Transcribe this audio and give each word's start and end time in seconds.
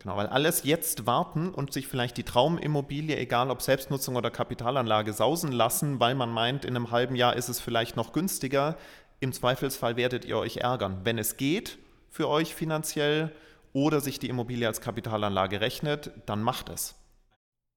Genau, 0.00 0.16
weil 0.16 0.28
alles 0.28 0.62
jetzt 0.64 1.06
warten 1.06 1.50
und 1.50 1.74
sich 1.74 1.86
vielleicht 1.86 2.16
die 2.16 2.24
Traumimmobilie, 2.24 3.18
egal 3.18 3.50
ob 3.50 3.60
Selbstnutzung 3.60 4.16
oder 4.16 4.30
Kapitalanlage, 4.30 5.12
sausen 5.12 5.52
lassen, 5.52 6.00
weil 6.00 6.14
man 6.14 6.30
meint, 6.30 6.64
in 6.64 6.74
einem 6.74 6.90
halben 6.90 7.16
Jahr 7.16 7.36
ist 7.36 7.50
es 7.50 7.60
vielleicht 7.60 7.96
noch 7.96 8.14
günstiger. 8.14 8.78
Im 9.20 9.34
Zweifelsfall 9.34 9.96
werdet 9.96 10.24
ihr 10.24 10.38
euch 10.38 10.56
ärgern. 10.56 11.00
Wenn 11.04 11.18
es 11.18 11.36
geht 11.36 11.78
für 12.08 12.28
euch 12.28 12.54
finanziell 12.54 13.30
oder 13.74 14.00
sich 14.00 14.18
die 14.18 14.30
Immobilie 14.30 14.66
als 14.66 14.80
Kapitalanlage 14.80 15.60
rechnet, 15.60 16.10
dann 16.24 16.42
macht 16.42 16.70
es. 16.70 16.94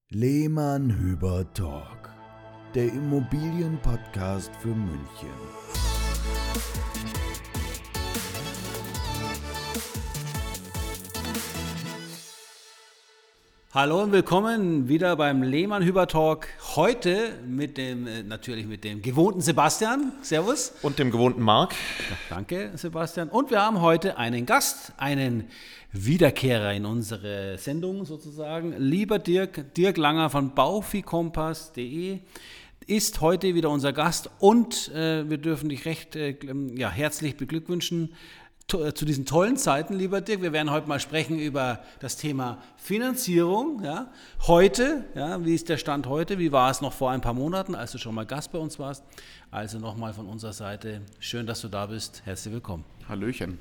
Lehmann 0.10 0.98
Hüber 0.98 1.46
Talk, 1.54 2.10
der 2.74 2.86
Immobilienpodcast 2.86 4.56
für 4.62 4.70
München. 4.70 5.83
Hallo 13.76 14.04
und 14.04 14.12
willkommen 14.12 14.88
wieder 14.88 15.16
beim 15.16 15.42
Lehmann 15.42 15.82
Hüber 15.82 16.06
Talk. 16.06 16.48
Heute 16.76 17.40
mit 17.48 17.76
dem, 17.76 18.06
äh, 18.06 18.22
natürlich 18.22 18.68
mit 18.68 18.84
dem 18.84 19.02
gewohnten 19.02 19.42
Sebastian. 19.42 20.12
Servus. 20.22 20.74
Und 20.84 21.00
dem 21.00 21.10
gewohnten 21.10 21.42
Marc. 21.42 21.74
Danke, 22.30 22.70
Sebastian. 22.76 23.30
Und 23.30 23.50
wir 23.50 23.64
haben 23.64 23.82
heute 23.82 24.18
einen 24.18 24.46
Gast, 24.46 24.94
einen 24.98 25.46
Wiederkehrer 25.92 26.72
in 26.72 26.86
unsere 26.86 27.58
Sendung 27.58 28.06
sozusagen. 28.06 28.76
Lieber 28.78 29.18
Dirk, 29.18 29.74
Dirk 29.74 29.98
Langer 29.98 30.30
von 30.30 30.54
baufikompass.de 30.54 32.20
ist 32.86 33.22
heute 33.22 33.56
wieder 33.56 33.72
unser 33.72 33.92
Gast 33.92 34.30
und 34.38 34.90
äh, 34.90 35.28
wir 35.28 35.40
dürfen 35.40 35.70
dich 35.70 35.86
recht 35.86 36.16
äh, 36.16 36.36
ja, 36.76 36.92
herzlich 36.92 37.38
beglückwünschen 37.38 38.14
zu 38.68 39.06
diesen 39.06 39.26
tollen 39.26 39.58
Zeiten, 39.58 39.94
lieber 39.94 40.22
Dirk. 40.22 40.42
Wir 40.42 40.52
werden 40.52 40.72
heute 40.72 40.88
mal 40.88 41.00
sprechen 41.00 41.38
über 41.38 41.84
das 42.00 42.18
Thema 42.18 42.58
Finanzierung. 42.78 43.84
Ja. 43.84 44.12
Heute, 44.48 45.06
ja, 45.16 45.44
wie 45.46 45.54
ist 45.54 45.70
der 45.70 45.78
Stand 45.78 46.08
heute? 46.08 46.40
Wie 46.40 46.52
war 46.52 46.72
es 46.72 46.82
noch 46.82 46.94
vor 46.94 47.12
ein 47.12 47.22
paar 47.22 47.34
Monaten, 47.34 47.76
als 47.76 47.92
du 47.92 47.98
schon 48.00 48.16
mal 48.16 48.26
Gast 48.26 48.52
bei 48.52 48.58
uns 48.58 48.80
warst? 48.80 49.04
Also 49.52 49.78
nochmal 49.78 50.14
von 50.14 50.28
unserer 50.28 50.54
Seite, 50.54 51.02
schön, 51.20 51.46
dass 51.46 51.62
du 51.62 51.68
da 51.68 51.86
bist. 51.86 52.24
Herzlich 52.26 52.54
willkommen. 52.54 52.84
Hallöchen. 53.08 53.60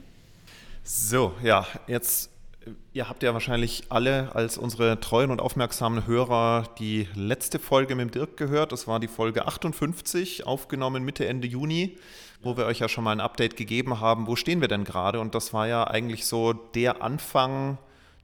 So, 0.83 1.35
ja, 1.43 1.67
jetzt, 1.87 2.31
äh, 2.65 2.71
ihr 2.95 3.09
habt 3.09 3.23
ja 3.23 3.35
wahrscheinlich 3.35 3.85
alle 3.91 4.35
als 4.35 4.57
unsere 4.57 4.99
treuen 4.99 5.31
und 5.31 5.41
aufmerksamen 5.41 6.07
Hörer 6.07 6.71
die 6.79 7.07
letzte 7.15 7.59
Folge 7.59 7.95
mit 7.97 8.07
dem 8.07 8.11
Dirk 8.13 8.39
gehört. 8.39 8.73
Das 8.73 8.87
war 8.87 8.99
die 8.99 9.09
Folge 9.09 9.47
58, 9.47 10.47
aufgenommen 10.47 11.05
Mitte, 11.05 11.27
Ende 11.27 11.47
Juni 11.47 11.99
wo 12.43 12.57
wir 12.57 12.67
euch 12.67 12.81
ja 12.81 12.89
schon 12.89 13.05
mal 13.05 13.13
ein 13.13 13.21
Update 13.21 13.57
gegeben 13.57 14.01
haben, 14.01 14.27
wo 14.27 14.37
stehen 14.37 14.61
wir 14.61 14.69
denn 14.69 14.85
gerade? 14.85 15.21
Und 15.21 15.35
das 15.35 15.53
war 15.53 15.69
ja 15.69 15.85
eigentlich 15.85 16.27
so 16.27 16.53
der 16.53 17.03
Anfang 17.03 17.79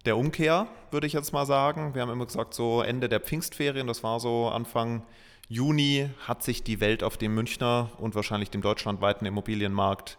der 0.04 0.16
Umkehr, 0.16 0.66
würde 0.90 1.06
ich 1.06 1.12
jetzt 1.12 1.32
mal 1.32 1.46
sagen. 1.46 1.94
Wir 1.94 2.02
haben 2.02 2.10
immer 2.10 2.26
gesagt, 2.26 2.54
so 2.54 2.82
Ende 2.82 3.08
der 3.08 3.20
Pfingstferien, 3.20 3.86
das 3.86 4.02
war 4.02 4.20
so 4.20 4.48
Anfang 4.48 5.02
Juni, 5.48 6.10
hat 6.26 6.42
sich 6.42 6.62
die 6.62 6.80
Welt 6.80 7.02
auf 7.02 7.16
dem 7.16 7.34
Münchner 7.34 7.90
und 7.98 8.14
wahrscheinlich 8.14 8.50
dem 8.50 8.60
deutschlandweiten 8.60 9.26
Immobilienmarkt 9.26 10.18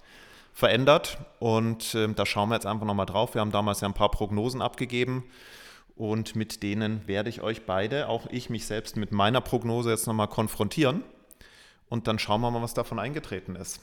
verändert. 0.53 1.17
Und 1.39 1.93
äh, 1.95 2.07
da 2.13 2.25
schauen 2.25 2.49
wir 2.49 2.55
jetzt 2.55 2.65
einfach 2.65 2.85
nochmal 2.85 3.05
drauf. 3.05 3.33
Wir 3.33 3.41
haben 3.41 3.51
damals 3.51 3.81
ja 3.81 3.87
ein 3.87 3.93
paar 3.93 4.11
Prognosen 4.11 4.61
abgegeben. 4.61 5.23
Und 5.95 6.35
mit 6.35 6.63
denen 6.63 7.07
werde 7.07 7.29
ich 7.29 7.41
euch 7.41 7.65
beide, 7.65 8.07
auch 8.07 8.25
ich 8.31 8.49
mich 8.49 8.65
selbst 8.65 8.95
mit 8.95 9.11
meiner 9.11 9.41
Prognose 9.41 9.89
jetzt 9.89 10.07
nochmal 10.07 10.29
konfrontieren. 10.29 11.03
Und 11.89 12.07
dann 12.07 12.19
schauen 12.19 12.41
wir 12.41 12.51
mal, 12.51 12.61
was 12.61 12.73
davon 12.73 12.99
eingetreten 12.99 13.55
ist. 13.55 13.79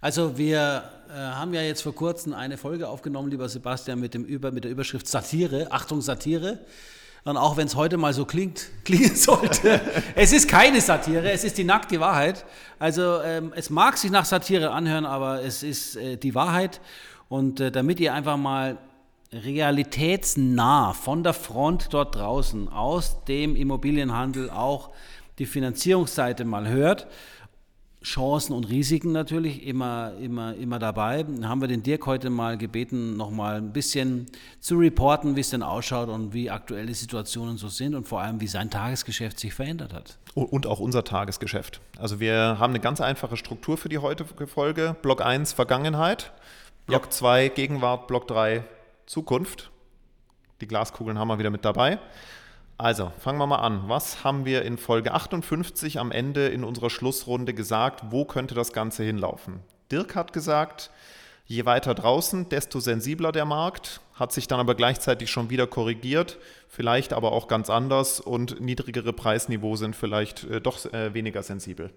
Also 0.00 0.38
wir 0.38 0.90
äh, 1.08 1.12
haben 1.12 1.52
ja 1.54 1.62
jetzt 1.62 1.82
vor 1.82 1.94
kurzem 1.94 2.32
eine 2.32 2.56
Folge 2.56 2.88
aufgenommen, 2.88 3.30
lieber 3.30 3.48
Sebastian, 3.48 3.98
mit, 3.98 4.14
dem 4.14 4.24
Über, 4.24 4.52
mit 4.52 4.64
der 4.64 4.70
Überschrift 4.70 5.08
Satire. 5.08 5.68
Achtung, 5.70 6.00
Satire. 6.00 6.60
Und 7.24 7.36
auch 7.36 7.56
wenn 7.56 7.66
es 7.66 7.74
heute 7.74 7.96
mal 7.96 8.14
so 8.14 8.24
klingt, 8.24 8.68
klingen 8.84 9.14
sollte, 9.16 9.80
es 10.14 10.32
ist 10.32 10.48
keine 10.48 10.80
Satire, 10.80 11.30
es 11.30 11.44
ist 11.44 11.58
die 11.58 11.64
nackte 11.64 11.98
Wahrheit. 12.00 12.46
Also 12.78 13.20
ähm, 13.22 13.52
es 13.56 13.70
mag 13.70 13.98
sich 13.98 14.10
nach 14.10 14.24
Satire 14.24 14.70
anhören, 14.70 15.04
aber 15.04 15.42
es 15.42 15.62
ist 15.62 15.96
äh, 15.96 16.16
die 16.16 16.34
Wahrheit. 16.34 16.80
Und 17.28 17.60
äh, 17.60 17.72
damit 17.72 18.00
ihr 18.00 18.14
einfach 18.14 18.36
mal 18.36 18.78
realitätsnah 19.32 20.94
von 20.94 21.22
der 21.22 21.34
Front 21.34 21.88
dort 21.92 22.14
draußen 22.14 22.68
aus 22.68 23.24
dem 23.24 23.56
Immobilienhandel 23.56 24.48
auch 24.48 24.90
die 25.38 25.46
Finanzierungsseite 25.46 26.44
mal 26.44 26.68
hört, 26.68 27.06
Chancen 28.02 28.52
und 28.52 28.68
Risiken 28.68 29.10
natürlich 29.10 29.66
immer, 29.66 30.12
immer, 30.20 30.54
immer 30.54 30.78
dabei. 30.78 31.24
Dann 31.24 31.48
haben 31.48 31.60
wir 31.60 31.68
den 31.68 31.82
Dirk 31.82 32.06
heute 32.06 32.30
mal 32.30 32.56
gebeten, 32.56 33.16
noch 33.16 33.30
mal 33.30 33.56
ein 33.56 33.72
bisschen 33.72 34.26
zu 34.60 34.76
reporten, 34.76 35.34
wie 35.34 35.40
es 35.40 35.50
denn 35.50 35.64
ausschaut 35.64 36.08
und 36.08 36.32
wie 36.32 36.48
aktuelle 36.48 36.94
Situationen 36.94 37.58
so 37.58 37.68
sind 37.68 37.96
und 37.96 38.06
vor 38.06 38.20
allem, 38.20 38.40
wie 38.40 38.46
sein 38.46 38.70
Tagesgeschäft 38.70 39.40
sich 39.40 39.52
verändert 39.52 39.92
hat. 39.92 40.18
Und 40.34 40.66
auch 40.66 40.78
unser 40.78 41.02
Tagesgeschäft. 41.02 41.80
Also 41.98 42.20
wir 42.20 42.56
haben 42.60 42.70
eine 42.70 42.80
ganz 42.80 43.00
einfache 43.00 43.36
Struktur 43.36 43.76
für 43.76 43.88
die 43.88 43.98
heutige 43.98 44.46
Folge. 44.46 44.94
Block 45.02 45.20
1 45.20 45.52
Vergangenheit, 45.52 46.32
Block 46.86 47.12
2 47.12 47.42
ja. 47.42 47.48
Gegenwart, 47.48 48.06
Block 48.06 48.28
3 48.28 48.62
Zukunft. 49.06 49.72
Die 50.60 50.68
Glaskugeln 50.68 51.18
haben 51.18 51.28
wir 51.28 51.38
wieder 51.38 51.50
mit 51.50 51.64
dabei. 51.64 51.98
Also, 52.80 53.10
fangen 53.18 53.40
wir 53.40 53.46
mal 53.48 53.56
an. 53.56 53.88
Was 53.88 54.22
haben 54.22 54.44
wir 54.44 54.62
in 54.62 54.78
Folge 54.78 55.12
58 55.12 55.98
am 55.98 56.12
Ende 56.12 56.46
in 56.46 56.62
unserer 56.62 56.90
Schlussrunde 56.90 57.52
gesagt? 57.52 58.04
Wo 58.10 58.24
könnte 58.24 58.54
das 58.54 58.72
Ganze 58.72 59.02
hinlaufen? 59.02 59.58
Dirk 59.90 60.14
hat 60.14 60.32
gesagt, 60.32 60.92
je 61.44 61.64
weiter 61.64 61.96
draußen, 61.96 62.48
desto 62.48 62.78
sensibler 62.78 63.32
der 63.32 63.46
Markt, 63.46 64.00
hat 64.14 64.32
sich 64.32 64.46
dann 64.46 64.60
aber 64.60 64.76
gleichzeitig 64.76 65.28
schon 65.28 65.50
wieder 65.50 65.66
korrigiert, 65.66 66.38
vielleicht 66.68 67.12
aber 67.12 67.32
auch 67.32 67.48
ganz 67.48 67.68
anders 67.68 68.20
und 68.20 68.60
niedrigere 68.60 69.12
Preisniveau 69.12 69.74
sind 69.74 69.96
vielleicht 69.96 70.44
äh, 70.44 70.60
doch 70.60 70.84
äh, 70.92 71.12
weniger 71.14 71.42
sensibel. 71.42 71.90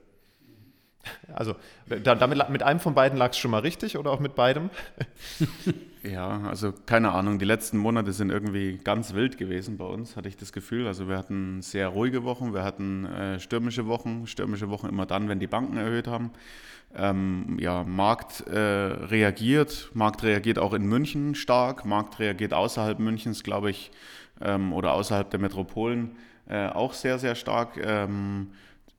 Also 1.34 1.56
damit, 1.88 2.50
mit 2.50 2.64
einem 2.64 2.80
von 2.80 2.94
beiden 2.94 3.18
lag 3.18 3.32
es 3.32 3.38
schon 3.38 3.52
mal 3.52 3.60
richtig 3.60 3.98
oder 3.98 4.12
auch 4.12 4.20
mit 4.20 4.36
beidem? 4.36 4.70
Ja, 6.04 6.42
also 6.48 6.74
keine 6.88 7.12
Ahnung. 7.12 7.38
Die 7.38 7.46
letzten 7.46 7.78
Monate 7.78 8.12
sind 8.12 8.32
irgendwie 8.32 8.80
ganz 8.84 9.14
wild 9.14 9.38
gewesen 9.38 9.78
bei 9.78 9.86
uns, 9.86 10.16
hatte 10.16 10.30
ich 10.30 10.36
das 10.36 10.52
Gefühl. 10.52 10.88
Also 10.88 11.08
wir 11.08 11.16
hatten 11.16 11.62
sehr 11.62 11.90
ruhige 11.90 12.24
Wochen, 12.24 12.56
wir 12.56 12.64
hatten 12.64 13.06
äh, 13.06 13.40
stürmische 13.40 13.86
Wochen. 13.86 14.26
Stürmische 14.26 14.70
Wochen 14.70 14.88
immer 14.88 15.06
dann, 15.06 15.30
wenn 15.30 15.40
die 15.40 15.46
Banken 15.46 15.78
erhöht 15.78 16.08
haben. 16.08 16.32
Ähm, 16.96 17.58
ja, 17.60 17.84
Markt 17.84 18.48
äh, 18.48 18.60
reagiert. 18.60 19.92
Markt 19.94 20.24
reagiert 20.24 20.58
auch 20.58 20.74
in 20.74 20.88
München 20.88 21.36
stark. 21.36 21.86
Markt 21.86 22.18
reagiert 22.18 22.54
außerhalb 22.54 22.98
Münchens, 22.98 23.44
glaube 23.44 23.70
ich, 23.70 23.92
ähm, 24.42 24.74
oder 24.74 24.94
außerhalb 24.94 25.30
der 25.30 25.40
Metropolen 25.40 26.16
äh, 26.50 26.68
auch 26.68 26.94
sehr, 26.94 27.20
sehr 27.20 27.36
stark. 27.36 27.78
Ähm, 27.78 28.48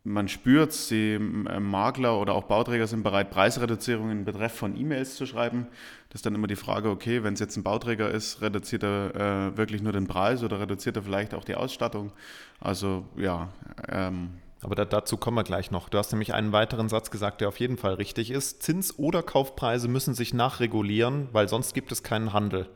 man 0.05 0.29
spürt, 0.29 0.91
die 0.91 1.15
äh, 1.15 1.61
Makler 1.61 2.19
oder 2.19 2.35
auch 2.35 2.45
Bauträger 2.45 2.87
sind 2.87 3.03
bereit, 3.03 3.31
Preisreduzierungen 3.31 4.19
in 4.19 4.25
Betreff 4.25 4.53
von 4.53 4.77
E-Mails 4.77 5.15
zu 5.15 5.27
schreiben. 5.27 5.69
Das 6.09 6.21
ist 6.21 6.27
dann 6.27 6.35
immer 6.35 6.49
die 6.49 6.57
Frage, 6.57 6.91
okay, 6.91 7.23
wenn 7.23 7.35
es 7.35 7.41
jetzt 7.41 7.57
ein 7.57 7.63
Bauträger 7.63 8.11
ist, 8.11 8.41
reduziert 8.41 8.83
er 8.83 9.15
äh, 9.15 9.57
wirklich 9.57 9.83
nur 9.83 9.93
den 9.93 10.07
Preis 10.07 10.43
oder 10.43 10.61
reduziert 10.61 10.97
er 10.97 11.03
vielleicht 11.03 11.35
auch 11.35 11.45
die 11.45 11.55
Ausstattung? 11.55 12.13
Also 12.61 13.05
ja. 13.17 13.49
Ähm, 13.89 14.31
aber 14.61 14.75
da, 14.75 14.85
dazu 14.85 15.17
kommen 15.17 15.37
wir 15.37 15.45
gleich 15.45 15.71
noch. 15.71 15.89
Du 15.89 15.99
hast 15.99 16.13
nämlich 16.13 16.35
einen 16.35 16.53
weiteren 16.53 16.89
Satz 16.89 17.11
gesagt, 17.11 17.41
der 17.41 17.49
auf 17.49 17.59
jeden 17.59 17.77
Fall 17.77 17.95
richtig 17.95 18.31
ist. 18.31 18.63
Zins- 18.63 18.99
oder 18.99 19.23
Kaufpreise 19.23 19.89
müssen 19.89 20.15
sich 20.15 20.35
nachregulieren, 20.35 21.29
weil 21.33 21.49
sonst 21.49 21.75
gibt 21.75 21.91
es 21.93 22.03
keinen 22.03 22.33
Handel. 22.33 22.69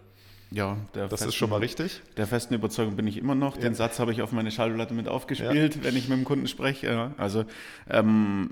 Ja, 0.51 0.77
das 0.93 1.11
festen, 1.11 1.29
ist 1.29 1.35
schon 1.35 1.51
mal 1.51 1.59
richtig. 1.59 2.03
Der 2.17 2.27
festen 2.27 2.55
Überzeugung 2.55 2.97
bin 2.97 3.07
ich 3.07 3.17
immer 3.17 3.35
noch. 3.35 3.57
Den 3.57 3.73
ja. 3.73 3.75
Satz 3.75 3.99
habe 3.99 4.13
ich 4.13 4.23
auf 4.23 4.33
meine 4.33 4.51
Schallplatte 4.51 4.95
mit 4.95 5.09
aufgespielt, 5.09 5.77
ja. 5.77 5.85
wenn 5.85 5.97
ich 5.97 6.09
mit 6.09 6.19
dem 6.19 6.25
Kunden 6.25 6.47
spreche. 6.47 6.87
Ja, 6.87 7.15
also 7.19 7.45
ähm, 7.91 8.51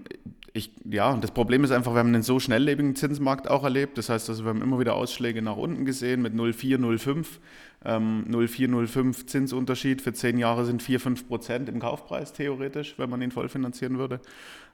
ich, 0.52 0.70
ja, 0.88 1.16
das 1.16 1.30
Problem 1.30 1.64
ist 1.64 1.70
einfach, 1.70 1.94
wir 1.94 1.98
haben 1.98 2.14
einen 2.14 2.22
so 2.22 2.40
schnelllebigen 2.40 2.96
Zinsmarkt 2.96 3.48
auch 3.48 3.64
erlebt. 3.64 3.96
Das 3.98 4.08
heißt, 4.08 4.28
also 4.28 4.44
wir 4.44 4.50
haben 4.50 4.62
immer 4.62 4.78
wieder 4.78 4.94
Ausschläge 4.94 5.42
nach 5.42 5.56
unten 5.56 5.84
gesehen 5.84 6.22
mit 6.22 6.34
0,4, 6.34 6.78
0,5. 6.78 7.26
Ähm, 7.84 8.24
0,4, 8.28 8.68
0,5 8.68 9.26
Zinsunterschied 9.26 10.00
für 10.00 10.12
zehn 10.12 10.38
Jahre 10.38 10.64
sind 10.64 10.82
4, 10.82 11.00
5 11.00 11.28
Prozent 11.28 11.68
im 11.68 11.80
Kaufpreis 11.80 12.32
theoretisch, 12.32 12.94
wenn 12.96 13.10
man 13.10 13.20
ihn 13.20 13.30
vollfinanzieren 13.30 13.98
würde. 13.98 14.20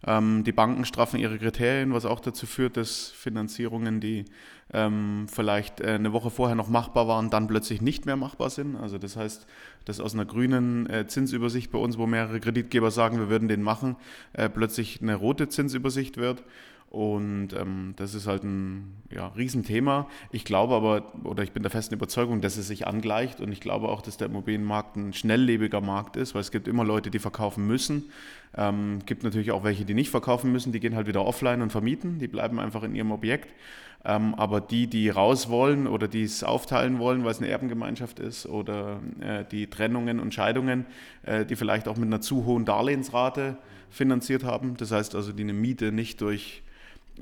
Ähm, 0.06 0.44
die 0.44 0.52
Banken 0.52 0.84
straffen 0.84 1.18
ihre 1.18 1.38
Kriterien, 1.38 1.92
was 1.92 2.04
auch 2.04 2.20
dazu 2.20 2.46
führt, 2.46 2.76
dass 2.76 3.10
Finanzierungen, 3.10 4.00
die 4.00 4.26
ähm, 4.72 5.26
vielleicht 5.28 5.80
äh, 5.80 5.88
eine 5.88 6.12
Woche 6.12 6.30
vorher 6.30 6.54
noch 6.54 6.68
machbar 6.68 7.08
waren, 7.08 7.30
dann 7.30 7.48
plötzlich 7.48 7.82
nicht 7.82 8.06
mehr 8.06 8.16
machbar 8.16 8.50
sind. 8.50 8.76
Also 8.76 8.98
das 8.98 9.16
heißt, 9.16 9.46
dass 9.84 10.00
aus 10.00 10.14
einer 10.14 10.24
grünen 10.24 10.88
äh, 10.88 11.06
Zinsübersicht 11.06 11.72
bei 11.72 11.78
uns, 11.78 11.98
wo 11.98 12.06
mehrere 12.06 12.40
Kreditgeber 12.40 12.90
sagen, 12.90 13.18
wir 13.18 13.28
würden 13.28 13.48
den 13.48 13.62
machen, 13.62 13.96
äh, 14.32 14.48
plötzlich 14.48 15.02
eine 15.02 15.16
rote 15.16 15.48
Zinsübersicht 15.48 16.16
wird. 16.16 16.44
Und 16.90 17.52
ähm, 17.52 17.94
das 17.96 18.14
ist 18.14 18.26
halt 18.26 18.42
ein 18.42 18.96
ja, 19.14 19.28
Riesenthema. 19.28 20.08
Ich 20.32 20.44
glaube 20.44 20.74
aber, 20.74 21.12
oder 21.24 21.44
ich 21.44 21.52
bin 21.52 21.62
der 21.62 21.70
festen 21.70 21.94
Überzeugung, 21.94 22.40
dass 22.40 22.56
es 22.56 22.66
sich 22.66 22.84
angleicht. 22.88 23.40
Und 23.40 23.52
ich 23.52 23.60
glaube 23.60 23.88
auch, 23.88 24.02
dass 24.02 24.16
der 24.16 24.26
Immobilienmarkt 24.26 24.96
ein 24.96 25.12
schnelllebiger 25.12 25.80
Markt 25.80 26.16
ist, 26.16 26.34
weil 26.34 26.40
es 26.40 26.50
gibt 26.50 26.66
immer 26.66 26.84
Leute, 26.84 27.12
die 27.12 27.20
verkaufen 27.20 27.64
müssen. 27.64 28.10
Ähm, 28.56 28.98
gibt 29.06 29.22
natürlich 29.22 29.52
auch 29.52 29.62
welche, 29.62 29.84
die 29.84 29.94
nicht 29.94 30.10
verkaufen 30.10 30.50
müssen. 30.50 30.72
Die 30.72 30.80
gehen 30.80 30.96
halt 30.96 31.06
wieder 31.06 31.24
offline 31.24 31.62
und 31.62 31.70
vermieten. 31.70 32.18
Die 32.18 32.26
bleiben 32.26 32.58
einfach 32.58 32.82
in 32.82 32.96
ihrem 32.96 33.12
Objekt. 33.12 33.54
Ähm, 34.04 34.34
aber 34.34 34.60
die, 34.60 34.88
die 34.88 35.10
raus 35.10 35.48
wollen 35.48 35.86
oder 35.86 36.08
die 36.08 36.24
es 36.24 36.42
aufteilen 36.42 36.98
wollen, 36.98 37.22
weil 37.22 37.30
es 37.30 37.38
eine 37.38 37.48
Erbengemeinschaft 37.48 38.18
ist 38.18 38.46
oder 38.46 39.00
äh, 39.20 39.44
die 39.44 39.68
Trennungen 39.68 40.18
und 40.18 40.34
Scheidungen, 40.34 40.86
äh, 41.22 41.44
die 41.44 41.54
vielleicht 41.54 41.86
auch 41.86 41.96
mit 41.96 42.06
einer 42.06 42.20
zu 42.20 42.46
hohen 42.46 42.64
Darlehensrate 42.64 43.58
finanziert 43.90 44.42
haben, 44.42 44.76
das 44.76 44.90
heißt 44.90 45.14
also, 45.14 45.32
die 45.32 45.42
eine 45.42 45.52
Miete 45.52 45.92
nicht 45.92 46.20
durch, 46.22 46.62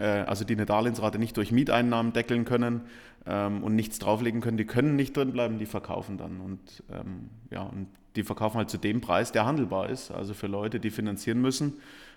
also 0.05 0.45
die 0.45 0.55
eine 0.55 0.67
Darlehensrate 0.67 1.19
nicht 1.19 1.37
durch 1.37 1.53
Mieteinnahmen 1.53 2.13
deckeln 2.13 2.45
können 2.45 2.83
ähm, 3.27 3.63
und 3.63 3.75
nichts 3.75 3.99
drauflegen 3.99 4.41
können, 4.41 4.57
die 4.57 4.65
können 4.65 4.97
nicht 4.97 5.17
drin 5.17 5.33
bleiben, 5.33 5.59
die 5.59 5.67
verkaufen 5.67 6.19
dann. 6.19 6.41
Und 6.41 6.83
ähm, 6.91 7.31
ja, 7.51 7.63
und 7.63 7.89
die 8.17 8.23
verkaufen 8.23 8.59
halt 8.59 8.71
zu 8.71 8.79
dem 8.79 9.01
Preis, 9.01 9.33
der 9.33 9.47
handelbar 9.47 9.91
ist. 9.91 10.11
Also 10.11 10.35
für 10.35 10.47
Leute, 10.47 10.81
die 10.81 10.91
finanzieren 10.91 11.41
müssen, 11.41 11.75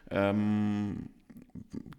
ähm, 0.10 1.10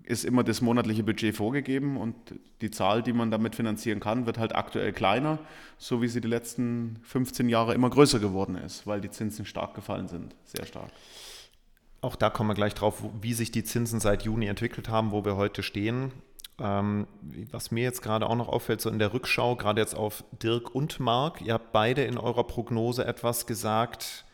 ist 0.04 0.24
immer 0.24 0.42
das 0.42 0.60
monatliche 0.60 1.02
Budget 1.02 1.36
vorgegeben 1.36 1.96
und 1.96 2.14
die 2.60 2.70
Zahl, 2.70 3.02
die 3.02 3.12
man 3.12 3.30
damit 3.30 3.54
finanzieren 3.54 4.00
kann, 4.00 4.26
wird 4.26 4.38
halt 4.38 4.54
aktuell 4.54 4.92
kleiner, 4.92 5.38
so 5.78 6.02
wie 6.02 6.08
sie 6.08 6.20
die 6.20 6.28
letzten 6.28 6.96
15 7.02 7.48
Jahre 7.48 7.74
immer 7.74 7.90
größer 7.90 8.18
geworden 8.18 8.56
ist, 8.56 8.86
weil 8.86 9.00
die 9.00 9.10
Zinsen 9.10 9.44
stark 9.44 9.74
gefallen 9.74 10.08
sind, 10.08 10.34
sehr 10.44 10.66
stark. 10.66 10.90
Auch 12.02 12.16
da 12.16 12.30
kommen 12.30 12.50
wir 12.50 12.54
gleich 12.54 12.74
drauf, 12.74 13.04
wie 13.20 13.32
sich 13.32 13.52
die 13.52 13.62
Zinsen 13.62 14.00
seit 14.00 14.24
Juni 14.24 14.46
entwickelt 14.46 14.88
haben, 14.88 15.12
wo 15.12 15.24
wir 15.24 15.36
heute 15.36 15.62
stehen. 15.62 16.12
Ähm, 16.58 17.06
was 17.50 17.70
mir 17.70 17.84
jetzt 17.84 18.02
gerade 18.02 18.28
auch 18.28 18.34
noch 18.34 18.48
auffällt, 18.48 18.80
so 18.80 18.90
in 18.90 18.98
der 18.98 19.14
Rückschau, 19.14 19.56
gerade 19.56 19.80
jetzt 19.80 19.94
auf 19.94 20.24
Dirk 20.42 20.74
und 20.74 21.00
Marc, 21.00 21.40
ihr 21.40 21.54
habt 21.54 21.72
beide 21.72 22.04
in 22.04 22.18
eurer 22.18 22.44
Prognose 22.44 23.06
etwas 23.06 23.46
gesagt, 23.46 24.24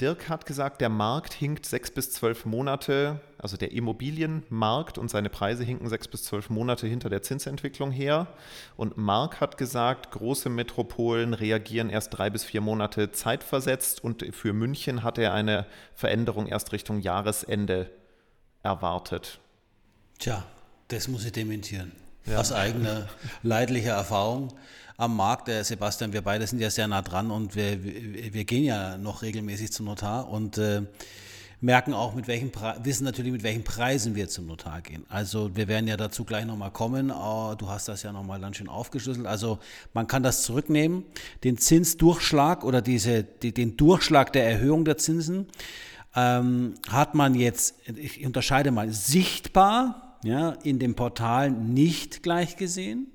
Dirk 0.00 0.28
hat 0.28 0.46
gesagt, 0.46 0.80
der 0.80 0.88
Markt 0.88 1.32
hinkt 1.32 1.66
sechs 1.66 1.90
bis 1.90 2.12
zwölf 2.12 2.44
Monate, 2.44 3.20
also 3.38 3.56
der 3.56 3.72
Immobilienmarkt 3.72 4.98
und 4.98 5.10
seine 5.10 5.28
Preise 5.28 5.64
hinken 5.64 5.88
sechs 5.88 6.06
bis 6.08 6.24
zwölf 6.24 6.50
Monate 6.50 6.86
hinter 6.86 7.08
der 7.08 7.22
Zinsentwicklung 7.22 7.90
her. 7.90 8.28
Und 8.76 8.96
Mark 8.96 9.40
hat 9.40 9.58
gesagt, 9.58 10.10
große 10.10 10.50
Metropolen 10.50 11.34
reagieren 11.34 11.90
erst 11.90 12.16
drei 12.16 12.30
bis 12.30 12.44
vier 12.44 12.60
Monate 12.60 13.12
zeitversetzt 13.12 14.02
und 14.02 14.24
für 14.34 14.52
München 14.52 15.02
hat 15.02 15.18
er 15.18 15.32
eine 15.32 15.66
Veränderung 15.94 16.46
erst 16.46 16.72
Richtung 16.72 17.00
Jahresende 17.00 17.90
erwartet. 18.62 19.40
Tja, 20.18 20.44
das 20.88 21.08
muss 21.08 21.24
ich 21.24 21.32
dementieren. 21.32 21.92
Ja. 22.30 22.38
Aus 22.38 22.52
eigener 22.52 23.08
leidlicher 23.42 23.92
Erfahrung 23.92 24.52
am 24.98 25.16
Markt. 25.16 25.48
Der 25.48 25.64
Sebastian, 25.64 26.12
wir 26.12 26.20
beide 26.20 26.46
sind 26.46 26.60
ja 26.60 26.68
sehr 26.68 26.86
nah 26.86 27.00
dran 27.00 27.30
und 27.30 27.56
wir, 27.56 27.82
wir 27.82 28.44
gehen 28.44 28.64
ja 28.64 28.98
noch 28.98 29.22
regelmäßig 29.22 29.72
zum 29.72 29.86
Notar 29.86 30.28
und 30.28 30.58
äh, 30.58 30.82
merken 31.62 31.94
auch, 31.94 32.14
mit 32.14 32.28
welchen 32.28 32.52
wissen 32.82 33.04
natürlich, 33.04 33.32
mit 33.32 33.42
welchen 33.42 33.64
Preisen 33.64 34.14
wir 34.14 34.28
zum 34.28 34.46
Notar 34.46 34.82
gehen. 34.82 35.06
Also 35.08 35.56
wir 35.56 35.68
werden 35.68 35.88
ja 35.88 35.96
dazu 35.96 36.24
gleich 36.24 36.44
nochmal 36.44 36.70
kommen. 36.70 37.10
Oh, 37.10 37.54
du 37.56 37.70
hast 37.70 37.88
das 37.88 38.02
ja 38.02 38.12
nochmal 38.12 38.40
dann 38.40 38.52
schön 38.52 38.68
aufgeschlüsselt. 38.68 39.26
Also 39.26 39.58
man 39.94 40.06
kann 40.06 40.22
das 40.22 40.42
zurücknehmen, 40.42 41.04
den 41.44 41.56
Zinsdurchschlag 41.56 42.62
oder 42.62 42.82
diese, 42.82 43.24
die, 43.24 43.54
den 43.54 43.78
Durchschlag 43.78 44.34
der 44.34 44.46
Erhöhung 44.46 44.84
der 44.84 44.98
Zinsen 44.98 45.46
ähm, 46.14 46.74
hat 46.90 47.14
man 47.14 47.34
jetzt, 47.34 47.76
ich 47.86 48.26
unterscheide 48.26 48.70
mal, 48.70 48.92
sichtbar 48.92 50.07
ja, 50.22 50.50
in 50.62 50.78
dem 50.78 50.94
Portal 50.94 51.50
nicht 51.50 52.22
gleich 52.22 52.56
gesehen. 52.56 53.06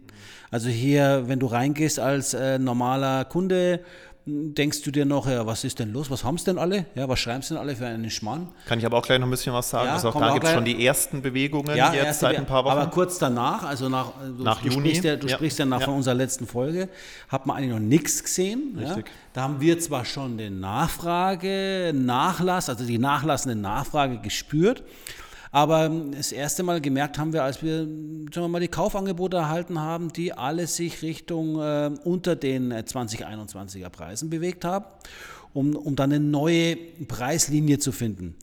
Also 0.51 0.69
hier, 0.69 1.23
wenn 1.27 1.39
du 1.39 1.47
reingehst 1.47 1.99
als 1.99 2.33
äh, 2.33 2.59
normaler 2.59 3.25
Kunde, 3.25 3.81
denkst 4.25 4.83
du 4.83 4.91
dir 4.91 5.05
noch, 5.05 5.27
ja, 5.27 5.45
was 5.45 5.63
ist 5.63 5.79
denn 5.79 5.91
los? 5.91 6.09
Was 6.09 6.23
haben 6.23 6.35
es 6.35 6.45
denn 6.45 6.57
alle? 6.57 6.85
Ja, 6.95 7.09
was 7.09 7.19
schreiben 7.19 7.41
sie 7.41 7.49
denn 7.49 7.57
alle 7.57 7.75
für 7.75 7.85
einen 7.85 8.09
Schmann? 8.09 8.49
Kann 8.65 8.79
ich 8.79 8.85
aber 8.85 8.97
auch 8.97 9.05
gleich 9.05 9.19
noch 9.19 9.27
ein 9.27 9.31
bisschen 9.31 9.53
was 9.53 9.69
sagen. 9.69 9.87
Ja, 9.87 9.93
also 9.93 10.09
auch 10.09 10.19
da 10.19 10.31
gibt 10.31 10.45
es 10.45 10.51
schon 10.51 10.63
die 10.63 10.85
ersten 10.85 11.21
Bewegungen 11.21 11.75
ja, 11.75 11.93
jetzt 11.93 12.21
seit 12.21 12.37
ein 12.37 12.45
paar 12.45 12.63
Wochen. 12.63 12.77
Aber 12.77 12.89
kurz 12.89 13.17
danach, 13.19 13.63
also 13.63 13.89
nach, 13.89 14.13
du, 14.37 14.43
nach 14.43 14.61
du 14.61 14.69
Juni. 14.69 14.89
Sprichst 14.89 15.03
ja, 15.03 15.15
du 15.17 15.27
ja. 15.27 15.35
sprichst 15.35 15.59
ja 15.59 15.65
nach 15.65 15.81
von 15.81 15.95
unserer 15.95 16.15
letzten 16.15 16.47
Folge, 16.47 16.87
hat 17.27 17.45
man 17.45 17.57
eigentlich 17.57 17.71
noch 17.71 17.79
nichts 17.79 18.23
gesehen. 18.23 18.77
Richtig. 18.79 19.11
Da 19.33 19.41
haben 19.41 19.59
wir 19.59 19.79
zwar 19.79 20.05
schon 20.05 20.37
den 20.37 20.59
Nachfrage, 20.61 21.91
Nachlass, 21.93 22.69
also 22.69 22.85
die 22.85 22.99
nachlassende 22.99 23.55
Nachfrage 23.59 24.19
gespürt. 24.19 24.83
Aber 25.53 25.87
das 25.87 26.31
erste 26.31 26.63
Mal 26.63 26.81
gemerkt 26.81 27.19
haben 27.19 27.31
wir, 27.31 27.43
als 27.43 27.61
wir, 27.61 27.81
sagen 27.83 28.31
wir 28.33 28.47
mal, 28.47 28.59
die 28.59 28.67
Kaufangebote 28.67 29.37
erhalten 29.37 29.79
haben, 29.79 30.11
die 30.11 30.33
alle 30.33 30.65
sich 30.65 31.03
Richtung 31.03 31.61
äh, 31.61 31.91
unter 32.03 32.35
den 32.35 32.73
2021er 32.73 33.89
Preisen 33.89 34.31
bewegt 34.31 34.65
haben, 34.65 34.85
um, 35.53 35.75
um 35.75 35.95
dann 35.95 36.11
eine 36.11 36.23
neue 36.23 36.75
Preislinie 37.07 37.77
zu 37.77 37.91
finden. 37.91 38.35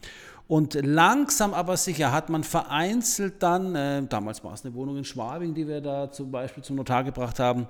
Und 0.46 0.74
langsam 0.74 1.52
aber 1.52 1.76
sicher 1.76 2.12
hat 2.12 2.28
man 2.30 2.44
vereinzelt 2.44 3.42
dann, 3.42 3.74
äh, 3.74 4.04
damals 4.08 4.44
war 4.44 4.54
es 4.54 4.64
eine 4.64 4.72
Wohnung 4.74 4.96
in 4.96 5.04
Schwabing, 5.04 5.52
die 5.52 5.66
wir 5.66 5.80
da 5.80 6.12
zum 6.12 6.30
Beispiel 6.30 6.62
zum 6.62 6.76
Notar 6.76 7.02
gebracht 7.02 7.40
haben, 7.40 7.66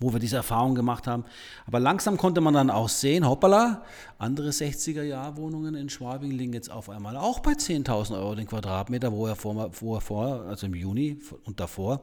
wo 0.00 0.12
wir 0.12 0.20
diese 0.20 0.36
Erfahrung 0.36 0.74
gemacht 0.74 1.06
haben. 1.06 1.24
Aber 1.66 1.80
langsam 1.80 2.16
konnte 2.16 2.40
man 2.40 2.54
dann 2.54 2.70
auch 2.70 2.88
sehen, 2.88 3.28
hoppala, 3.28 3.82
andere 4.18 4.50
60er-Jahr-Wohnungen 4.50 5.74
in 5.74 5.88
Schwabing 5.88 6.30
liegen 6.30 6.52
jetzt 6.52 6.70
auf 6.70 6.90
einmal 6.90 7.16
auch 7.16 7.40
bei 7.40 7.52
10.000 7.52 8.14
Euro 8.18 8.34
den 8.34 8.46
Quadratmeter, 8.46 9.12
wo 9.12 9.26
er, 9.26 9.36
vor, 9.36 9.70
wo 9.80 9.94
er 9.94 10.00
vor, 10.00 10.44
also 10.48 10.66
im 10.66 10.74
Juni 10.74 11.18
und 11.44 11.60
davor, 11.60 12.02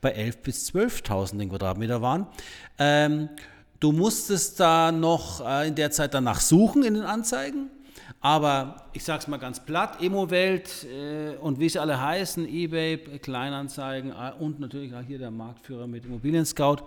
bei 0.00 0.16
11.000 0.16 0.36
bis 0.42 0.70
12.000 0.74 1.38
den 1.38 1.50
Quadratmeter 1.50 2.02
waren. 2.02 2.26
Ähm, 2.78 3.28
du 3.80 3.92
musstest 3.92 4.60
da 4.60 4.92
noch 4.92 5.46
äh, 5.46 5.68
in 5.68 5.74
der 5.74 5.90
Zeit 5.90 6.14
danach 6.14 6.40
suchen 6.40 6.84
in 6.84 6.94
den 6.94 7.04
Anzeigen. 7.04 7.70
Aber 8.20 8.86
ich 8.92 9.04
sage 9.04 9.20
es 9.20 9.28
mal 9.28 9.36
ganz 9.36 9.60
platt, 9.60 10.02
Immowelt 10.02 10.84
äh, 10.84 11.36
und 11.36 11.60
wie 11.60 11.68
sie 11.68 11.78
alle 11.78 12.00
heißen, 12.00 12.48
eBay, 12.48 12.98
Kleinanzeigen 13.18 14.10
äh, 14.10 14.32
und 14.38 14.58
natürlich 14.58 14.94
auch 14.94 15.02
hier 15.02 15.18
der 15.18 15.30
Marktführer 15.30 15.86
mit 15.86 16.04
Immobilien 16.04 16.44
Scout, 16.44 16.78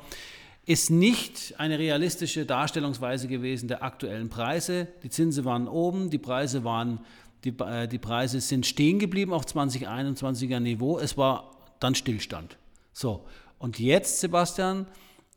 ist 0.69 0.91
nicht 0.91 1.55
eine 1.57 1.79
realistische 1.79 2.45
Darstellungsweise 2.45 3.27
gewesen 3.27 3.67
der 3.67 3.81
aktuellen 3.81 4.29
Preise. 4.29 4.87
Die 5.01 5.09
Zinsen 5.09 5.43
waren 5.43 5.67
oben, 5.67 6.11
die 6.11 6.19
Preise 6.19 6.63
waren 6.63 6.99
die, 7.43 7.57
äh, 7.57 7.87
die 7.87 7.97
Preise 7.97 8.39
sind 8.39 8.67
stehen 8.67 8.99
geblieben 8.99 9.33
auf 9.33 9.45
2021er 9.45 10.59
Niveau. 10.59 10.99
Es 10.99 11.17
war 11.17 11.57
dann 11.79 11.95
Stillstand. 11.95 12.59
So, 12.93 13.25
und 13.57 13.79
jetzt, 13.79 14.19
Sebastian, 14.19 14.85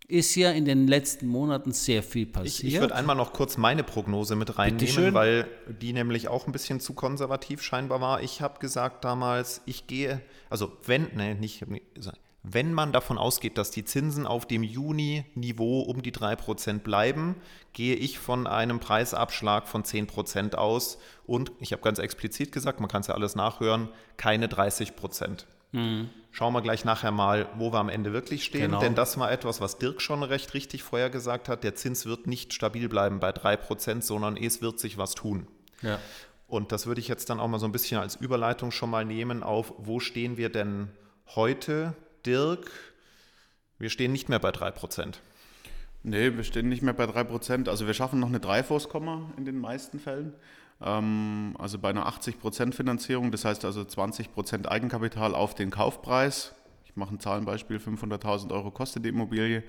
ist 0.07 0.35
ja 0.35 0.51
in 0.51 0.67
den 0.67 0.87
letzten 0.87 1.29
Monaten 1.29 1.73
sehr 1.73 2.03
viel 2.03 2.27
passiert. 2.27 2.69
Ich, 2.69 2.75
ich 2.75 2.81
würde 2.81 2.95
einmal 2.95 3.17
noch 3.17 3.33
kurz 3.33 3.57
meine 3.57 3.85
Prognose 3.85 4.37
mit 4.37 4.59
reinnehmen, 4.59 5.15
weil 5.15 5.49
die 5.81 5.95
nämlich 5.95 6.29
auch 6.29 6.47
ein 6.47 6.53
bisschen 6.53 6.79
zu 6.79 6.93
konservativ 6.93 7.63
scheinbar 7.63 8.03
war. 8.03 8.23
Ich 8.23 8.43
habe 8.43 8.59
gesagt 8.59 9.03
damals, 9.07 9.63
ich 9.65 9.87
gehe, 9.87 10.21
also 10.51 10.73
wenn, 10.85 11.09
ne, 11.15 11.35
nicht, 11.37 11.65
wenn 12.43 12.73
man 12.73 12.93
davon 12.93 13.19
ausgeht, 13.19 13.57
dass 13.57 13.71
die 13.71 13.85
Zinsen 13.85 14.27
auf 14.27 14.47
dem 14.47 14.65
Juni-Niveau 14.65 15.83
um 15.83 16.03
die 16.03 16.13
3% 16.13 16.81
bleiben, 16.81 17.37
gehe 17.73 17.95
ich 17.95 18.19
von 18.19 18.47
einem 18.47 18.81
Preisabschlag 18.81 19.69
von 19.69 19.85
10% 19.85 20.57
aus 20.57 20.99
und, 21.25 21.53
ich 21.61 21.73
habe 21.73 21.83
ganz 21.83 22.01
explizit 22.01 22.51
gesagt, 22.51 22.81
man 22.81 22.89
kann 22.89 23.03
es 23.03 23.07
ja 23.07 23.15
alles 23.15 23.37
nachhören, 23.37 23.89
keine 24.17 24.49
30%. 24.49 25.45
Mhm. 25.71 26.11
Schauen 26.33 26.53
wir 26.53 26.63
gleich 26.63 26.85
nachher 26.85 27.13
mal, 27.13 27.49
wo 27.57 27.73
wir 27.73 27.79
am 27.79 27.89
Ende 27.89 28.13
wirklich 28.13 28.45
stehen, 28.45 28.71
genau. 28.71 28.81
denn 28.81 28.95
das 28.95 29.19
war 29.19 29.31
etwas, 29.31 29.61
was 29.61 29.79
Dirk 29.79 30.03
schon 30.03 30.23
recht 30.23 30.53
richtig 30.55 30.83
vorher 30.83 31.11
gesagt 31.11 31.49
hat, 31.49 31.63
der 31.63 31.77
Zins 31.77 32.07
wird 32.07 32.27
nicht 32.27 32.53
stabil 32.53 32.89
bleiben 32.89 33.21
bei 33.21 33.31
3%, 33.31 34.03
sondern 34.03 34.37
es 34.37 34.61
wird 34.61 34.81
sich 34.81 34.99
was 34.99 35.15
tun. 35.15 35.47
Ja. 35.81 35.99
Und 36.49 36.73
das 36.73 36.87
würde 36.87 37.01
ich 37.01 37.09
jetzt 37.09 37.31
dann 37.31 37.41
auch 37.41 37.49
mal 37.49 37.59
so 37.59 37.67
ein 37.67 37.73
bisschen 37.73 38.01
als 38.01 38.17
Überleitung 38.17 38.73
schon 38.73 38.91
mal 38.91 39.05
nehmen 39.05 39.43
auf, 39.43 39.73
wo 39.79 40.01
stehen 40.01 40.37
wir 40.37 40.51
denn 40.51 40.91
heute 41.35 41.95
Dirk, 42.27 42.71
wir 43.79 43.91
stehen 43.91 44.13
nicht 44.13 44.29
mehr 44.29 44.39
bei 44.39 44.51
3%. 44.51 45.15
Nee, 46.05 46.37
wir 46.37 46.45
stehen 46.45 46.69
nicht 46.69 46.83
mehr 46.83 46.95
bei 46.95 47.05
3%. 47.05 47.69
Also 47.69 47.87
wir 47.87 47.95
schaffen 47.95 48.21
noch 48.21 48.29
eine 48.29 48.41
Dreifußkomma 48.41 49.33
in 49.37 49.45
den 49.45 49.59
meisten 49.59 50.01
Fällen. 50.01 50.35
Ähm, 50.81 51.55
also 51.59 51.79
bei 51.79 51.91
einer 51.91 52.09
80% 52.09 52.73
Finanzierung, 52.73 53.31
das 53.31 53.45
heißt 53.45 53.65
also 53.65 53.83
20% 53.83 54.67
Eigenkapital 54.67 55.35
auf 55.35 55.55
den 55.55 55.71
Kaufpreis. 55.71 56.55
Ich 56.85 56.97
mache 56.97 57.15
ein 57.15 57.21
Zahlenbeispiel, 57.21 57.79
500.000 57.79 58.53
Euro 58.53 58.71
kostet 58.71 59.05
die 59.05 59.11
Immobilie 59.11 59.63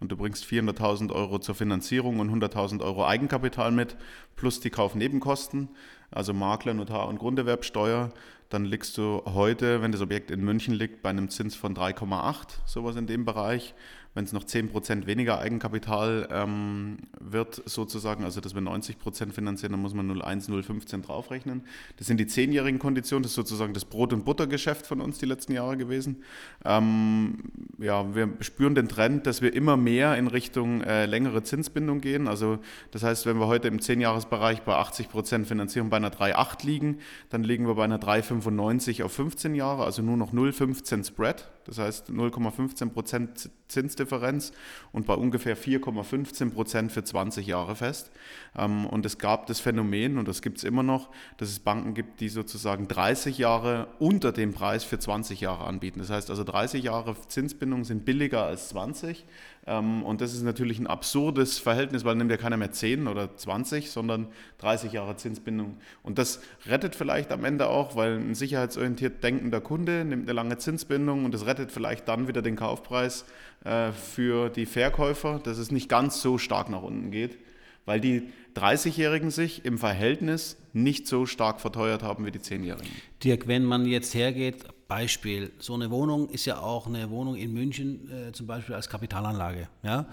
und 0.00 0.10
du 0.10 0.16
bringst 0.16 0.44
400.000 0.44 1.12
Euro 1.12 1.38
zur 1.38 1.54
Finanzierung 1.54 2.18
und 2.18 2.30
100.000 2.30 2.82
Euro 2.82 3.06
Eigenkapital 3.06 3.70
mit, 3.70 3.96
plus 4.36 4.60
die 4.60 4.70
Kaufnebenkosten, 4.70 5.68
also 6.10 6.34
Makler, 6.34 6.74
Notar 6.74 7.08
und 7.08 7.18
Grunderwerbsteuer 7.18 8.12
dann 8.50 8.64
liegst 8.64 8.98
du 8.98 9.22
heute, 9.26 9.80
wenn 9.80 9.92
das 9.92 10.00
Objekt 10.00 10.32
in 10.32 10.44
München 10.44 10.74
liegt, 10.74 11.02
bei 11.02 11.10
einem 11.10 11.30
Zins 11.30 11.54
von 11.54 11.72
3,8, 11.72 12.58
sowas 12.66 12.96
in 12.96 13.06
dem 13.06 13.24
Bereich 13.24 13.74
wenn 14.14 14.24
es 14.24 14.32
noch 14.32 14.42
10% 14.42 15.06
weniger 15.06 15.38
Eigenkapital 15.38 16.28
ähm, 16.32 16.98
wird, 17.20 17.62
sozusagen, 17.64 18.24
also 18.24 18.40
dass 18.40 18.54
wir 18.54 18.62
90% 18.62 19.30
finanzieren, 19.30 19.72
dann 19.72 19.82
muss 19.82 19.94
man 19.94 20.10
0,1, 20.10 20.50
0,15 20.50 21.02
draufrechnen. 21.02 21.62
Das 21.96 22.08
sind 22.08 22.18
die 22.18 22.26
zehnjährigen 22.26 22.80
Konditionen, 22.80 23.22
das 23.22 23.32
ist 23.32 23.36
sozusagen 23.36 23.72
das 23.72 23.84
Brot- 23.84 24.12
und 24.12 24.24
Buttergeschäft 24.24 24.84
von 24.84 25.00
uns 25.00 25.18
die 25.18 25.26
letzten 25.26 25.52
Jahre 25.52 25.76
gewesen. 25.76 26.24
Ähm, 26.64 27.38
ja, 27.78 28.12
wir 28.14 28.30
spüren 28.40 28.74
den 28.74 28.88
Trend, 28.88 29.28
dass 29.28 29.42
wir 29.42 29.54
immer 29.54 29.76
mehr 29.76 29.89
in 29.98 30.26
Richtung 30.26 30.82
äh, 30.82 31.06
längere 31.06 31.42
Zinsbindung 31.42 32.00
gehen. 32.00 32.28
Also 32.28 32.58
das 32.90 33.02
heißt, 33.02 33.26
wenn 33.26 33.38
wir 33.38 33.46
heute 33.46 33.68
im 33.68 33.78
10-Jahres-Bereich 33.78 34.62
bei 34.62 34.74
80% 34.74 35.44
Finanzierung 35.44 35.90
bei 35.90 35.96
einer 35.96 36.10
3,8 36.10 36.64
liegen, 36.66 36.98
dann 37.30 37.42
liegen 37.42 37.66
wir 37.66 37.74
bei 37.74 37.84
einer 37.84 37.98
3,95 37.98 39.02
auf 39.04 39.12
15 39.12 39.54
Jahre, 39.54 39.84
also 39.84 40.02
nur 40.02 40.16
noch 40.16 40.32
0,15 40.32 41.06
Spread. 41.06 41.50
das 41.64 41.78
heißt 41.78 42.10
0,15 42.10 42.90
Prozent 42.90 43.50
Zinsdifferenz 43.70 44.52
und 44.92 45.06
bei 45.06 45.14
ungefähr 45.14 45.56
4,15 45.56 46.52
Prozent 46.52 46.92
für 46.92 47.04
20 47.04 47.46
Jahre 47.46 47.76
fest. 47.76 48.10
Ähm, 48.56 48.86
und 48.86 49.06
es 49.06 49.18
gab 49.18 49.46
das 49.46 49.60
Phänomen, 49.60 50.18
und 50.18 50.28
das 50.28 50.42
gibt 50.42 50.58
es 50.58 50.64
immer 50.64 50.82
noch, 50.82 51.10
dass 51.38 51.48
es 51.48 51.60
Banken 51.60 51.94
gibt, 51.94 52.20
die 52.20 52.28
sozusagen 52.28 52.88
30 52.88 53.38
Jahre 53.38 53.88
unter 53.98 54.32
dem 54.32 54.52
Preis 54.52 54.84
für 54.84 54.98
20 54.98 55.40
Jahre 55.40 55.64
anbieten. 55.64 56.00
Das 56.00 56.10
heißt 56.10 56.30
also 56.30 56.44
30 56.44 56.82
Jahre 56.82 57.16
Zinsbindung 57.28 57.84
sind 57.84 58.04
billiger 58.04 58.44
als 58.44 58.68
20. 58.70 59.24
Ähm, 59.66 60.02
und 60.02 60.20
das 60.20 60.32
ist 60.32 60.42
natürlich 60.42 60.78
ein 60.78 60.86
absurdes 60.86 61.58
Verhältnis, 61.58 62.04
weil 62.04 62.16
nimmt 62.16 62.30
ja 62.30 62.36
keiner 62.36 62.56
mehr 62.56 62.72
10 62.72 63.06
oder 63.06 63.36
20, 63.36 63.90
sondern 63.90 64.28
30 64.58 64.92
Jahre 64.92 65.16
Zinsbindung. 65.16 65.76
Und 66.02 66.18
das 66.18 66.40
rettet 66.66 66.94
vielleicht 66.94 67.30
am 67.32 67.44
Ende 67.44 67.68
auch, 67.68 67.96
weil 67.96 68.16
ein 68.16 68.34
sicherheitsorientiert 68.34 69.22
denkender 69.22 69.60
Kunde 69.60 70.04
nimmt 70.04 70.24
eine 70.24 70.32
lange 70.32 70.58
Zinsbindung 70.58 71.24
und 71.24 71.32
das 71.32 71.46
rettet 71.46 71.72
vielleicht 71.72 72.08
dann 72.08 72.28
wieder 72.28 72.42
den 72.42 72.56
Kaufpreis 72.56 73.24
äh, 73.64 73.92
für 73.92 74.48
die 74.48 74.66
Verkäufer, 74.66 75.40
dass 75.42 75.58
es 75.58 75.70
nicht 75.70 75.88
ganz 75.88 76.22
so 76.22 76.38
stark 76.38 76.70
nach 76.70 76.82
unten 76.82 77.10
geht, 77.10 77.38
weil 77.84 78.00
die 78.00 78.28
30-Jährigen 78.56 79.30
sich 79.30 79.64
im 79.64 79.78
Verhältnis 79.78 80.56
nicht 80.72 81.06
so 81.06 81.26
stark 81.26 81.60
verteuert 81.60 82.02
haben 82.02 82.24
wie 82.26 82.30
die 82.30 82.38
10-Jährigen. 82.38 82.90
Dirk, 83.22 83.46
wenn 83.46 83.64
man 83.64 83.86
jetzt 83.86 84.14
hergeht, 84.14 84.64
Beispiel, 84.90 85.52
so 85.60 85.74
eine 85.74 85.88
Wohnung 85.92 86.28
ist 86.30 86.46
ja 86.46 86.58
auch 86.58 86.88
eine 86.88 87.10
Wohnung 87.10 87.36
in 87.36 87.54
München 87.54 88.10
äh, 88.10 88.32
zum 88.32 88.48
Beispiel 88.48 88.74
als 88.74 88.88
Kapitalanlage. 88.88 89.68
Ja? 89.84 90.06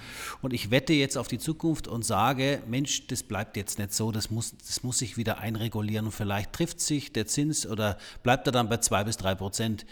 Und 0.43 0.53
ich 0.53 0.69
wette 0.69 0.93
jetzt 0.93 1.17
auf 1.17 1.27
die 1.27 1.39
Zukunft 1.39 1.87
und 1.87 2.05
sage, 2.05 2.61
Mensch, 2.67 3.07
das 3.07 3.23
bleibt 3.23 3.57
jetzt 3.57 3.79
nicht 3.79 3.91
so, 3.91 4.11
das 4.11 4.29
muss, 4.29 4.55
das 4.55 4.83
muss 4.83 4.99
sich 4.99 5.17
wieder 5.17 5.39
einregulieren 5.39 6.05
und 6.05 6.11
vielleicht 6.11 6.53
trifft 6.53 6.79
sich 6.79 7.11
der 7.11 7.25
Zins 7.25 7.65
oder 7.65 7.97
bleibt 8.21 8.45
er 8.47 8.51
dann 8.51 8.69
bei 8.69 8.77
zwei 8.77 9.03
bis 9.03 9.17
drei 9.17 9.33
Prozent. 9.33 9.87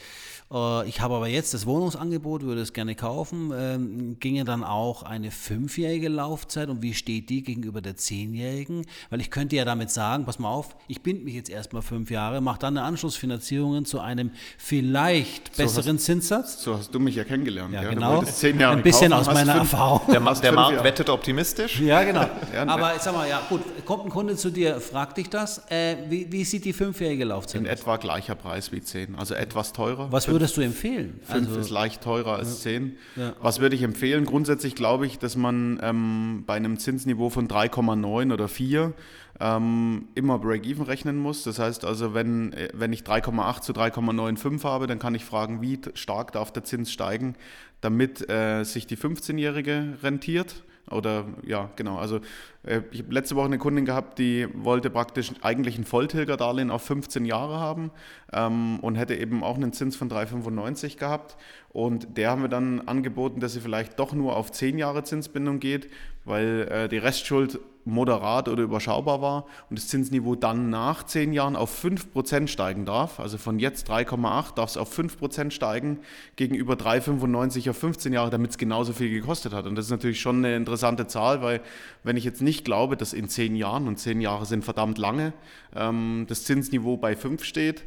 Äh, 0.52 0.88
ich 0.88 1.02
habe 1.02 1.16
aber 1.16 1.28
jetzt 1.28 1.54
das 1.54 1.66
Wohnungsangebot, 1.66 2.44
würde 2.44 2.62
es 2.62 2.74
gerne 2.74 2.96
kaufen. 2.96 3.52
Ähm, 3.56 4.20
ginge 4.20 4.46
dann 4.46 4.64
auch 4.64 5.04
eine 5.04 5.32
fünfjährige 5.32 6.10
Laufzeit 6.10 6.70
und 6.70 6.82
wie 6.82 6.94
steht 6.94 7.30
die 7.30 7.44
gegenüber 7.44 7.82
der 7.82 7.96
zehnjährigen? 7.96 8.86
Weil 9.10 9.22
ich 9.22 9.32
könnte 9.32 9.56
ja 9.56 9.66
damit 9.66 9.90
sagen, 9.90 10.26
pass 10.26 10.40
mal 10.40 10.50
auf, 10.50 10.76
ich 10.88 11.02
binde 11.02 11.24
mich 11.24 11.34
jetzt 11.34 11.50
erstmal 11.50 11.82
fünf 11.82 12.12
Jahre, 12.12 12.42
mache 12.42 12.60
dann 12.60 12.78
eine 12.78 12.86
Anschlussfinanzierung 12.86 13.86
zu 13.86 14.00
einem 14.00 14.32
vielleicht 14.80 15.56
besseren 15.56 15.98
so 15.98 16.04
Zinssatz. 16.06 16.62
So 16.62 16.78
hast 16.78 16.94
du 16.94 17.00
mich 17.00 17.16
ja 17.16 17.24
kennengelernt. 17.24 17.74
Ja, 17.74 17.84
ja. 17.84 17.90
genau. 17.90 18.20
Ein 18.20 18.82
bisschen 18.82 19.10
kaufen, 19.10 19.14
aus 19.14 19.28
meiner 19.28 19.54
fünf, 19.54 19.74
Erfahrung. 19.74 20.02
Der, 20.12 20.20
der 20.20 20.52
Markt 20.52 20.84
wettet 20.84 21.10
optimistisch. 21.10 21.80
Ja, 21.80 22.04
genau. 22.04 22.28
Aber 22.68 22.94
sag 23.00 23.14
mal, 23.14 23.28
ja 23.28 23.42
gut, 23.50 23.62
kommt 23.86 24.06
ein 24.06 24.10
Kunde 24.10 24.36
zu 24.36 24.50
dir, 24.50 24.80
fragt 24.80 25.18
dich 25.18 25.30
das. 25.30 25.70
Äh, 25.70 25.98
wie, 26.10 26.32
wie, 26.32 26.44
sieht 26.44 26.66
die 26.66 26.74
fünfjährige 26.74 27.26
Laufzeit 27.26 27.62
In 27.62 27.68
aus? 27.68 27.74
etwa 27.74 27.98
gleicher 27.98 28.36
Preis 28.36 28.72
wie 28.72 28.82
zehn, 28.82 29.16
also 29.16 29.34
etwas 29.34 29.74
teurer. 29.74 30.12
Was 30.12 30.28
würdest 30.28 30.58
du 30.58 30.62
empfehlen? 30.62 31.20
Fünf 31.24 31.48
also, 31.48 31.60
ist 31.60 31.70
leicht 31.70 32.02
teurer 32.02 32.38
als 32.38 32.50
ja. 32.50 32.56
zehn. 32.56 32.98
Ja. 33.16 33.34
Was 33.42 33.60
würde 33.60 33.76
ich 33.76 33.84
empfehlen? 33.84 34.26
Grundsätzlich 34.26 34.76
glaube 34.76 35.06
ich, 35.06 35.20
dass 35.20 35.36
man 35.36 35.80
ähm, 35.82 36.44
bei 36.46 36.56
einem 36.56 36.78
Zinsniveau 36.78 37.30
von 37.30 37.48
3,9 37.48 38.34
oder 38.34 38.48
4 38.48 38.94
ähm, 39.40 40.08
immer 40.16 40.40
Break-Even 40.40 40.84
rechnen 40.84 41.18
muss. 41.18 41.44
Das 41.44 41.60
heißt 41.60 41.86
also, 41.86 42.14
wenn, 42.14 42.54
äh, 42.54 42.70
wenn 42.74 42.94
ich 42.94 43.02
3,8 43.02 43.62
zu 43.62 43.74
3,95 43.74 44.64
habe, 44.64 44.88
dann 44.88 45.00
kann 45.00 45.16
ich 45.16 45.26
fragen, 45.26 45.62
wie 45.62 45.80
stark 45.94 46.32
darf 46.32 46.52
der 46.52 46.64
Zins 46.64 46.92
steigen, 46.92 47.36
damit 47.82 48.30
äh, 48.30 48.64
sich 48.64 48.88
die 48.88 48.98
15-Jährige 48.98 49.98
rentiert. 50.02 50.64
Oder 50.92 51.26
ja, 51.44 51.72
genau. 51.76 51.98
Also 51.98 52.20
äh, 52.64 52.82
ich 52.92 53.02
habe 53.02 53.14
letzte 53.14 53.36
Woche 53.36 53.48
eine 53.48 53.58
Kundin 53.58 53.86
gehabt, 53.86 54.20
die 54.20 54.48
wollte 54.54 54.90
praktisch 54.90 55.32
eigentlich 55.42 55.78
ein 55.78 55.84
Volltilgerdarlehen 55.84 56.70
auf 56.70 56.84
15 56.84 57.26
Jahre 57.26 57.60
haben 57.60 57.92
ähm, 58.32 58.80
und 58.82 58.96
hätte 58.96 59.16
eben 59.16 59.44
auch 59.44 59.56
einen 59.56 59.74
Zins 59.74 59.96
von 59.96 60.10
3,95 60.10 60.98
gehabt. 60.98 61.38
Und 61.70 62.18
der 62.18 62.30
haben 62.30 62.44
wir 62.44 62.50
dann 62.50 62.88
angeboten, 62.88 63.40
dass 63.40 63.54
sie 63.54 63.62
vielleicht 63.62 64.00
doch 64.00 64.14
nur 64.14 64.36
auf 64.36 64.52
10 64.52 64.78
Jahre 64.78 65.04
Zinsbindung 65.04 65.60
geht, 65.60 65.90
weil 66.26 66.68
äh, 66.70 66.90
die 66.90 66.98
Restschuld 66.98 67.60
moderat 67.86 68.50
oder 68.50 68.64
überschaubar 68.64 69.22
war 69.22 69.46
und 69.70 69.78
das 69.78 69.88
Zinsniveau 69.88 70.36
dann 70.36 70.72
nach 70.72 71.04
10 71.04 71.34
Jahren 71.34 71.56
auf 71.56 71.84
5% 71.84 72.48
steigen 72.48 72.84
darf. 72.84 73.20
Also 73.20 73.38
von 73.38 73.60
jetzt 73.60 73.90
3,8 73.90 74.56
darf 74.56 74.72
es 74.72 74.78
auf 74.78 74.98
5% 74.98 75.52
steigen 75.52 76.00
gegenüber 76.36 76.74
3,95 76.74 77.70
auf 77.70 77.78
15 77.78 78.12
Jahre, 78.12 78.32
damit 78.32 78.52
es 78.52 78.58
genauso 78.58 78.92
viel 78.92 79.12
gekostet 79.12 79.54
hat. 79.54 79.68
Und 79.68 79.76
das 79.76 79.86
ist 79.86 79.92
natürlich 79.92 80.20
schon 80.20 80.38
eine 80.38 80.56
interessante 80.56 81.06
Zahl, 81.06 81.44
weil 81.44 81.62
wenn 82.04 82.18
ich 82.18 82.24
jetzt 82.24 82.42
nicht 82.42 82.66
glaube, 82.66 82.98
dass 82.98 83.14
in 83.14 83.30
10 83.30 83.56
Jahren, 83.56 83.88
und 83.88 84.00
10 84.00 84.20
Jahre 84.20 84.48
sind 84.48 84.66
verdammt 84.66 84.98
lange, 84.98 85.34
ähm, 85.76 86.26
das 86.28 86.44
Zinsniveau 86.44 86.98
bei 86.98 87.16
5 87.16 87.44
steht, 87.44 87.84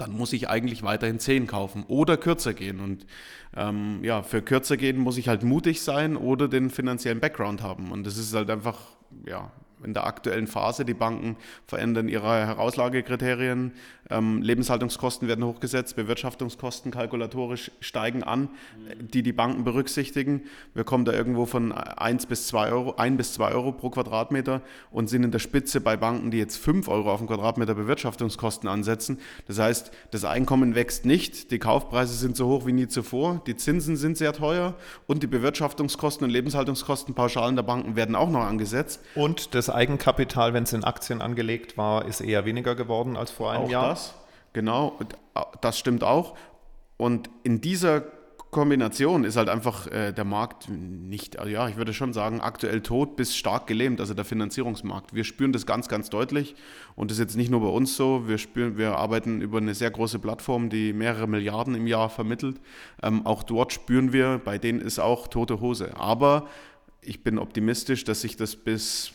dann 0.00 0.12
muss 0.12 0.32
ich 0.32 0.48
eigentlich 0.48 0.82
weiterhin 0.82 1.18
10 1.18 1.46
kaufen 1.46 1.84
oder 1.88 2.16
kürzer 2.16 2.54
gehen. 2.54 2.80
Und 2.80 3.06
ähm, 3.56 4.00
ja, 4.02 4.22
für 4.22 4.42
kürzer 4.42 4.76
gehen 4.76 4.98
muss 4.98 5.18
ich 5.18 5.28
halt 5.28 5.42
mutig 5.42 5.82
sein 5.82 6.16
oder 6.16 6.48
den 6.48 6.70
finanziellen 6.70 7.20
Background 7.20 7.62
haben. 7.62 7.92
Und 7.92 8.06
das 8.06 8.16
ist 8.16 8.34
halt 8.34 8.50
einfach, 8.50 8.78
ja, 9.26 9.50
in 9.84 9.94
der 9.94 10.06
aktuellen 10.06 10.46
Phase. 10.46 10.84
Die 10.84 10.94
Banken 10.94 11.36
verändern 11.66 12.08
ihre 12.08 12.46
Herauslagekriterien, 12.46 13.72
ähm, 14.10 14.42
Lebenshaltungskosten 14.42 15.28
werden 15.28 15.44
hochgesetzt, 15.44 15.96
Bewirtschaftungskosten 15.96 16.90
kalkulatorisch 16.90 17.70
steigen 17.80 18.22
an, 18.22 18.48
die 19.00 19.22
die 19.22 19.32
Banken 19.32 19.64
berücksichtigen. 19.64 20.42
Wir 20.74 20.84
kommen 20.84 21.04
da 21.04 21.12
irgendwo 21.12 21.46
von 21.46 21.72
1 21.72 22.26
bis 22.26 22.46
2 22.48 22.72
Euro, 22.72 22.94
1 22.96 23.16
bis 23.16 23.34
2 23.34 23.52
Euro 23.52 23.72
pro 23.72 23.90
Quadratmeter 23.90 24.62
und 24.90 25.08
sind 25.08 25.24
in 25.24 25.30
der 25.30 25.38
Spitze 25.38 25.80
bei 25.80 25.96
Banken, 25.96 26.30
die 26.30 26.38
jetzt 26.38 26.56
5 26.56 26.88
Euro 26.88 27.12
auf 27.12 27.20
den 27.20 27.28
Quadratmeter 27.28 27.74
Bewirtschaftungskosten 27.74 28.68
ansetzen. 28.68 29.18
Das 29.46 29.58
heißt, 29.58 29.90
das 30.10 30.24
Einkommen 30.24 30.74
wächst 30.74 31.04
nicht, 31.04 31.50
die 31.50 31.58
Kaufpreise 31.58 32.14
sind 32.14 32.36
so 32.36 32.48
hoch 32.48 32.66
wie 32.66 32.72
nie 32.72 32.88
zuvor, 32.88 33.42
die 33.46 33.56
Zinsen 33.56 33.96
sind 33.96 34.16
sehr 34.16 34.32
teuer 34.32 34.74
und 35.06 35.22
die 35.22 35.26
Bewirtschaftungskosten 35.26 36.24
und 36.24 36.30
Lebenshaltungskosten 36.30 37.14
Pauschalen 37.14 37.56
der 37.56 37.62
Banken 37.62 37.96
werden 37.96 38.16
auch 38.16 38.30
noch 38.30 38.44
angesetzt. 38.44 39.00
Und 39.14 39.54
das 39.54 39.70
Eigenkapital, 39.70 40.54
wenn 40.54 40.64
es 40.64 40.72
in 40.72 40.84
Aktien 40.84 41.22
angelegt 41.22 41.76
war, 41.76 42.04
ist 42.06 42.20
eher 42.20 42.44
weniger 42.44 42.74
geworden 42.74 43.16
als 43.16 43.30
vor 43.30 43.52
einem 43.52 43.64
auch 43.64 43.70
Jahr. 43.70 43.88
Das, 43.90 43.99
genau, 44.52 44.98
das 45.60 45.78
stimmt 45.78 46.04
auch. 46.04 46.36
Und 46.96 47.30
in 47.42 47.60
dieser 47.60 48.04
Kombination 48.50 49.22
ist 49.22 49.36
halt 49.36 49.48
einfach 49.48 49.86
äh, 49.86 50.12
der 50.12 50.24
Markt 50.24 50.68
nicht, 50.68 51.38
also 51.38 51.50
ja, 51.50 51.68
ich 51.68 51.76
würde 51.76 51.92
schon 51.92 52.12
sagen, 52.12 52.40
aktuell 52.40 52.80
tot 52.80 53.14
bis 53.14 53.36
stark 53.36 53.68
gelähmt, 53.68 54.00
also 54.00 54.12
der 54.12 54.24
Finanzierungsmarkt. 54.24 55.14
Wir 55.14 55.22
spüren 55.22 55.52
das 55.52 55.66
ganz, 55.66 55.88
ganz 55.88 56.10
deutlich 56.10 56.56
und 56.96 57.10
das 57.10 57.18
ist 57.18 57.22
jetzt 57.22 57.36
nicht 57.36 57.50
nur 57.50 57.60
bei 57.60 57.68
uns 57.68 57.96
so. 57.96 58.26
Wir, 58.26 58.38
spüren, 58.38 58.76
wir 58.76 58.96
arbeiten 58.96 59.40
über 59.40 59.58
eine 59.58 59.74
sehr 59.74 59.90
große 59.90 60.18
Plattform, 60.18 60.68
die 60.68 60.92
mehrere 60.92 61.28
Milliarden 61.28 61.76
im 61.76 61.86
Jahr 61.86 62.10
vermittelt. 62.10 62.60
Ähm, 63.02 63.24
auch 63.24 63.44
dort 63.44 63.72
spüren 63.72 64.12
wir, 64.12 64.40
bei 64.44 64.58
denen 64.58 64.80
ist 64.80 64.98
auch 64.98 65.28
tote 65.28 65.60
Hose. 65.60 65.96
Aber 65.96 66.48
ich 67.02 67.22
bin 67.22 67.38
optimistisch, 67.38 68.02
dass 68.02 68.20
sich 68.22 68.36
das 68.36 68.56
bis 68.56 69.12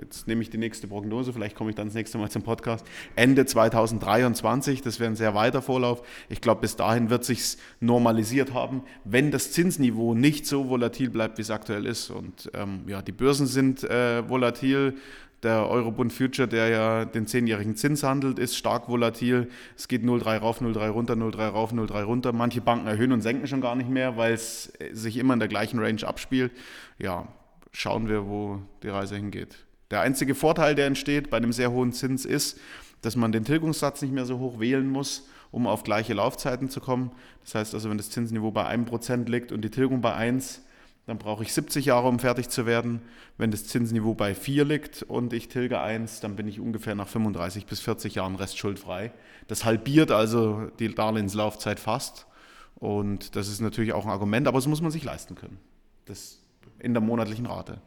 jetzt 0.00 0.26
nehme 0.26 0.42
ich 0.42 0.50
die 0.50 0.58
nächste 0.58 0.86
Prognose, 0.86 1.32
vielleicht 1.32 1.56
komme 1.56 1.70
ich 1.70 1.76
dann 1.76 1.86
das 1.86 1.94
nächste 1.94 2.18
Mal 2.18 2.30
zum 2.30 2.42
Podcast, 2.42 2.86
Ende 3.14 3.46
2023, 3.46 4.82
das 4.82 5.00
wäre 5.00 5.10
ein 5.10 5.16
sehr 5.16 5.34
weiter 5.34 5.62
Vorlauf. 5.62 6.02
Ich 6.28 6.40
glaube, 6.40 6.60
bis 6.62 6.76
dahin 6.76 7.10
wird 7.10 7.24
sich 7.24 7.56
normalisiert 7.80 8.54
haben, 8.54 8.82
wenn 9.04 9.30
das 9.30 9.52
Zinsniveau 9.52 10.14
nicht 10.14 10.46
so 10.46 10.68
volatil 10.68 11.10
bleibt, 11.10 11.38
wie 11.38 11.42
es 11.42 11.50
aktuell 11.50 11.86
ist. 11.86 12.10
Und 12.10 12.50
ähm, 12.54 12.84
ja, 12.86 13.02
die 13.02 13.12
Börsen 13.12 13.46
sind 13.46 13.84
äh, 13.84 14.28
volatil. 14.28 14.94
Der 15.42 15.68
Eurobund 15.68 16.12
Future, 16.12 16.48
der 16.48 16.68
ja 16.68 17.04
den 17.04 17.26
zehnjährigen 17.26 17.76
Zins 17.76 18.02
handelt, 18.02 18.38
ist 18.38 18.56
stark 18.56 18.88
volatil. 18.88 19.48
Es 19.76 19.86
geht 19.86 20.02
0,3 20.02 20.38
rauf, 20.38 20.62
0,3 20.62 20.88
runter, 20.88 21.14
0,3 21.14 21.48
rauf, 21.48 21.72
0,3 21.72 22.02
runter. 22.04 22.32
Manche 22.32 22.62
Banken 22.62 22.86
erhöhen 22.86 23.12
und 23.12 23.20
senken 23.20 23.46
schon 23.46 23.60
gar 23.60 23.76
nicht 23.76 23.90
mehr, 23.90 24.16
weil 24.16 24.32
es 24.32 24.72
sich 24.92 25.18
immer 25.18 25.34
in 25.34 25.38
der 25.38 25.48
gleichen 25.48 25.78
Range 25.78 26.02
abspielt. 26.04 26.52
Ja, 26.98 27.28
schauen 27.70 28.08
wir, 28.08 28.26
wo 28.26 28.62
die 28.82 28.88
Reise 28.88 29.16
hingeht. 29.16 29.65
Der 29.90 30.00
einzige 30.00 30.34
Vorteil, 30.34 30.74
der 30.74 30.86
entsteht 30.86 31.30
bei 31.30 31.36
einem 31.36 31.52
sehr 31.52 31.70
hohen 31.70 31.92
Zins, 31.92 32.24
ist, 32.24 32.58
dass 33.02 33.16
man 33.16 33.32
den 33.32 33.44
Tilgungssatz 33.44 34.02
nicht 34.02 34.12
mehr 34.12 34.26
so 34.26 34.38
hoch 34.38 34.58
wählen 34.58 34.88
muss, 34.88 35.28
um 35.52 35.66
auf 35.66 35.84
gleiche 35.84 36.14
Laufzeiten 36.14 36.68
zu 36.68 36.80
kommen. 36.80 37.12
Das 37.44 37.54
heißt 37.54 37.74
also, 37.74 37.88
wenn 37.88 37.98
das 37.98 38.10
Zinsniveau 38.10 38.50
bei 38.50 38.66
1% 38.66 39.28
liegt 39.30 39.52
und 39.52 39.62
die 39.62 39.70
Tilgung 39.70 40.00
bei 40.00 40.14
1, 40.14 40.62
dann 41.06 41.18
brauche 41.18 41.44
ich 41.44 41.52
70 41.52 41.84
Jahre, 41.84 42.08
um 42.08 42.18
fertig 42.18 42.48
zu 42.48 42.66
werden. 42.66 43.00
Wenn 43.38 43.52
das 43.52 43.64
Zinsniveau 43.66 44.14
bei 44.14 44.34
4 44.34 44.64
liegt 44.64 45.04
und 45.04 45.32
ich 45.32 45.48
tilge 45.48 45.80
1, 45.80 46.18
dann 46.20 46.34
bin 46.34 46.48
ich 46.48 46.58
ungefähr 46.58 46.96
nach 46.96 47.06
35 47.06 47.66
bis 47.66 47.78
40 47.80 48.16
Jahren 48.16 48.34
restschuldfrei. 48.34 49.12
Das 49.46 49.64
halbiert 49.64 50.10
also 50.10 50.68
die 50.80 50.92
Darlehenslaufzeit 50.92 51.78
fast. 51.78 52.26
Und 52.74 53.36
das 53.36 53.48
ist 53.48 53.60
natürlich 53.60 53.92
auch 53.92 54.04
ein 54.04 54.10
Argument, 54.10 54.48
aber 54.48 54.58
das 54.58 54.66
muss 54.66 54.82
man 54.82 54.90
sich 54.90 55.04
leisten 55.04 55.36
können. 55.36 55.58
Das 56.06 56.40
in 56.80 56.92
der 56.92 57.00
monatlichen 57.00 57.46
Rate. 57.46 57.80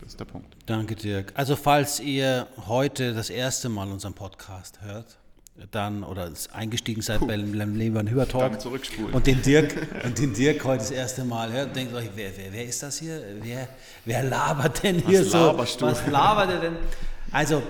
Das 0.00 0.10
ist 0.10 0.20
der 0.20 0.24
Punkt. 0.24 0.56
Danke, 0.66 0.94
Dirk. 0.94 1.32
Also, 1.34 1.56
falls 1.56 2.00
ihr 2.00 2.46
heute 2.66 3.14
das 3.14 3.30
erste 3.30 3.68
Mal 3.68 3.90
unseren 3.90 4.14
Podcast 4.14 4.80
hört, 4.82 5.18
dann 5.70 6.04
oder 6.04 6.30
eingestiegen 6.52 7.02
seid 7.02 7.18
Puh. 7.18 7.26
beim 7.26 7.74
Leben 7.74 8.08
Hübertalk 8.08 8.64
und 9.12 9.26
den 9.26 9.42
Dirk 9.42 9.74
und 10.04 10.18
den 10.18 10.32
Dirk 10.32 10.64
heute 10.64 10.78
das 10.78 10.90
erste 10.90 11.24
Mal 11.24 11.52
hört, 11.52 11.76
denkt 11.76 11.92
euch, 11.92 12.08
wer, 12.14 12.30
wer, 12.36 12.52
wer 12.52 12.64
ist 12.64 12.82
das 12.82 12.98
hier? 12.98 13.22
Wer, 13.42 13.68
wer 14.04 14.22
labert 14.22 14.82
denn 14.82 14.98
hier 15.00 15.20
was 15.20 15.30
so? 15.30 15.86
Was 15.86 16.06
labert 16.06 16.50
er 16.50 16.60
denn? 16.60 16.76
Also 17.30 17.62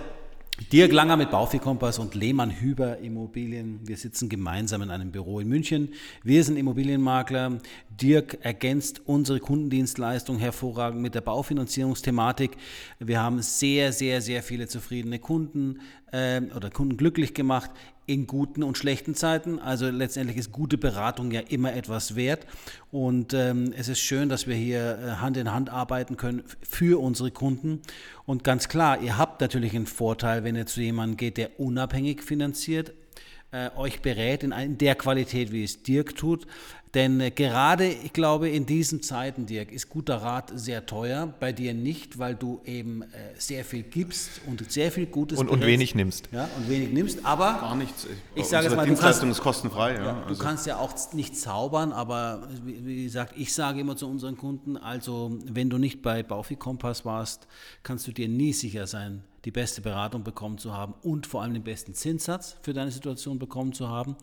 Dirk 0.69 0.93
Langer 0.93 1.17
mit 1.17 1.33
Baufi-Kompass 1.33 1.99
und 1.99 2.15
Lehmann 2.15 2.51
Hüber 2.51 2.99
Immobilien. 2.99 3.81
Wir 3.83 3.97
sitzen 3.97 4.29
gemeinsam 4.29 4.83
in 4.83 4.91
einem 4.91 5.11
Büro 5.11 5.41
in 5.41 5.49
München. 5.49 5.89
Wir 6.23 6.45
sind 6.45 6.57
Immobilienmakler. 6.57 7.59
Dirk 7.89 8.39
ergänzt 8.43 9.01
unsere 9.05 9.41
Kundendienstleistung 9.41 10.39
hervorragend 10.39 11.01
mit 11.01 11.17
der 11.17 11.23
Baufinanzierungsthematik. 11.23 12.57
Wir 13.01 13.21
haben 13.21 13.43
sehr, 13.43 13.93
sehr, 13.93 14.21
sehr 14.21 14.45
viele 14.45 14.69
zufriedene 14.69 15.19
Kunden 15.19 15.81
äh, 16.13 16.43
oder 16.55 16.71
Kunden 16.71 16.97
glücklich 16.97 17.35
gemacht 17.35 17.71
in 18.11 18.27
guten 18.27 18.65
und 18.65 18.77
schlechten 18.77 19.15
Zeiten. 19.15 19.61
Also 19.61 19.89
letztendlich 19.89 20.37
ist 20.37 20.51
gute 20.51 20.77
Beratung 20.77 21.31
ja 21.31 21.41
immer 21.41 21.75
etwas 21.75 22.17
wert. 22.17 22.45
Und 22.91 23.35
ähm, 23.35 23.73
es 23.77 23.87
ist 23.87 24.01
schön, 24.01 24.29
dass 24.29 24.49
wir 24.49 24.57
hier 24.57 24.99
äh, 24.99 25.11
Hand 25.21 25.37
in 25.37 25.53
Hand 25.53 25.71
arbeiten 25.71 26.17
können 26.17 26.43
für 26.61 27.01
unsere 27.01 27.31
Kunden. 27.31 27.83
Und 28.27 28.43
ganz 28.43 28.69
klar, 28.69 29.01
ihr 29.01 29.17
habt 29.17 29.41
natürlich 29.41 29.77
einen 29.77 29.87
Vorteil, 29.87 30.43
wenn 30.43 30.57
ihr 30.57 30.67
zu 30.67 30.81
jemandem 30.81 31.19
geht, 31.19 31.37
der 31.37 31.61
unabhängig 31.61 32.25
finanziert, 32.25 32.93
äh, 33.53 33.71
euch 33.77 34.01
berät 34.01 34.43
in, 34.43 34.51
in, 34.51 34.77
der 34.77 34.97
Qualität, 34.97 35.53
wie 35.53 35.63
es 35.63 35.85
Dirk 35.85 36.17
tut. 36.17 36.49
Denn 36.95 37.21
äh, 37.21 37.31
gerade, 37.31 37.87
ich 37.87 38.13
glaube, 38.13 38.49
in 38.49 38.67
diesen 38.67 39.01
Zeiten, 39.03 39.47
Dirk, 39.47 39.71
ist 39.71 39.89
guter 39.89 40.17
Rat 40.17 40.53
sehr 40.55 40.87
teuer. 40.87 41.33
Bei 41.39 41.53
dir 41.53 41.73
nicht, 41.73 42.19
weil 42.19 42.35
du 42.35 42.61
eben 42.65 43.03
äh, 43.03 43.07
sehr 43.39 43.65
viel 43.65 43.85
gibst 43.85 44.41
und 44.47 44.71
sehr 44.71 44.91
viel 44.91 45.07
Gutes 45.07 45.39
und, 45.39 45.49
und 45.49 45.65
wenig 45.65 45.95
nimmst. 45.95 46.29
Ja, 46.33 46.49
und 46.57 46.69
wenig 46.69 46.91
nimmst. 46.91 47.25
Aber 47.25 47.59
gar 47.61 47.77
nichts. 47.77 48.09
Ich 48.35 48.47
sage 48.47 48.67
es 48.67 48.75
mal, 48.75 48.87
Dienstleistung 48.87 49.29
kannst, 49.29 49.39
ist 49.39 49.45
kostenfrei. 49.45 49.95
Ja, 49.95 50.03
ja, 50.03 50.23
also. 50.23 50.35
Du 50.35 50.41
kannst 50.45 50.67
ja 50.67 50.79
auch 50.79 50.93
nicht 51.13 51.37
zaubern, 51.37 51.93
aber 51.93 52.49
wie, 52.65 52.85
wie, 52.85 53.05
gesagt, 53.05 53.35
ich 53.37 53.55
sage 53.55 53.81
immer 53.81 53.97
zu 53.97 54.09
unseren 54.09 54.37
Kunden, 54.37 54.77
also 54.77 55.39
wenn 55.45 55.71
du 55.71 55.79
nicht 55.79 56.03
bei 56.03 56.25
Baufi 56.25 56.57
Kompass 56.57 57.05
warst, 57.05 57.47
kannst 57.85 58.09
du 58.09 58.13
dir 58.13 58.29
nie 58.29 58.53
sicher 58.53 58.89
sein, 58.89 59.23
die 59.45 59.51
beste 59.51 59.81
Beratung 59.81 60.23
bekommen 60.23 60.59
zu 60.59 60.75
haben 60.75 60.95
und 61.03 61.27
vor 61.27 61.43
allem 61.43 61.55
den 61.55 61.63
besten 61.63 61.95
Zinssatz 61.95 62.57
für 62.63 62.73
deine 62.73 62.91
Situation 62.91 63.39
bekommen 63.39 63.73
zu 63.73 63.89
haben. 63.89 64.17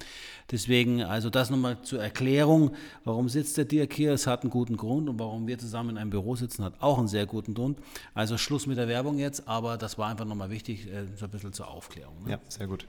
Deswegen, 0.51 1.03
also 1.03 1.29
das 1.29 1.49
nochmal 1.49 1.81
zur 1.81 2.01
Erklärung, 2.01 2.75
warum 3.03 3.29
sitzt 3.29 3.57
der 3.57 3.65
Dirk 3.65 3.93
hier? 3.93 4.13
Es 4.13 4.27
hat 4.27 4.43
einen 4.43 4.51
guten 4.51 4.77
Grund 4.77 5.09
und 5.09 5.19
warum 5.19 5.47
wir 5.47 5.57
zusammen 5.57 5.91
in 5.91 5.97
einem 5.97 6.11
Büro 6.11 6.35
sitzen, 6.35 6.63
hat 6.63 6.73
auch 6.79 6.99
einen 6.99 7.07
sehr 7.07 7.25
guten 7.25 7.53
Grund. 7.53 7.79
Also 8.13 8.37
Schluss 8.37 8.67
mit 8.67 8.77
der 8.77 8.87
Werbung 8.87 9.17
jetzt, 9.17 9.47
aber 9.47 9.77
das 9.77 9.97
war 9.97 10.09
einfach 10.09 10.25
nochmal 10.25 10.49
wichtig, 10.49 10.87
äh, 10.87 11.05
so 11.15 11.25
ein 11.25 11.31
bisschen 11.31 11.53
zur 11.53 11.67
Aufklärung. 11.67 12.23
Ne? 12.23 12.31
Ja, 12.31 12.39
sehr 12.47 12.67
gut. 12.67 12.85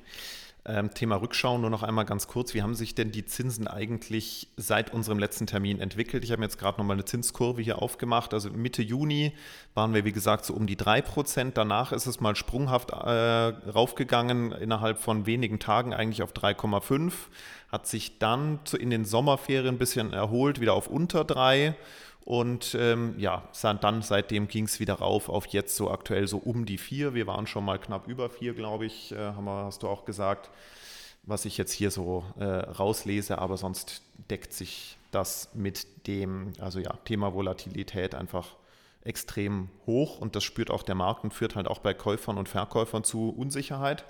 Ähm, 0.65 0.93
Thema 0.93 1.17
Rückschau 1.17 1.57
nur 1.57 1.71
noch 1.71 1.83
einmal 1.83 2.05
ganz 2.05 2.27
kurz. 2.27 2.53
Wie 2.53 2.63
haben 2.63 2.75
sich 2.75 2.95
denn 2.95 3.11
die 3.11 3.25
Zinsen 3.25 3.67
eigentlich 3.67 4.49
seit 4.57 4.93
unserem 4.93 5.19
letzten 5.19 5.47
Termin 5.47 5.81
entwickelt? 5.81 6.25
Ich 6.25 6.33
habe 6.33 6.43
jetzt 6.43 6.59
gerade 6.59 6.79
nochmal 6.79 6.97
eine 6.97 7.05
Zinskurve 7.05 7.63
hier 7.63 7.81
aufgemacht. 7.81 8.35
Also 8.35 8.51
Mitte 8.51 8.83
Juni 8.83 9.33
waren 9.75 9.95
wir, 9.95 10.05
wie 10.05 10.13
gesagt, 10.13 10.45
so 10.45 10.55
um 10.55 10.67
die 10.67 10.77
3%. 10.77 11.53
Danach 11.55 11.93
ist 11.93 12.07
es 12.07 12.21
mal 12.21 12.37
sprunghaft 12.37 12.91
äh, 12.91 12.95
raufgegangen, 12.95 14.53
innerhalb 14.53 14.99
von 14.99 15.27
wenigen 15.27 15.59
Tagen 15.59 15.95
eigentlich 15.95 16.23
auf 16.23 16.33
3,5. 16.33 17.13
Hat 17.73 17.87
sich 17.87 18.19
dann 18.19 18.61
in 18.79 18.91
den 18.91 19.05
Sommerferien 19.05 19.75
ein 19.75 19.79
bisschen 19.79 20.13
erholt, 20.13 20.61
wieder 20.61 20.75
auf 20.75 20.89
unter 20.89 21.25
3 21.25 21.75
und 22.29 22.77
ähm, 22.79 23.15
ja, 23.17 23.49
dann 23.81 24.03
seitdem 24.03 24.49
ging 24.49 24.65
es 24.65 24.81
wieder 24.81 24.97
rauf 24.97 25.31
auf 25.31 25.47
jetzt 25.47 25.75
so 25.75 25.91
aktuell 25.91 26.29
so 26.29 26.37
um 26.37 26.67
die 26.67 26.77
vier. 26.77 27.15
Wir 27.15 27.27
waren 27.27 27.47
schon 27.47 27.65
mal 27.65 27.79
knapp 27.79 28.07
über 28.07 28.29
vier, 28.29 28.53
glaube 28.53 28.85
ich, 28.85 29.13
äh, 29.13 29.17
haben 29.17 29.47
wir, 29.47 29.65
hast 29.65 29.83
du 29.83 29.89
auch 29.89 30.05
gesagt, 30.05 30.51
was 31.23 31.47
ich 31.47 31.57
jetzt 31.57 31.73
hier 31.73 31.91
so 31.91 32.27
äh, 32.39 32.45
rauslese, 32.45 33.39
aber 33.39 33.57
sonst 33.57 34.03
deckt 34.31 34.53
sich 34.53 34.99
das 35.11 35.49
mit 35.55 36.07
dem, 36.07 36.53
also 36.59 36.81
ja, 36.81 36.93
Thema 37.07 37.33
Volatilität 37.33 38.15
einfach 38.15 38.57
extrem 39.05 39.71
hoch. 39.87 40.21
Und 40.21 40.37
das 40.37 40.45
spürt 40.45 40.71
auch 40.71 40.83
der 40.83 40.97
Markt 40.97 41.25
und 41.25 41.33
führt 41.33 41.57
halt 41.57 41.67
auch 41.67 41.79
bei 41.79 41.95
Käufern 41.95 42.37
und 42.37 42.51
Verkäufern 42.51 43.05
zu 43.05 43.31
Unsicherheit 43.31 44.05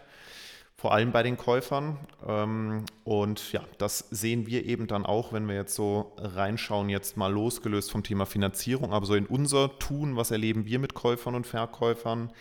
vor 0.78 0.92
allem 0.92 1.11
bei 1.11 1.25
den 1.25 1.37
Käufern. 1.37 1.99
Ähm, 2.26 2.85
und 3.02 3.52
ja, 3.52 3.64
das 3.78 3.99
sehen 4.11 4.47
wir 4.47 4.64
eben 4.64 4.87
dann 4.87 5.04
auch, 5.04 5.32
wenn 5.32 5.49
wir 5.49 5.56
jetzt 5.56 5.75
so 5.75 6.12
reinschauen, 6.16 6.88
jetzt 6.88 7.16
mal 7.16 7.32
losgelöst 7.32 7.90
vom 7.90 8.04
Thema 8.04 8.26
Finanzierung, 8.26 8.92
aber 8.92 9.04
so 9.04 9.16
in 9.16 9.26
unser 9.26 9.76
Tun, 9.80 10.16
was 10.16 10.30
erleben 10.30 10.66
wir 10.66 10.78
mit 10.78 10.94
Käufern 10.94 11.35
und 11.35 11.49
Verkäufern. 11.49 12.32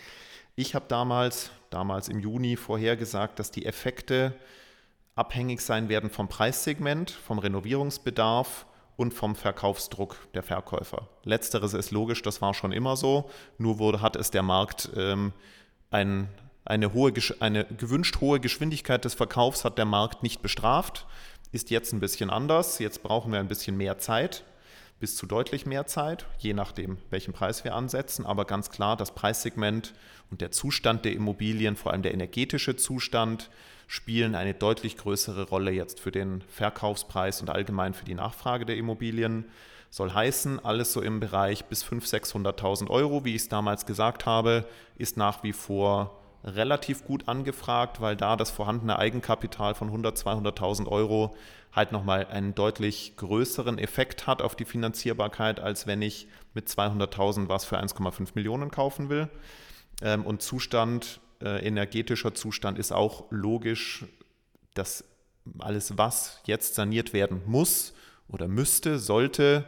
Ich 0.56 0.76
habe 0.76 0.86
damals, 0.88 1.50
damals 1.72 2.10
im 2.10 2.20
Juni 2.20 2.58
vorhergesagt, 2.58 3.40
dass 3.40 3.50
die 3.50 3.66
Effekte 3.66 4.36
abhängig 5.16 5.62
sein 5.62 5.90
werden 5.90 6.12
vom 6.12 6.30
Preissegment, 6.30 7.10
vom 7.10 7.40
Renovierungsbedarf 7.40 8.68
und 8.98 9.16
vom 9.16 9.36
Verkaufsdruck 9.36 10.16
der 10.36 10.44
Verkäufer. 10.44 11.10
Letzteres 11.24 11.74
ist 11.74 11.90
logisch, 11.90 12.22
das 12.22 12.40
war 12.40 12.54
schon 12.54 12.72
immer 12.72 12.98
so, 12.98 13.32
nur 13.58 13.80
wurde, 13.80 14.02
hat 14.02 14.16
es 14.16 14.30
der 14.30 14.44
Markt 14.44 14.92
ähm, 14.96 15.34
ein, 15.90 16.30
eine, 16.68 16.94
hohe, 16.94 17.14
eine 17.40 17.66
gewünscht 17.66 18.20
hohe 18.20 18.40
Geschwindigkeit 18.40 19.06
des 19.06 19.14
Verkaufs 19.14 19.64
hat 19.64 19.78
der 19.78 19.86
Markt 19.86 20.22
nicht 20.22 20.42
bestraft. 20.42 21.06
Ist 21.52 21.70
jetzt 21.70 21.94
ein 21.94 22.02
bisschen 22.02 22.30
anders. 22.30 22.80
Jetzt 22.80 23.04
brauchen 23.04 23.32
wir 23.32 23.40
ein 23.40 23.48
bisschen 23.48 23.78
mehr 23.78 23.98
Zeit, 24.00 24.44
bis 25.00 25.16
zu 25.16 25.26
deutlich 25.26 25.66
mehr 25.66 25.88
Zeit, 25.88 26.26
je 26.40 26.54
nachdem, 26.54 26.98
welchen 27.10 27.32
Preis 27.32 27.64
wir 27.64 27.74
ansetzen. 27.74 28.26
Aber 28.26 28.44
ganz 28.44 28.70
klar, 28.70 28.98
das 28.98 29.16
Preissegment 29.16 29.94
und 30.30 30.42
der 30.42 30.52
Zustand 30.52 31.06
der 31.06 31.14
Immobilien, 31.14 31.78
vor 31.78 31.94
allem 31.94 32.02
der 32.02 32.14
energetische 32.14 32.76
Zustand, 32.76 33.50
spielen 33.88 34.36
eine 34.36 34.54
deutlich 34.54 34.98
größere 34.98 35.44
Rolle 35.44 35.72
jetzt 35.72 36.02
für 36.02 36.12
den 36.12 36.42
Verkaufspreis 36.50 37.40
und 37.40 37.50
allgemein 37.50 37.94
für 37.94 38.04
die 38.04 38.16
Nachfrage 38.16 38.66
der 38.66 38.76
Immobilien. 38.76 39.46
Soll 39.90 40.12
heißen, 40.12 40.60
alles 40.66 40.92
so 40.92 41.02
im 41.02 41.22
Bereich 41.22 41.64
bis 41.66 41.86
500.000, 41.86 42.44
600.000 42.44 42.90
Euro, 42.90 43.24
wie 43.24 43.36
ich 43.36 43.44
es 43.44 43.48
damals 43.50 43.86
gesagt 43.86 44.26
habe, 44.26 44.68
ist 44.98 45.16
nach 45.16 45.44
wie 45.44 45.54
vor 45.54 46.27
relativ 46.48 47.04
gut 47.06 47.28
angefragt, 47.28 48.02
weil 48.02 48.16
da 48.16 48.36
das 48.36 48.50
vorhandene 48.50 48.98
Eigenkapital 48.98 49.76
von 49.76 49.90
100, 49.90 50.18
200.000 50.18 50.88
Euro 50.88 51.36
halt 51.74 51.92
nochmal 51.92 52.26
einen 52.28 52.56
deutlich 52.56 53.14
größeren 53.18 53.78
Effekt 53.78 54.26
hat 54.26 54.42
auf 54.42 54.56
die 54.56 54.66
Finanzierbarkeit, 54.66 55.60
als 55.60 55.86
wenn 55.86 56.02
ich 56.02 56.28
mit 56.54 56.68
200.000 56.68 57.50
was 57.50 57.66
für 57.66 57.80
1,5 57.80 58.30
Millionen 58.34 58.72
kaufen 58.72 59.10
will. 59.10 59.30
Ähm, 60.02 60.26
und 60.26 60.42
Zustand, 60.42 61.20
äh, 61.42 61.66
energetischer 61.68 62.34
Zustand 62.34 62.80
ist 62.80 62.92
auch 62.92 63.26
logisch, 63.30 64.06
dass 64.74 65.04
alles, 65.60 65.98
was 65.98 66.42
jetzt 66.46 66.76
saniert 66.76 67.14
werden 67.14 67.42
muss 67.46 67.94
oder 68.28 68.48
müsste, 68.48 69.00
sollte, 69.00 69.66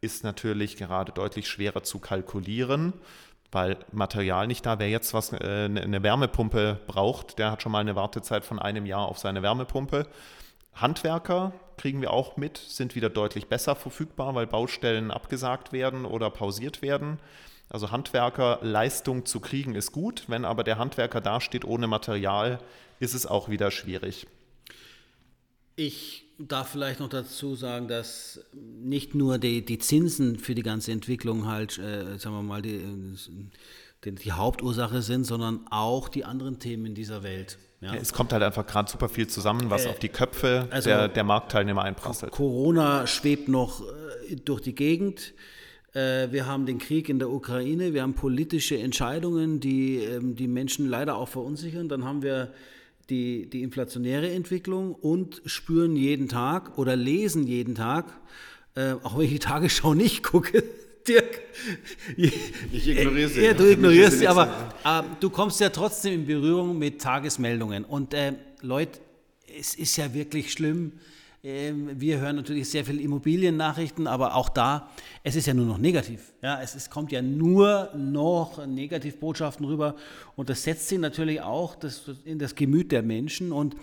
ist 0.00 0.24
natürlich 0.24 0.76
gerade 0.76 1.12
deutlich 1.12 1.46
schwerer 1.48 1.82
zu 1.82 1.98
kalkulieren 1.98 2.94
weil 3.52 3.78
Material 3.92 4.46
nicht 4.46 4.64
da. 4.66 4.78
Wer 4.78 4.88
jetzt 4.88 5.14
was 5.14 5.32
äh, 5.32 5.68
ne, 5.68 5.80
eine 5.80 6.02
Wärmepumpe 6.02 6.80
braucht, 6.86 7.38
der 7.38 7.52
hat 7.52 7.62
schon 7.62 7.72
mal 7.72 7.80
eine 7.80 7.96
Wartezeit 7.96 8.44
von 8.44 8.58
einem 8.58 8.86
Jahr 8.86 9.08
auf 9.08 9.18
seine 9.18 9.42
Wärmepumpe. 9.42 10.06
Handwerker 10.74 11.52
kriegen 11.76 12.00
wir 12.00 12.12
auch 12.12 12.36
mit, 12.36 12.58
sind 12.58 12.94
wieder 12.94 13.10
deutlich 13.10 13.48
besser 13.48 13.74
verfügbar, 13.74 14.34
weil 14.34 14.46
Baustellen 14.46 15.10
abgesagt 15.10 15.72
werden 15.72 16.04
oder 16.04 16.30
pausiert 16.30 16.82
werden. 16.82 17.18
Also 17.68 17.90
Handwerkerleistung 17.90 19.26
zu 19.26 19.40
kriegen 19.40 19.74
ist 19.74 19.92
gut, 19.92 20.24
wenn 20.28 20.44
aber 20.44 20.64
der 20.64 20.78
Handwerker 20.78 21.20
dasteht 21.20 21.64
ohne 21.64 21.86
Material, 21.86 22.58
ist 22.98 23.14
es 23.14 23.26
auch 23.26 23.48
wieder 23.48 23.70
schwierig. 23.70 24.26
Ich 25.80 26.26
darf 26.36 26.68
vielleicht 26.68 27.00
noch 27.00 27.08
dazu 27.08 27.54
sagen, 27.54 27.88
dass 27.88 28.44
nicht 28.52 29.14
nur 29.14 29.38
die, 29.38 29.64
die 29.64 29.78
Zinsen 29.78 30.38
für 30.38 30.54
die 30.54 30.62
ganze 30.62 30.92
Entwicklung 30.92 31.46
halt, 31.46 31.78
äh, 31.78 32.18
sagen 32.18 32.36
wir 32.36 32.42
mal, 32.42 32.60
die, 32.60 32.82
die, 34.04 34.14
die, 34.14 34.32
Hauptursache 34.32 35.00
sind, 35.00 35.24
sondern 35.24 35.60
auch 35.70 36.10
die 36.10 36.26
anderen 36.26 36.58
Themen 36.58 36.84
in 36.84 36.94
dieser 36.94 37.22
Welt. 37.22 37.56
Ja. 37.80 37.94
Es 37.94 38.12
kommt 38.12 38.34
halt 38.34 38.42
einfach 38.42 38.66
gerade 38.66 38.90
super 38.90 39.08
viel 39.08 39.26
zusammen, 39.28 39.70
was 39.70 39.86
äh, 39.86 39.88
auf 39.88 39.98
die 39.98 40.10
Köpfe 40.10 40.68
also 40.70 40.90
der, 40.90 41.08
der 41.08 41.24
Marktteilnehmer 41.24 41.82
einprasselt. 41.82 42.30
Corona 42.30 43.06
schwebt 43.06 43.48
noch 43.48 43.80
äh, 43.80 44.36
durch 44.36 44.60
die 44.60 44.74
Gegend. 44.74 45.32
Äh, 45.94 46.30
wir 46.30 46.44
haben 46.44 46.66
den 46.66 46.78
Krieg 46.78 47.08
in 47.08 47.18
der 47.18 47.30
Ukraine, 47.30 47.94
wir 47.94 48.02
haben 48.02 48.12
politische 48.12 48.76
Entscheidungen, 48.76 49.60
die 49.60 49.96
ähm, 49.96 50.36
die 50.36 50.46
Menschen 50.46 50.90
leider 50.90 51.16
auch 51.16 51.28
verunsichern. 51.28 51.88
Dann 51.88 52.04
haben 52.04 52.20
wir 52.20 52.52
die, 53.10 53.50
die 53.50 53.62
inflationäre 53.62 54.30
Entwicklung 54.30 54.94
und 54.94 55.42
spüren 55.44 55.96
jeden 55.96 56.28
Tag 56.28 56.78
oder 56.78 56.96
lesen 56.96 57.46
jeden 57.46 57.74
Tag, 57.74 58.06
äh, 58.76 58.92
auch 59.02 59.18
wenn 59.18 59.26
ich 59.26 59.32
die 59.32 59.38
Tagesschau 59.40 59.94
nicht 59.94 60.22
gucke, 60.22 60.62
Dirk. 61.08 61.40
Ich 62.16 62.88
ignoriere 62.88 63.28
sie. 63.28 63.40
Ja, 63.42 63.54
du 63.54 63.70
ignorierst 63.70 64.18
sie, 64.18 64.28
aber 64.28 64.72
äh, 64.84 65.02
du 65.18 65.30
kommst 65.30 65.60
ja 65.60 65.70
trotzdem 65.70 66.14
in 66.14 66.26
Berührung 66.26 66.78
mit 66.78 67.00
Tagesmeldungen. 67.00 67.84
Und 67.84 68.14
äh, 68.14 68.34
Leute, 68.60 69.00
es 69.58 69.74
ist 69.74 69.96
ja 69.96 70.12
wirklich 70.14 70.52
schlimm, 70.52 70.92
wir 71.42 72.20
hören 72.20 72.36
natürlich 72.36 72.68
sehr 72.68 72.84
viele 72.84 73.00
Immobiliennachrichten, 73.00 74.06
aber 74.06 74.34
auch 74.34 74.50
da, 74.50 74.90
es 75.24 75.36
ist 75.36 75.46
ja 75.46 75.54
nur 75.54 75.64
noch 75.64 75.78
negativ. 75.78 76.34
Ja, 76.42 76.60
es, 76.60 76.74
es 76.74 76.90
kommt 76.90 77.12
ja 77.12 77.22
nur 77.22 77.90
noch 77.96 78.66
Negativbotschaften 78.66 79.64
rüber 79.64 79.96
und 80.36 80.50
das 80.50 80.64
setzt 80.64 80.88
sich 80.88 80.98
natürlich 80.98 81.40
auch 81.40 81.76
das, 81.76 82.10
in 82.24 82.38
das 82.38 82.54
Gemüt 82.54 82.92
der 82.92 83.02
Menschen 83.02 83.52
und 83.52 83.74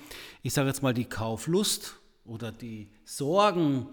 ich 0.43 0.53
sage 0.53 0.67
jetzt 0.67 0.83
mal 0.83 0.93
die 0.93 1.05
Kauflust 1.05 1.95
oder 2.25 2.51
die 2.51 2.89
Sorgen, 3.05 3.87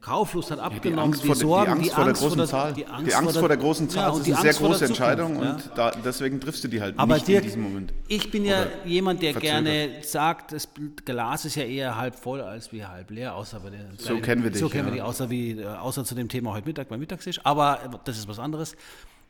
Kauflust 0.00 0.50
hat 0.50 0.58
Die 0.58 0.62
abgenommen, 0.62 1.14
Angst, 1.14 1.24
vor, 1.24 1.34
der- 1.66 1.74
die 1.76 1.92
Angst 1.92 1.92
vor 1.92 2.04
der 2.04 2.12
großen 2.14 2.46
Zahl. 2.46 2.72
Die 2.72 2.86
Angst, 2.86 3.38
vor 3.38 3.48
der 3.48 3.56
großen 3.56 3.88
Zahl 3.88 4.02
ja, 4.02 4.08
das 4.10 4.18
ist 4.18 4.26
die 4.26 4.32
eine 4.32 4.40
sehr 4.42 4.50
Angst 4.50 4.60
große 4.60 4.84
Entscheidung 4.86 5.34
Zukunft, 5.34 5.64
ja. 5.66 5.70
und 5.70 5.78
da, 5.78 5.90
deswegen 6.04 6.40
triffst 6.40 6.64
du 6.64 6.68
die 6.68 6.80
halt 6.80 6.98
Aber 6.98 7.14
nicht 7.14 7.28
Dirk, 7.28 7.42
in 7.42 7.48
diesem 7.48 7.62
Moment. 7.62 7.92
ich 8.08 8.30
bin 8.30 8.44
ja 8.44 8.62
Oder 8.62 8.86
jemand, 8.86 9.22
der 9.22 9.32
verzögert. 9.32 9.64
gerne 9.64 9.88
sagt, 10.02 10.52
das 10.52 10.68
Glas 11.04 11.44
ist 11.44 11.54
ja 11.56 11.64
eher 11.64 11.96
halb 11.96 12.14
voll 12.16 12.40
als 12.40 12.72
wie 12.72 12.84
halb 12.84 13.10
leer, 13.10 13.34
außer 13.34 13.60
bei 13.60 13.70
der, 13.70 13.80
So 13.98 14.18
kennen 14.18 14.42
wir 14.42 14.50
dich, 14.50 14.60
So 14.60 14.68
kennen 14.68 14.86
wir 14.86 14.96
ja. 14.96 15.02
dich, 15.02 15.02
außer, 15.02 15.30
wie, 15.30 15.52
äh, 15.60 15.66
außer 15.66 16.04
zu 16.04 16.14
dem 16.14 16.28
Thema 16.28 16.52
heute 16.52 16.66
Mittag 16.68 16.88
beim 16.88 17.00
Mittagstisch. 17.00 17.40
Aber 17.44 18.00
das 18.04 18.18
ist 18.18 18.28
was 18.28 18.38
anderes. 18.38 18.74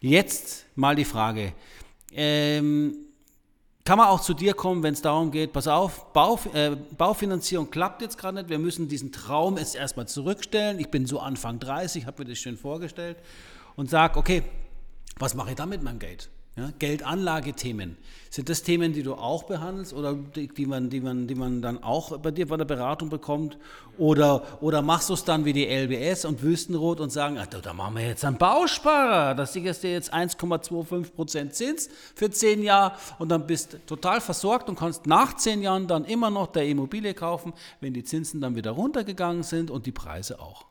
Jetzt 0.01 0.66
mal 0.75 0.96
die 0.96 1.05
Frage. 1.05 1.53
Ähm, 2.14 2.96
kann 3.84 3.98
man 3.98 4.08
auch 4.08 4.20
zu 4.20 4.32
dir 4.32 4.54
kommen, 4.54 4.82
wenn 4.82 4.94
es 4.94 5.02
darum 5.02 5.32
geht, 5.32 5.52
pass 5.52 5.66
auf, 5.66 6.12
Bau, 6.12 6.38
äh, 6.54 6.76
Baufinanzierung 6.96 7.70
klappt 7.70 8.00
jetzt 8.02 8.16
gerade 8.16 8.36
nicht, 8.38 8.48
wir 8.48 8.58
müssen 8.58 8.88
diesen 8.88 9.10
Traum 9.10 9.58
jetzt 9.58 9.74
erstmal 9.74 10.06
zurückstellen. 10.06 10.78
Ich 10.78 10.90
bin 10.90 11.06
so 11.06 11.18
Anfang 11.18 11.58
30, 11.58 12.06
habe 12.06 12.22
mir 12.22 12.30
das 12.30 12.38
schön 12.38 12.56
vorgestellt 12.56 13.16
und 13.74 13.90
sage, 13.90 14.18
okay, 14.18 14.44
was 15.18 15.34
mache 15.34 15.50
ich 15.50 15.56
da 15.56 15.66
mit 15.66 15.82
meinem 15.82 15.98
Geld? 15.98 16.30
Ja, 16.54 16.70
Geldanlagethemen. 16.78 17.96
Sind 18.28 18.50
das 18.50 18.62
Themen, 18.62 18.92
die 18.92 19.02
du 19.02 19.14
auch 19.14 19.44
behandelst 19.44 19.94
oder 19.94 20.12
die, 20.12 20.48
die, 20.48 20.66
man, 20.66 20.90
die, 20.90 21.00
man, 21.00 21.26
die 21.26 21.34
man 21.34 21.62
dann 21.62 21.82
auch 21.82 22.18
bei 22.18 22.30
dir 22.30 22.46
bei 22.46 22.58
der 22.58 22.66
Beratung 22.66 23.08
bekommt? 23.08 23.56
Oder, 23.96 24.42
oder 24.60 24.82
machst 24.82 25.08
du 25.08 25.14
es 25.14 25.24
dann 25.24 25.46
wie 25.46 25.54
die 25.54 25.64
LBS 25.64 26.26
und 26.26 26.42
Wüstenrot 26.42 27.00
und 27.00 27.08
sagen, 27.08 27.38
ach, 27.38 27.46
da 27.46 27.72
machen 27.72 27.96
wir 27.96 28.06
jetzt 28.06 28.22
einen 28.26 28.36
Bausparer, 28.36 29.34
da 29.34 29.46
sicherst 29.46 29.82
du 29.82 29.88
jetzt 29.88 30.12
1,25% 30.12 31.50
Zins 31.52 31.88
für 32.14 32.30
10 32.30 32.62
Jahre 32.62 32.96
und 33.18 33.30
dann 33.30 33.46
bist 33.46 33.78
total 33.86 34.20
versorgt 34.20 34.68
und 34.68 34.78
kannst 34.78 35.06
nach 35.06 35.36
10 35.36 35.62
Jahren 35.62 35.86
dann 35.86 36.04
immer 36.04 36.28
noch 36.28 36.48
der 36.48 36.66
Immobilie 36.66 37.14
kaufen, 37.14 37.54
wenn 37.80 37.94
die 37.94 38.04
Zinsen 38.04 38.42
dann 38.42 38.56
wieder 38.56 38.72
runtergegangen 38.72 39.42
sind 39.42 39.70
und 39.70 39.86
die 39.86 39.92
Preise 39.92 40.38
auch. 40.38 40.66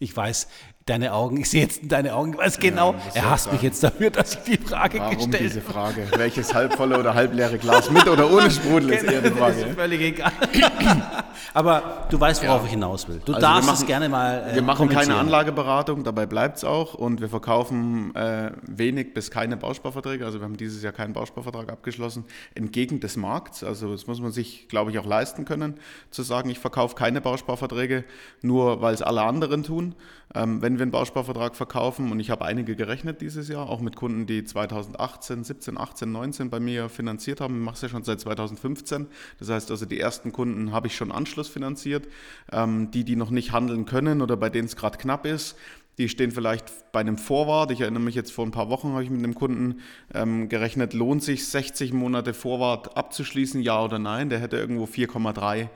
Ich 0.00 0.16
weiß, 0.16 0.48
deine 0.90 1.12
Augen, 1.14 1.38
ich 1.38 1.48
sehe 1.50 1.62
jetzt 1.62 1.82
in 1.82 1.88
deine 1.88 2.14
Augen, 2.14 2.32
ich 2.34 2.38
weiß 2.38 2.58
genau, 2.58 2.92
das 2.92 3.06
ist 3.08 3.16
er 3.16 3.22
ja 3.22 3.30
hasst 3.30 3.52
mich 3.52 3.62
jetzt 3.62 3.82
dafür, 3.82 4.10
dass 4.10 4.34
ich 4.34 4.40
die 4.42 4.56
Frage 4.58 4.98
Warum 4.98 5.16
gestellt 5.16 5.40
diese 5.40 5.60
Frage? 5.62 6.06
Welches 6.16 6.52
halbvolle 6.52 6.98
oder 6.98 7.14
halbleere 7.14 7.56
Glas 7.58 7.90
mit 7.90 8.06
oder 8.08 8.30
ohne 8.30 8.50
Sprudel 8.50 8.90
ist 8.90 9.04
eher 9.04 9.22
die 9.22 9.30
Das 9.30 9.38
Frage. 9.38 9.60
ist 9.62 9.74
völlig 9.74 10.00
egal. 10.00 10.32
Aber 11.54 12.06
du 12.10 12.20
weißt, 12.20 12.42
worauf 12.46 12.64
ich 12.64 12.70
hinaus 12.70 13.08
will. 13.08 13.20
Du 13.24 13.32
Also 13.32 13.44
darfst 13.46 13.68
es 13.70 13.74
machen- 13.80 13.86
gerne 13.86 14.08
mal. 14.08 14.50
äh, 14.50 14.54
Wir 14.54 14.62
machen 14.62 14.88
keine. 14.88 15.16
Anlageberatung, 15.16 16.04
dabei 16.04 16.26
bleibt 16.26 16.58
es 16.58 16.64
auch. 16.64 16.94
Und 16.94 17.20
wir 17.20 17.28
verkaufen 17.28 18.14
äh, 18.14 18.52
wenig 18.62 19.14
bis 19.14 19.30
keine 19.30 19.56
Bausparverträge. 19.56 20.24
Also 20.24 20.38
wir 20.40 20.44
haben 20.44 20.56
dieses 20.56 20.82
Jahr 20.82 20.92
keinen 20.92 21.12
Bausparvertrag 21.12 21.70
abgeschlossen, 21.70 22.24
entgegen 22.54 23.00
des 23.00 23.16
Markts. 23.16 23.64
Also 23.64 23.90
das 23.92 24.06
muss 24.06 24.20
man 24.20 24.30
sich, 24.32 24.68
glaube 24.68 24.90
ich, 24.90 24.98
auch 24.98 25.06
leisten 25.06 25.44
können, 25.44 25.74
zu 26.10 26.22
sagen, 26.22 26.50
ich 26.50 26.58
verkaufe 26.58 26.94
keine 26.94 27.20
Bausparverträge, 27.20 28.04
nur 28.42 28.80
weil 28.82 28.94
es 28.94 29.02
alle 29.02 29.22
anderen 29.22 29.62
tun. 29.62 29.94
Ähm, 30.34 30.62
wenn 30.62 30.78
wir 30.78 30.82
einen 30.82 30.92
Bausparvertrag 30.92 31.56
verkaufen, 31.56 32.12
und 32.12 32.20
ich 32.20 32.30
habe 32.30 32.44
einige 32.44 32.76
gerechnet 32.76 33.20
dieses 33.20 33.48
Jahr, 33.48 33.68
auch 33.68 33.80
mit 33.80 33.96
Kunden, 33.96 34.26
die 34.26 34.44
2018, 34.44 35.44
17, 35.44 35.78
18, 35.78 36.12
19 36.12 36.50
bei 36.50 36.60
mir 36.60 36.88
finanziert 36.88 37.40
haben, 37.40 37.58
ich 37.58 37.64
mache 37.64 37.74
es 37.74 37.82
ja 37.82 37.88
schon 37.88 38.04
seit 38.04 38.20
2015. 38.20 39.06
Das 39.38 39.48
heißt 39.48 39.70
also, 39.70 39.86
die 39.86 39.98
ersten 39.98 40.32
Kunden 40.32 40.72
habe 40.72 40.86
ich 40.86 40.96
schon 40.96 41.10
anschlussfinanziert. 41.10 42.06
Ähm, 42.52 42.90
die, 42.90 43.04
die 43.04 43.16
noch 43.16 43.30
nicht 43.30 43.52
handeln 43.52 43.86
können 43.86 44.22
oder 44.22 44.36
bei 44.36 44.50
denen 44.50 44.66
es 44.66 44.76
gerade 44.76 44.98
knapp 44.98 45.26
ist, 45.26 45.56
die 46.00 46.08
stehen 46.08 46.30
vielleicht 46.30 46.92
bei 46.92 47.00
einem 47.00 47.18
Vorwart. 47.18 47.70
Ich 47.72 47.82
erinnere 47.82 48.02
mich 48.02 48.14
jetzt 48.14 48.32
vor 48.32 48.46
ein 48.46 48.52
paar 48.52 48.70
Wochen, 48.70 48.92
habe 48.92 49.04
ich 49.04 49.10
mit 49.10 49.22
einem 49.22 49.34
Kunden 49.34 49.80
ähm, 50.14 50.48
gerechnet, 50.48 50.94
lohnt 50.94 51.22
sich 51.22 51.46
60 51.46 51.92
Monate 51.92 52.32
Vorwart 52.32 52.96
abzuschließen, 52.96 53.60
ja 53.60 53.84
oder 53.84 53.98
nein. 53.98 54.30
Der 54.30 54.38
hätte 54.38 54.56
irgendwo 54.56 54.84
4,3 54.84 55.58
äh, 55.60 55.68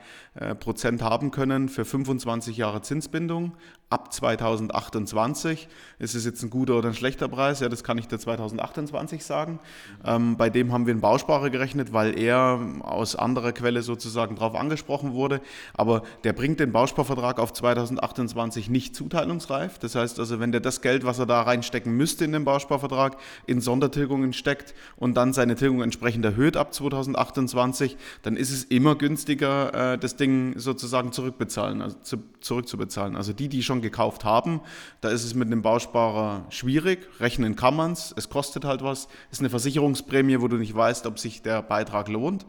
Prozent 0.59 1.01
haben 1.01 1.31
können 1.31 1.69
für 1.69 1.85
25 1.85 2.57
Jahre 2.57 2.81
Zinsbindung. 2.81 3.53
Ab 3.89 4.11
2028 4.11 5.67
ist 5.99 6.15
es 6.15 6.25
jetzt 6.25 6.41
ein 6.41 6.49
guter 6.49 6.75
oder 6.75 6.89
ein 6.89 6.95
schlechter 6.95 7.27
Preis? 7.27 7.59
Ja, 7.59 7.69
das 7.69 7.83
kann 7.83 7.99
ich 7.99 8.07
dir 8.07 8.17
2028 8.17 9.23
sagen. 9.23 9.59
Ähm, 10.03 10.37
bei 10.37 10.49
dem 10.49 10.73
haben 10.73 10.87
wir 10.87 10.91
einen 10.91 11.01
Bausparer 11.01 11.51
gerechnet, 11.51 11.93
weil 11.93 12.17
er 12.19 12.59
aus 12.81 13.15
anderer 13.15 13.51
Quelle 13.51 13.83
sozusagen 13.83 14.35
darauf 14.35 14.55
angesprochen 14.55 15.13
wurde. 15.13 15.39
Aber 15.75 16.01
der 16.23 16.33
bringt 16.33 16.59
den 16.59 16.71
Bausparvertrag 16.71 17.39
auf 17.39 17.53
2028 17.53 18.69
nicht 18.69 18.95
zuteilungsreif. 18.95 19.77
Das 19.77 19.93
heißt 19.93 20.19
also, 20.19 20.39
wenn 20.39 20.51
der 20.51 20.61
das 20.61 20.81
Geld, 20.81 21.05
was 21.05 21.19
er 21.19 21.27
da 21.27 21.43
reinstecken 21.43 21.95
müsste 21.95 22.25
in 22.25 22.31
den 22.31 22.43
Bausparvertrag, 22.43 23.17
in 23.45 23.61
Sondertilgungen 23.61 24.33
steckt 24.33 24.73
und 24.97 25.15
dann 25.15 25.31
seine 25.31 25.55
Tilgung 25.55 25.83
entsprechend 25.83 26.25
erhöht 26.25 26.57
ab 26.57 26.73
2028, 26.73 27.97
dann 28.23 28.35
ist 28.35 28.51
es 28.51 28.63
immer 28.63 28.95
günstiger, 28.95 29.93
äh, 29.93 29.97
das 29.99 30.15
Ding 30.15 30.24
sozusagen 30.55 31.11
zurückbezahlen, 31.11 31.81
also 31.81 31.97
zu, 32.01 32.17
zurückzubezahlen. 32.39 33.15
Also 33.15 33.33
die, 33.33 33.49
die 33.49 33.63
schon 33.63 33.81
gekauft 33.81 34.23
haben, 34.23 34.61
da 35.01 35.09
ist 35.09 35.23
es 35.23 35.33
mit 35.33 35.47
einem 35.47 35.61
Bausparer 35.61 36.45
schwierig. 36.49 37.07
Rechnen 37.19 37.55
kann 37.55 37.75
man 37.75 37.91
es, 37.91 38.13
es 38.15 38.29
kostet 38.29 38.65
halt 38.65 38.83
was, 38.83 39.07
ist 39.31 39.39
eine 39.39 39.49
Versicherungsprämie, 39.49 40.41
wo 40.41 40.47
du 40.47 40.57
nicht 40.57 40.75
weißt, 40.75 41.05
ob 41.05 41.19
sich 41.19 41.41
der 41.41 41.61
Beitrag 41.61 42.07
lohnt. 42.07 42.45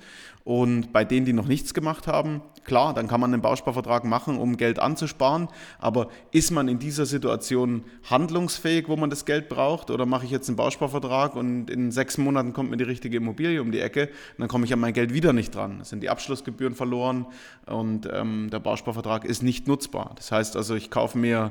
Und 0.47 0.93
bei 0.93 1.05
denen, 1.05 1.27
die 1.27 1.33
noch 1.33 1.49
nichts 1.49 1.75
gemacht 1.75 2.07
haben, 2.07 2.41
klar, 2.63 2.95
dann 2.95 3.09
kann 3.09 3.21
man 3.21 3.35
einen 3.35 3.43
Bausparvertrag 3.43 4.05
machen, 4.05 4.39
um 4.39 4.57
Geld 4.57 4.79
anzusparen. 4.79 5.49
Aber 5.81 6.07
ist 6.31 6.53
man 6.53 6.69
in 6.69 6.79
dieser 6.79 7.05
Situation 7.05 7.83
handlungsfähig, 8.09 8.89
wo 8.89 8.95
man 8.95 9.11
das 9.11 9.25
Geld 9.25 9.49
braucht? 9.49 9.91
Oder 9.91 10.07
mache 10.07 10.25
ich 10.25 10.31
jetzt 10.31 10.49
einen 10.49 10.55
Bausparvertrag 10.55 11.35
und 11.35 11.69
in 11.69 11.91
sechs 11.91 12.17
Monaten 12.17 12.53
kommt 12.53 12.71
mir 12.71 12.77
die 12.77 12.85
richtige 12.85 13.17
Immobilie 13.17 13.61
um 13.61 13.73
die 13.73 13.81
Ecke 13.81 14.03
und 14.03 14.39
dann 14.39 14.47
komme 14.47 14.67
ich 14.67 14.73
an 14.73 14.79
mein 14.79 14.93
Geld 14.93 15.13
wieder 15.13 15.33
nicht 15.33 15.53
dran. 15.53 15.83
Sind 15.83 16.05
die 16.05 16.11
Abschlussgebühren 16.11 16.77
verloren 16.77 17.27
und 17.67 18.09
ähm, 18.13 18.49
der 18.49 18.61
Bausparvertrag 18.61 19.25
ist 19.25 19.43
nicht 19.43 19.67
nutzbar. 19.67 20.13
Das 20.15 20.31
heißt 20.31 20.57
also, 20.57 20.77
ich 20.77 20.93
kaufe 20.93 21.19
mir, 21.19 21.51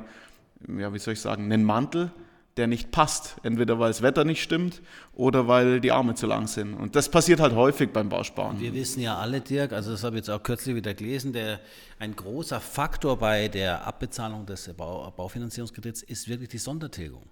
ja, 0.74 0.94
wie 0.94 0.98
soll 0.98 1.12
ich 1.12 1.20
sagen, 1.20 1.52
einen 1.52 1.64
Mantel, 1.64 2.12
der 2.56 2.66
nicht 2.66 2.90
passt. 2.90 3.36
Entweder 3.42 3.78
weil 3.78 3.88
das 3.88 4.02
Wetter 4.02 4.24
nicht 4.24 4.42
stimmt 4.42 4.80
oder 5.14 5.46
weil 5.46 5.80
die 5.80 5.92
Arme 5.92 6.14
zu 6.14 6.26
lang 6.26 6.46
sind. 6.46 6.74
Und 6.74 6.96
das 6.96 7.10
passiert 7.10 7.40
halt 7.40 7.54
häufig 7.54 7.92
beim 7.92 8.08
Bausparen. 8.08 8.58
Wir 8.60 8.72
wissen 8.72 9.00
ja 9.00 9.16
alle, 9.18 9.40
Dirk, 9.40 9.72
also 9.72 9.90
das 9.90 10.04
habe 10.04 10.16
ich 10.16 10.20
jetzt 10.20 10.30
auch 10.30 10.42
kürzlich 10.42 10.74
wieder 10.74 10.94
gelesen, 10.94 11.32
der, 11.32 11.60
ein 11.98 12.14
großer 12.16 12.60
Faktor 12.60 13.18
bei 13.18 13.48
der 13.48 13.86
Abbezahlung 13.86 14.46
des 14.46 14.72
Bau, 14.74 15.10
Baufinanzierungskredits 15.10 16.02
ist 16.02 16.28
wirklich 16.28 16.48
die 16.48 16.58
Sondertilgung. 16.58 17.24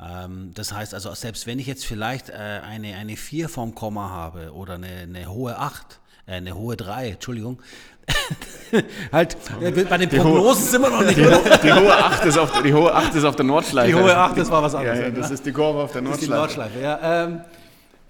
Ähm, 0.00 0.52
das 0.54 0.72
heißt 0.72 0.94
also, 0.94 1.14
selbst 1.14 1.46
wenn 1.46 1.58
ich 1.58 1.66
jetzt 1.66 1.86
vielleicht 1.86 2.30
äh, 2.30 2.32
eine, 2.32 2.94
eine 2.96 3.16
4 3.16 3.48
vom 3.48 3.74
Komma 3.74 4.10
habe 4.10 4.52
oder 4.52 4.74
eine, 4.74 4.88
eine 4.88 5.28
hohe 5.28 5.58
8, 5.58 5.82
äh, 5.82 6.05
eine 6.26 6.54
hohe 6.54 6.76
3, 6.76 7.10
Entschuldigung, 7.10 7.60
halt, 9.12 9.36
äh, 9.60 9.70
bei 9.84 9.98
den 9.98 10.08
Prognosen 10.08 10.64
sind 10.64 10.82
wir 10.82 10.90
noch 10.90 11.02
nicht, 11.02 11.16
Die, 11.16 11.22
die 11.22 11.72
hohe 11.72 11.92
8 11.92 12.24
ist 12.24 12.38
auf, 12.38 12.62
die 12.62 12.72
hohe 12.72 12.94
8 12.94 13.14
ist 13.14 13.24
auf 13.24 13.36
der 13.36 13.44
Nordschleife. 13.44 13.88
Die 13.88 13.94
hohe 13.94 14.16
8, 14.16 14.38
das 14.38 14.50
war 14.50 14.62
was 14.62 14.74
anderes. 14.74 14.98
Ja, 14.98 15.04
ja, 15.06 15.10
das 15.10 15.30
ist 15.30 15.44
die 15.44 15.52
Kurve 15.52 15.82
auf 15.82 15.92
der 15.92 16.02
Das 16.02 16.12
ist 16.12 16.22
die 16.22 16.28
Nordschleife. 16.28 16.78
Nordschleife, 16.78 17.04
ja. 17.04 17.24
Ähm, 17.24 17.40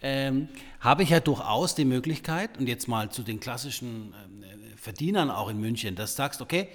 ähm, 0.02 0.48
habe 0.80 1.02
ich 1.02 1.10
ja 1.10 1.20
durchaus 1.20 1.74
die 1.74 1.84
Möglichkeit, 1.84 2.50
und 2.58 2.68
jetzt 2.68 2.88
mal 2.88 3.08
zu 3.08 3.22
den 3.22 3.40
klassischen 3.40 4.14
ähm, 4.24 4.42
äh, 4.42 4.76
Verdienern 4.76 5.30
auch 5.30 5.48
in 5.48 5.58
München, 5.58 5.96
dass 5.96 6.12
du 6.12 6.16
sagst, 6.18 6.42
okay, 6.42 6.68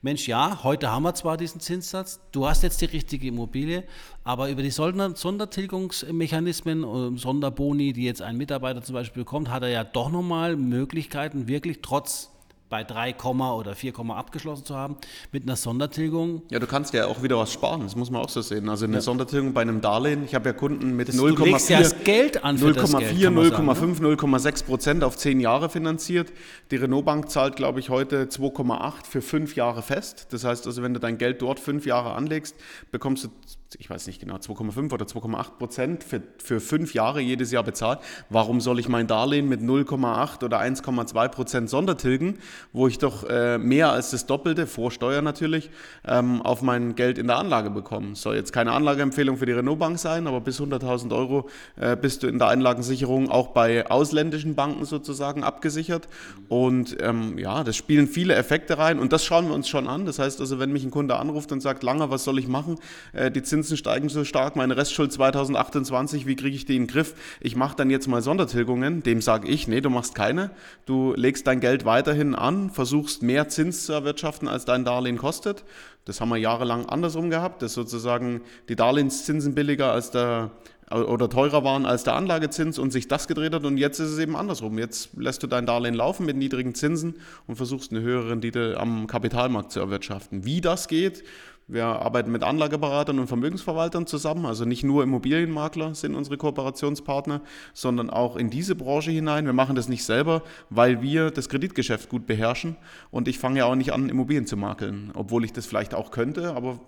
Mensch, 0.00 0.28
ja, 0.28 0.62
heute 0.62 0.92
haben 0.92 1.02
wir 1.02 1.14
zwar 1.14 1.36
diesen 1.36 1.60
Zinssatz, 1.60 2.20
du 2.30 2.46
hast 2.46 2.62
jetzt 2.62 2.80
die 2.80 2.84
richtige 2.84 3.26
Immobilie, 3.26 3.82
aber 4.22 4.48
über 4.48 4.62
die 4.62 4.70
Sonder 4.70 5.16
Sondertilgungsmechanismen, 5.16 6.84
äh, 6.84 7.18
Sonderboni, 7.18 7.92
die 7.92 8.04
jetzt 8.04 8.22
ein 8.22 8.36
Mitarbeiter 8.36 8.80
zum 8.80 8.94
Beispiel 8.94 9.24
bekommt, 9.24 9.50
hat 9.50 9.64
er 9.64 9.70
ja 9.70 9.82
doch 9.82 10.10
nochmal 10.12 10.54
Möglichkeiten, 10.54 11.48
wirklich 11.48 11.80
trotz 11.82 12.30
bei 12.68 12.84
3, 12.84 13.14
oder 13.14 13.74
4, 13.74 13.92
abgeschlossen 14.10 14.64
zu 14.64 14.76
haben, 14.76 14.96
mit 15.32 15.44
einer 15.44 15.56
Sondertilgung 15.56 16.42
Ja, 16.50 16.58
du 16.58 16.66
kannst 16.66 16.92
ja 16.94 17.06
auch 17.06 17.22
wieder 17.22 17.38
was 17.38 17.52
sparen, 17.52 17.82
das 17.82 17.96
muss 17.96 18.10
man 18.10 18.22
auch 18.22 18.28
so 18.28 18.40
sehen. 18.42 18.68
Also 18.68 18.84
eine 18.84 19.00
Sondertilgung 19.00 19.52
bei 19.52 19.62
einem 19.62 19.80
Darlehen, 19.80 20.24
ich 20.24 20.34
habe 20.34 20.50
ja 20.50 20.52
Kunden 20.52 20.96
mit 20.96 21.08
Das- 21.08 21.16
du 21.16 21.26
legst 21.28 21.68
ja 21.70 21.78
0,4 21.78 21.82
das 21.82 22.04
Geld 22.04 22.44
an 22.44 22.58
für 22.58 22.72
das 22.72 22.90
Geld, 22.92 23.12
0,4, 23.14 23.24
kann 23.24 23.34
man 23.34 23.50
sagen, 23.50 23.66
ne? 23.66 23.96
0,5, 23.96 24.00
0,6 24.00 24.62
Prozent 24.64 25.04
auf 25.04 25.16
10 25.16 25.40
Jahre 25.40 25.68
finanziert. 25.70 26.32
Die 26.70 26.76
Renault 26.76 27.04
Bank 27.04 27.30
zahlt, 27.30 27.56
glaube 27.56 27.80
ich, 27.80 27.90
heute 27.90 28.28
2,8 28.28 29.06
für 29.06 29.22
5 29.22 29.56
Jahre 29.56 29.82
fest. 29.82 30.28
Das 30.30 30.44
heißt 30.44 30.66
also, 30.66 30.82
wenn 30.82 30.94
du 30.94 31.00
dein 31.00 31.18
Geld 31.18 31.42
dort 31.42 31.60
5 31.60 31.86
Jahre 31.86 32.12
anlegst, 32.14 32.54
bekommst 32.90 33.24
du, 33.24 33.28
ich 33.76 33.90
weiß 33.90 34.06
nicht 34.06 34.20
genau, 34.20 34.36
2,5 34.36 34.92
oder 34.94 35.04
2,8 35.04 35.58
Prozent 35.58 36.04
für, 36.04 36.22
für 36.38 36.58
5 36.58 36.94
Jahre 36.94 37.20
jedes 37.20 37.52
Jahr 37.52 37.62
bezahlt. 37.62 37.98
Warum 38.30 38.62
soll 38.62 38.78
ich 38.78 38.88
mein 38.88 39.06
Darlehen 39.06 39.46
mit 39.46 39.60
0,8 39.60 40.42
oder 40.42 40.60
1,2 40.60 41.28
Prozent 41.28 41.68
Sondertilgen, 41.68 42.38
wo 42.72 42.88
ich 42.88 42.96
doch 42.96 43.28
äh, 43.28 43.58
mehr 43.58 43.92
als 43.92 44.10
das 44.10 44.24
Doppelte, 44.24 44.66
vor 44.66 44.90
Steuer 44.90 45.20
natürlich, 45.20 45.70
ähm, 46.06 46.40
auf 46.40 46.62
mein 46.62 46.94
Geld 46.94 47.18
in 47.18 47.26
der 47.26 47.36
Anlage 47.36 47.68
bekomme? 47.68 48.16
Soll 48.16 48.36
jetzt 48.36 48.54
keine 48.54 48.72
Anlageempfehlung 48.72 49.36
für 49.36 49.44
die 49.44 49.52
Renault 49.52 49.78
Bank 49.78 49.98
sein, 49.98 50.26
aber 50.26 50.40
bis 50.40 50.60
100.000 50.60 51.14
Euro 51.14 51.50
äh, 51.76 51.94
bist 51.94 52.22
du 52.22 52.26
in 52.26 52.38
der 52.38 52.48
Einlagensicherung 52.48 53.30
auch 53.30 53.48
bei 53.48 53.90
ausländischen 53.90 54.54
Banken 54.54 54.86
sozusagen 54.86 55.44
abgesichert. 55.44 56.08
Und 56.48 56.96
ähm, 57.00 57.36
ja, 57.36 57.64
das 57.64 57.76
spielen 57.76 58.06
viele 58.06 58.34
Effekte 58.34 58.78
rein 58.78 58.98
und 58.98 59.12
das 59.12 59.26
schauen 59.26 59.48
wir 59.48 59.54
uns 59.54 59.68
schon 59.68 59.88
an. 59.88 60.06
Das 60.06 60.18
heißt 60.18 60.40
also, 60.40 60.58
wenn 60.58 60.72
mich 60.72 60.84
ein 60.84 60.90
Kunde 60.90 61.16
anruft 61.16 61.52
und 61.52 61.60
sagt, 61.60 61.82
Langer, 61.82 62.10
was 62.10 62.24
soll 62.24 62.38
ich 62.38 62.48
machen? 62.48 62.76
Äh, 63.12 63.30
die 63.30 63.42
Zinsen 63.42 63.57
steigen 63.62 64.08
so 64.08 64.24
stark, 64.24 64.56
meine 64.56 64.76
Restschuld 64.76 65.12
2028, 65.12 66.26
wie 66.26 66.34
kriege 66.36 66.56
ich 66.56 66.64
die 66.64 66.76
in 66.76 66.82
den 66.82 66.88
Griff? 66.88 67.14
Ich 67.40 67.54
mache 67.54 67.76
dann 67.76 67.88
jetzt 67.88 68.08
mal 68.08 68.20
Sondertilgungen. 68.20 69.02
Dem 69.04 69.22
sage 69.22 69.48
ich, 69.48 69.68
nee, 69.68 69.80
du 69.80 69.90
machst 69.90 70.14
keine. 70.14 70.50
Du 70.86 71.14
legst 71.14 71.46
dein 71.46 71.60
Geld 71.60 71.84
weiterhin 71.84 72.34
an 72.34 72.48
an, 72.48 72.70
versuchst 72.70 73.22
mehr 73.22 73.48
Zins 73.48 73.86
zu 73.86 73.92
erwirtschaften, 73.92 74.48
als 74.48 74.64
dein 74.64 74.84
Darlehen 74.84 75.18
kostet. 75.18 75.64
Das 76.04 76.20
haben 76.20 76.30
wir 76.30 76.38
jahrelang 76.38 76.86
andersrum 76.86 77.30
gehabt, 77.30 77.62
dass 77.62 77.74
sozusagen 77.74 78.40
die 78.68 78.76
Darlehenszinsen 78.76 79.54
billiger 79.54 79.92
als 79.92 80.10
der 80.10 80.50
oder 80.90 81.28
teurer 81.28 81.64
waren 81.64 81.84
als 81.84 82.04
der 82.04 82.14
Anlagezins 82.14 82.78
und 82.78 82.92
sich 82.92 83.08
das 83.08 83.28
gedreht 83.28 83.52
hat. 83.52 83.66
Und 83.66 83.76
jetzt 83.76 83.98
ist 83.98 84.08
es 84.08 84.18
eben 84.18 84.34
andersrum. 84.36 84.78
Jetzt 84.78 85.10
lässt 85.18 85.42
du 85.42 85.46
dein 85.46 85.66
Darlehen 85.66 85.92
laufen 85.92 86.24
mit 86.24 86.36
niedrigen 86.36 86.74
Zinsen 86.74 87.16
und 87.46 87.56
versuchst 87.56 87.92
eine 87.92 88.00
höhere 88.00 88.30
Rendite 88.30 88.78
am 88.78 89.06
Kapitalmarkt 89.06 89.70
zu 89.70 89.80
erwirtschaften. 89.80 90.46
Wie 90.46 90.62
das 90.62 90.88
geht, 90.88 91.24
wir 91.68 91.84
arbeiten 91.84 92.32
mit 92.32 92.42
Anlageberatern 92.42 93.18
und 93.18 93.26
Vermögensverwaltern 93.26 94.06
zusammen, 94.06 94.46
also 94.46 94.64
nicht 94.64 94.84
nur 94.84 95.02
Immobilienmakler 95.02 95.94
sind 95.94 96.14
unsere 96.14 96.38
Kooperationspartner, 96.38 97.42
sondern 97.74 98.08
auch 98.08 98.36
in 98.36 98.48
diese 98.48 98.74
Branche 98.74 99.10
hinein. 99.10 99.44
Wir 99.44 99.52
machen 99.52 99.76
das 99.76 99.88
nicht 99.88 100.04
selber, 100.04 100.42
weil 100.70 101.02
wir 101.02 101.30
das 101.30 101.50
Kreditgeschäft 101.50 102.08
gut 102.08 102.26
beherrschen 102.26 102.76
und 103.10 103.28
ich 103.28 103.38
fange 103.38 103.58
ja 103.58 103.66
auch 103.66 103.74
nicht 103.74 103.92
an, 103.92 104.08
Immobilien 104.08 104.46
zu 104.46 104.56
makeln, 104.56 105.10
obwohl 105.14 105.44
ich 105.44 105.52
das 105.52 105.66
vielleicht 105.66 105.94
auch 105.94 106.10
könnte, 106.10 106.54
aber 106.54 106.80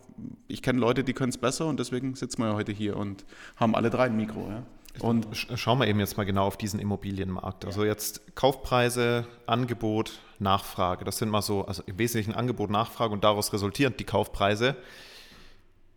ich 0.48 0.62
kenne 0.62 0.80
Leute, 0.80 1.04
die 1.04 1.12
können 1.12 1.30
es 1.30 1.38
besser 1.38 1.66
und 1.66 1.78
deswegen 1.78 2.14
sitzen 2.14 2.42
wir 2.42 2.48
ja 2.48 2.54
heute 2.54 2.72
hier 2.72 2.96
und 2.96 3.26
haben 3.56 3.74
alle 3.74 3.90
drei 3.90 4.06
ein 4.06 4.16
Mikro. 4.16 4.48
Ja. 4.48 4.62
Und 4.98 5.28
schauen 5.34 5.78
wir 5.78 5.86
eben 5.86 6.00
jetzt 6.00 6.16
mal 6.16 6.24
genau 6.24 6.46
auf 6.46 6.56
diesen 6.56 6.80
Immobilienmarkt. 6.80 7.64
Also 7.64 7.84
jetzt 7.84 8.34
Kaufpreise, 8.34 9.26
Angebot, 9.46 10.20
Nachfrage. 10.38 11.04
Das 11.04 11.18
sind 11.18 11.30
mal 11.30 11.42
so, 11.42 11.64
also 11.64 11.82
im 11.86 11.98
Wesentlichen 11.98 12.34
Angebot, 12.34 12.70
Nachfrage 12.70 13.12
und 13.12 13.24
daraus 13.24 13.52
resultierend 13.52 14.00
die 14.00 14.04
Kaufpreise. 14.04 14.76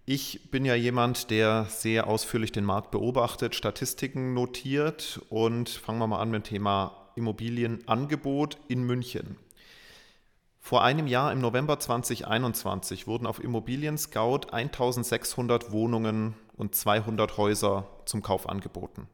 Ich 0.05 0.51
bin 0.51 0.65
ja 0.65 0.75
jemand, 0.75 1.31
der 1.31 1.65
sehr 1.69 2.07
ausführlich 2.07 2.51
den 2.51 2.65
Markt 2.65 2.91
beobachtet, 2.91 3.55
Statistiken 3.55 4.33
notiert 4.33 5.21
und 5.29 5.69
fangen 5.69 5.99
wir 5.99 6.07
mal 6.07 6.19
an 6.19 6.29
mit 6.29 6.45
dem 6.45 6.49
Thema 6.49 7.09
Immobilienangebot 7.15 8.57
in 8.67 8.83
München. 8.83 9.37
Vor 10.59 10.83
einem 10.83 11.07
Jahr 11.07 11.31
im 11.31 11.39
November 11.39 11.79
2021 11.79 13.07
wurden 13.07 13.27
auf 13.27 13.43
Immobilien 13.43 13.97
Scout 13.97 14.51
1600 14.51 15.71
Wohnungen 15.71 16.35
und 16.55 16.75
200 16.75 17.37
Häuser 17.37 17.87
zum 18.05 18.21
Kauf 18.21 18.47
angeboten. 18.47 19.07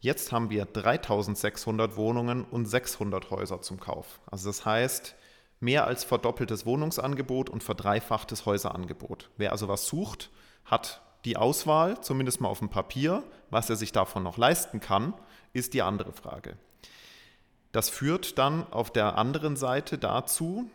Jetzt 0.00 0.32
haben 0.32 0.48
wir 0.48 0.64
3600 0.64 1.96
Wohnungen 1.96 2.44
und 2.44 2.66
600 2.66 3.30
Häuser 3.30 3.60
zum 3.60 3.78
Kauf. 3.80 4.20
Also 4.26 4.48
das 4.48 4.64
heißt, 4.64 5.14
mehr 5.60 5.86
als 5.86 6.04
verdoppeltes 6.04 6.64
Wohnungsangebot 6.64 7.50
und 7.50 7.62
verdreifachtes 7.62 8.46
Häuserangebot. 8.46 9.30
Wer 9.36 9.52
also 9.52 9.68
was 9.68 9.86
sucht, 9.86 10.30
hat 10.64 11.02
die 11.26 11.36
Auswahl, 11.36 12.00
zumindest 12.00 12.40
mal 12.40 12.48
auf 12.48 12.60
dem 12.60 12.70
Papier. 12.70 13.22
Was 13.50 13.68
er 13.68 13.76
sich 13.76 13.92
davon 13.92 14.22
noch 14.22 14.38
leisten 14.38 14.80
kann, 14.80 15.12
ist 15.52 15.74
die 15.74 15.82
andere 15.82 16.12
Frage. 16.12 16.56
Das 17.72 17.90
führt 17.90 18.38
dann 18.38 18.66
auf 18.72 18.90
der 18.90 19.18
anderen 19.18 19.56
Seite 19.56 19.98
dazu, 19.98 20.70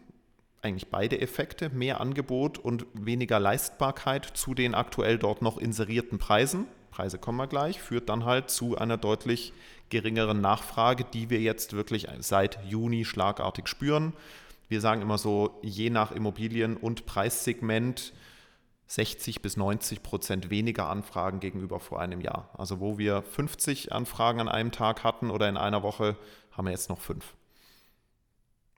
eigentlich 0.66 0.90
beide 0.90 1.22
Effekte, 1.22 1.70
mehr 1.70 2.02
Angebot 2.02 2.58
und 2.58 2.86
weniger 2.94 3.40
Leistbarkeit 3.40 4.26
zu 4.26 4.56
den 4.56 4.74
aktuell 4.74 5.18
dort 5.18 5.42
noch 5.42 5.58
inserierten 5.58 6.18
Preisen. 6.18 6.66
Preise 6.90 7.20
kommen 7.20 7.38
wir 7.38 7.48
gleich, 7.48 7.80
führt 7.80 8.10
dann 8.10 8.26
halt 8.26 8.50
zu 8.50 8.78
einer 8.78 8.98
deutlich 8.98 9.54
geringeren 9.90 10.42
Nachfrage, 10.42 11.06
die 11.06 11.30
wir 11.30 11.40
jetzt 11.40 11.74
wirklich 11.74 12.08
seit 12.20 12.60
Juni 12.66 13.06
schlagartig 13.06 13.68
spüren. 13.68 14.14
Wir 14.68 14.82
sagen 14.82 15.02
immer 15.02 15.20
so, 15.20 15.60
je 15.62 15.92
nach 15.92 16.12
Immobilien- 16.12 16.78
und 16.78 17.06
Preissegment 17.06 18.14
60 18.88 19.42
bis 19.42 19.58
90 19.58 20.04
Prozent 20.04 20.50
weniger 20.50 20.90
Anfragen 20.90 21.40
gegenüber 21.40 21.80
vor 21.80 22.00
einem 22.00 22.22
Jahr. 22.22 22.50
Also 22.58 22.80
wo 22.80 22.98
wir 22.98 23.22
50 23.22 23.92
Anfragen 23.92 24.40
an 24.40 24.50
einem 24.50 24.72
Tag 24.72 25.04
hatten 25.04 25.30
oder 25.30 25.48
in 25.48 25.58
einer 25.58 25.84
Woche, 25.84 26.18
haben 26.52 26.66
wir 26.66 26.72
jetzt 26.72 26.90
noch 26.90 27.00
fünf. 27.00 27.36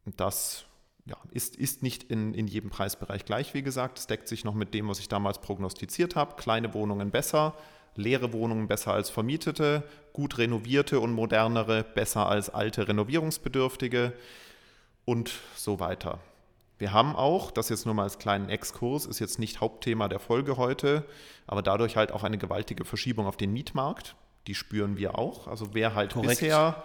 Und 0.06 0.20
das 0.20 0.66
ja, 1.08 1.18
ist, 1.32 1.56
ist 1.56 1.84
nicht 1.84 2.04
in, 2.04 2.34
in 2.34 2.48
jedem 2.48 2.70
Preisbereich 2.70 3.26
gleich, 3.26 3.54
wie 3.54 3.64
gesagt. 3.64 3.98
Es 3.98 4.08
deckt 4.08 4.28
sich 4.28 4.44
noch 4.44 4.54
mit 4.54 4.74
dem, 4.74 4.90
was 4.90 5.00
ich 5.00 5.08
damals 5.08 5.40
prognostiziert 5.40 6.16
habe. 6.16 6.36
Kleine 6.36 6.74
Wohnungen 6.74 7.12
besser, 7.12 7.56
leere 7.96 8.34
Wohnungen 8.34 8.68
besser 8.68 8.94
als 8.94 9.10
vermietete, 9.10 9.84
gut 10.12 10.38
renovierte 10.38 11.00
und 11.00 11.14
modernere 11.14 11.84
besser 11.84 12.28
als 12.28 12.50
alte 12.50 12.88
renovierungsbedürftige 12.88 14.14
und 15.06 15.32
so 15.56 15.80
weiter. 15.80 16.20
Wir 16.78 16.94
haben 16.94 17.16
auch, 17.16 17.50
das 17.52 17.70
jetzt 17.70 17.86
nur 17.86 17.96
mal 17.96 18.04
als 18.04 18.20
kleinen 18.20 18.50
Exkurs, 18.50 19.06
ist 19.06 19.20
jetzt 19.20 19.40
nicht 19.40 19.62
Hauptthema 19.62 20.10
der 20.10 20.20
Folge 20.20 20.58
heute, 20.58 21.06
aber 21.48 21.64
dadurch 21.64 21.96
halt 21.96 22.12
auch 22.12 22.24
eine 22.24 22.38
gewaltige 22.38 22.86
Verschiebung 22.86 23.26
auf 23.26 23.38
den 23.38 23.52
Mietmarkt. 23.52 24.16
Die 24.46 24.56
spüren 24.56 24.98
wir 24.98 25.18
auch. 25.18 25.48
Also 25.48 25.74
wer 25.74 25.96
halt 25.96 26.14
Korrekt. 26.14 26.40
bisher 26.40 26.84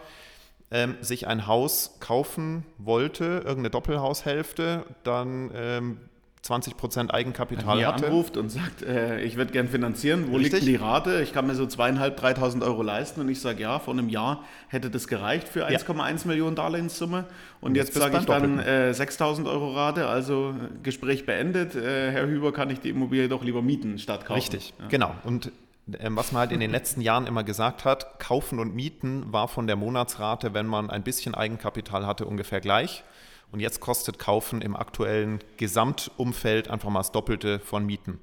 ähm, 0.73 0.97
sich 1.01 1.27
ein 1.27 1.47
Haus 1.47 1.97
kaufen 2.01 2.65
wollte, 2.79 3.25
irgendeine 3.25 3.71
Doppelhaushälfte, 3.71 4.85
dann 5.05 5.51
ähm, 5.55 5.99
20% 6.45 7.11
Eigenkapital 7.11 7.79
Wenn 7.79 7.87
hatte. 7.87 8.07
anruft 8.07 8.37
und 8.37 8.49
sagt, 8.49 8.83
äh, 8.83 9.21
ich 9.21 9.37
würde 9.37 9.53
gern 9.53 9.69
finanzieren, 9.69 10.33
wo 10.33 10.37
Richtig? 10.37 10.65
liegt 10.65 10.67
die 10.67 10.75
Rate? 10.77 11.23
Ich 11.23 11.33
kann 11.33 11.47
mir 11.47 11.55
so 11.55 11.67
zweieinhalb, 11.67 12.19
3.000 12.21 12.65
Euro 12.65 12.83
leisten 12.83 13.21
und 13.21 13.29
ich 13.29 13.41
sage, 13.41 13.63
ja, 13.63 13.79
vor 13.79 13.95
einem 13.95 14.09
Jahr 14.09 14.43
hätte 14.67 14.91
das 14.91 15.07
gereicht 15.07 15.47
für 15.47 15.69
1,1 15.69 16.23
ja. 16.23 16.27
Millionen 16.27 16.57
Darlehenssumme 16.57 17.27
und, 17.61 17.71
und 17.71 17.75
jetzt, 17.77 17.95
jetzt 17.95 17.99
sage 17.99 18.19
ich 18.19 18.25
dann 18.25 18.59
äh, 18.59 18.93
6.000 18.93 19.49
Euro 19.49 19.73
Rate, 19.73 20.09
also 20.09 20.55
Gespräch 20.83 21.27
beendet, 21.27 21.77
äh, 21.77 22.11
Herr 22.11 22.27
Hüber, 22.27 22.53
kann 22.53 22.71
ich 22.71 22.81
die 22.81 22.89
Immobilie 22.89 23.29
doch 23.29 23.45
lieber 23.45 23.63
mieten 23.63 23.99
statt 23.99 24.25
kaufen. 24.25 24.41
Richtig, 24.41 24.75
ja. 24.81 24.89
genau. 24.89 25.15
Und 25.23 25.53
was 25.87 26.33
man 26.33 26.41
halt 26.41 26.53
in 26.53 26.61
den 26.61 26.71
letzten 26.71 27.01
Jahren 27.01 27.27
immer 27.27 27.45
gesagt 27.45 27.85
hat, 27.85 28.19
kaufen 28.21 28.59
und 28.59 28.75
mieten 28.75 29.33
war 29.33 29.49
von 29.49 29.67
der 29.67 29.77
Monatsrate, 29.77 30.55
wenn 30.55 30.67
man 30.67 30.91
ein 30.91 31.03
bisschen 31.03 31.35
Eigenkapital 31.35 32.07
hatte, 32.07 32.27
ungefähr 32.27 32.61
gleich. 32.61 33.03
Und 33.51 33.61
jetzt 33.61 33.81
kostet 33.81 34.19
Kaufen 34.19 34.63
im 34.63 34.77
aktuellen 34.77 35.41
Gesamtumfeld 35.59 36.69
einfach 36.69 36.89
mal 36.89 37.01
das 37.01 37.13
Doppelte 37.13 37.59
von 37.59 37.85
Mieten. 37.85 38.21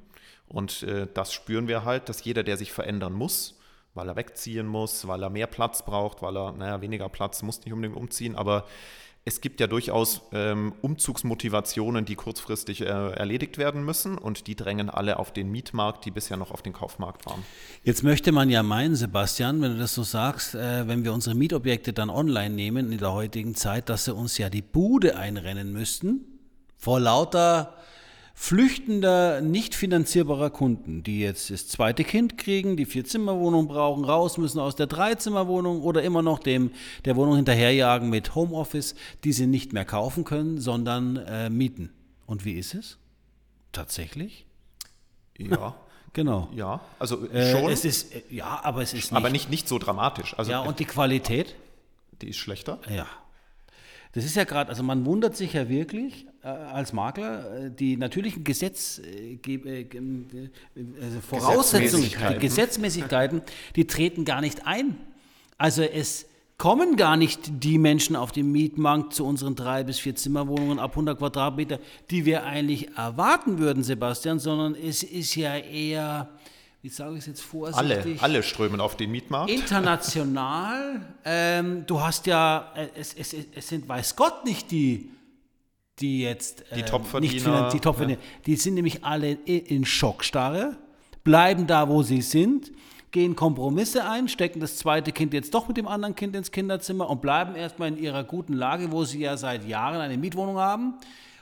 Und 0.47 0.83
äh, 0.83 1.07
das 1.13 1.33
spüren 1.33 1.67
wir 1.67 1.85
halt, 1.85 2.09
dass 2.09 2.23
jeder, 2.23 2.43
der 2.43 2.57
sich 2.57 2.71
verändern 2.71 3.13
muss, 3.13 3.59
weil 3.93 4.07
er 4.07 4.15
wegziehen 4.15 4.65
muss, 4.65 5.07
weil 5.07 5.21
er 5.21 5.29
mehr 5.29 5.45
Platz 5.45 5.85
braucht, 5.85 6.21
weil 6.23 6.35
er, 6.35 6.51
naja, 6.53 6.81
weniger 6.81 7.09
Platz, 7.09 7.43
muss 7.43 7.63
nicht 7.63 7.73
unbedingt 7.73 7.97
umziehen, 7.97 8.35
aber 8.35 8.65
es 9.29 9.41
gibt 9.41 9.59
ja 9.59 9.67
durchaus 9.67 10.21
ähm, 10.33 10.73
Umzugsmotivationen, 10.81 12.03
die 12.03 12.15
kurzfristig 12.15 12.81
äh, 12.81 12.85
erledigt 12.85 13.59
werden 13.59 13.85
müssen 13.85 14.17
und 14.17 14.47
die 14.47 14.55
drängen 14.55 14.89
alle 14.89 15.19
auf 15.19 15.31
den 15.31 15.51
Mietmarkt, 15.51 16.03
die 16.05 16.11
bisher 16.11 16.35
noch 16.35 16.49
auf 16.49 16.63
den 16.63 16.73
Kaufmarkt 16.73 17.27
waren. 17.27 17.43
Jetzt 17.83 18.03
möchte 18.03 18.31
man 18.31 18.49
ja 18.49 18.63
meinen, 18.63 18.95
Sebastian, 18.95 19.61
wenn 19.61 19.73
du 19.73 19.77
das 19.77 19.93
so 19.93 20.01
sagst, 20.01 20.55
äh, 20.55 20.87
wenn 20.87 21.03
wir 21.03 21.13
unsere 21.13 21.35
Mietobjekte 21.35 21.93
dann 21.93 22.09
online 22.09 22.55
nehmen 22.55 22.91
in 22.91 22.97
der 22.97 23.13
heutigen 23.13 23.53
Zeit, 23.53 23.87
dass 23.89 24.05
sie 24.05 24.13
uns 24.15 24.39
ja 24.39 24.49
die 24.49 24.63
Bude 24.63 25.15
einrennen 25.15 25.71
müssten 25.71 26.25
vor 26.75 26.99
lauter 26.99 27.75
flüchtender, 28.41 29.41
nicht 29.41 29.75
finanzierbarer 29.75 30.49
Kunden, 30.49 31.03
die 31.03 31.19
jetzt 31.19 31.51
das 31.51 31.67
zweite 31.67 32.05
Kind 32.05 32.37
kriegen, 32.37 32.77
die 32.77 32.85
Vier-Zimmer-Wohnung 32.85 33.67
brauchen, 33.67 34.05
raus 34.05 34.37
müssen 34.37 34.59
aus 34.59 34.77
der 34.77 34.87
Dreizimmerwohnung 34.87 35.81
oder 35.81 36.03
immer 36.03 36.21
noch 36.21 36.39
dem 36.39 36.71
der 37.03 37.17
Wohnung 37.17 37.35
hinterherjagen 37.35 38.09
mit 38.09 38.35
Homeoffice, 38.35 38.95
die 39.25 39.33
sie 39.33 39.45
nicht 39.45 39.73
mehr 39.73 39.83
kaufen 39.83 40.23
können, 40.23 40.57
sondern 40.61 41.17
äh, 41.17 41.49
mieten. 41.49 41.91
Und 42.27 42.45
wie 42.45 42.53
ist 42.53 42.75
es? 42.75 42.97
Tatsächlich? 43.73 44.45
Ja. 45.37 45.75
Genau. 46.13 46.49
Ja, 46.55 46.81
also 46.97 47.29
äh, 47.29 47.51
schon. 47.51 47.69
Äh, 47.69 47.71
es 47.71 47.85
ist, 47.85 48.15
äh, 48.15 48.23
ja, 48.31 48.61
aber 48.63 48.81
es 48.81 48.95
ist 48.95 49.11
nicht. 49.11 49.13
Aber 49.15 49.29
nicht, 49.29 49.51
nicht 49.51 49.67
so 49.67 49.77
dramatisch. 49.77 50.33
Also, 50.39 50.49
ja, 50.49 50.61
und 50.61 50.79
die 50.79 50.85
Qualität? 50.85 51.53
Die 52.23 52.29
ist 52.29 52.37
schlechter? 52.37 52.79
Ja. 52.89 53.05
Das 54.13 54.25
ist 54.25 54.35
ja 54.35 54.43
gerade, 54.43 54.69
also 54.69 54.81
man 54.81 55.05
wundert 55.05 55.35
sich 55.37 55.53
ja 55.53 55.69
wirklich 55.69 56.25
äh, 56.43 56.47
als 56.47 56.93
Makler, 56.93 57.65
äh, 57.65 57.71
die 57.71 57.95
natürlichen 57.95 58.43
Gesetz, 58.43 58.99
äh, 58.99 59.33
äh, 59.35 59.85
also 61.01 61.21
Voraussetzungen, 61.21 62.03
Gesetzmäßigkeiten. 62.03 62.33
die 62.33 62.47
Gesetzmäßigkeiten, 62.47 63.41
die 63.75 63.85
treten 63.85 64.25
gar 64.25 64.41
nicht 64.41 64.65
ein. 64.65 64.97
Also 65.59 65.83
es 65.83 66.25
kommen 66.57 66.95
gar 66.95 67.17
nicht 67.17 67.63
die 67.63 67.77
Menschen 67.77 68.15
auf 68.15 68.31
den 68.31 68.51
Mietmarkt 68.51 69.13
zu 69.13 69.25
unseren 69.25 69.55
drei 69.55 69.83
bis 69.83 69.99
vier 69.99 70.15
Zimmerwohnungen 70.15 70.79
ab 70.79 70.91
100 70.91 71.19
Quadratmeter, 71.19 71.79
die 72.09 72.25
wir 72.25 72.45
eigentlich 72.45 72.97
erwarten 72.97 73.59
würden, 73.59 73.83
Sebastian, 73.83 74.39
sondern 74.39 74.75
es 74.75 75.03
ist 75.03 75.35
ja 75.35 75.55
eher 75.55 76.29
wie 76.81 76.89
sage 76.89 77.13
ich 77.13 77.19
es 77.19 77.25
jetzt 77.25 77.41
vorsichtig? 77.41 78.21
Alle, 78.21 78.35
alle 78.35 78.43
strömen 78.43 78.79
auf 78.79 78.95
den 78.95 79.11
Mietmarkt. 79.11 79.51
International. 79.51 81.01
ähm, 81.25 81.85
du 81.85 81.99
hast 81.99 82.25
ja, 82.25 82.71
äh, 82.75 82.87
es, 82.95 83.13
es, 83.13 83.33
es 83.33 83.67
sind, 83.67 83.87
weiß 83.87 84.15
Gott, 84.15 84.45
nicht 84.45 84.71
die, 84.71 85.09
die 85.99 86.21
jetzt 86.21 86.63
die 86.73 86.79
ähm, 86.79 86.85
Topverdiener, 86.85 87.69
die, 87.69 87.79
Topverdiener. 87.79 88.19
Ja. 88.19 88.27
die 88.45 88.55
sind 88.55 88.75
nämlich 88.75 89.03
alle 89.03 89.31
in 89.31 89.83
Schockstarre, 89.83 90.77
bleiben 91.25 91.67
da, 91.67 91.89
wo 91.89 92.01
sie 92.01 92.21
sind, 92.21 92.71
gehen 93.11 93.35
Kompromisse 93.35 94.07
ein, 94.07 94.29
stecken 94.29 94.61
das 94.61 94.77
zweite 94.77 95.11
Kind 95.11 95.33
jetzt 95.33 95.53
doch 95.53 95.67
mit 95.67 95.75
dem 95.75 95.87
anderen 95.87 96.15
Kind 96.15 96.33
ins 96.33 96.51
Kinderzimmer 96.51 97.09
und 97.09 97.21
bleiben 97.21 97.55
erstmal 97.55 97.89
in 97.89 97.97
ihrer 97.97 98.23
guten 98.23 98.53
Lage, 98.53 98.91
wo 98.93 99.03
sie 99.03 99.19
ja 99.19 99.35
seit 99.35 99.67
Jahren 99.67 99.99
eine 99.99 100.17
Mietwohnung 100.17 100.57
haben, 100.57 100.93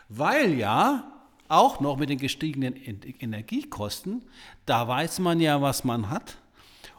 weil 0.10 0.56
ja 0.56 1.04
auch 1.50 1.80
noch 1.80 1.98
mit 1.98 2.10
den 2.10 2.18
gestiegenen 2.20 2.76
Energiekosten, 3.20 4.22
da 4.66 4.88
weiß 4.88 5.20
man 5.20 5.40
ja, 5.40 5.62
was 5.62 5.84
man 5.84 6.10
hat. 6.10 6.38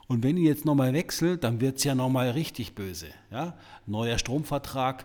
Und 0.06 0.22
wenn 0.22 0.36
ihr 0.38 0.48
jetzt 0.48 0.64
nochmal 0.64 0.92
wechselt, 0.94 1.44
dann 1.44 1.60
wird 1.60 1.76
es 1.78 1.84
ja 1.84 1.94
nochmal 1.94 2.30
richtig 2.30 2.74
böse. 2.74 3.08
Ja? 3.30 3.54
Neuer 3.86 4.16
Stromvertrag, 4.18 5.04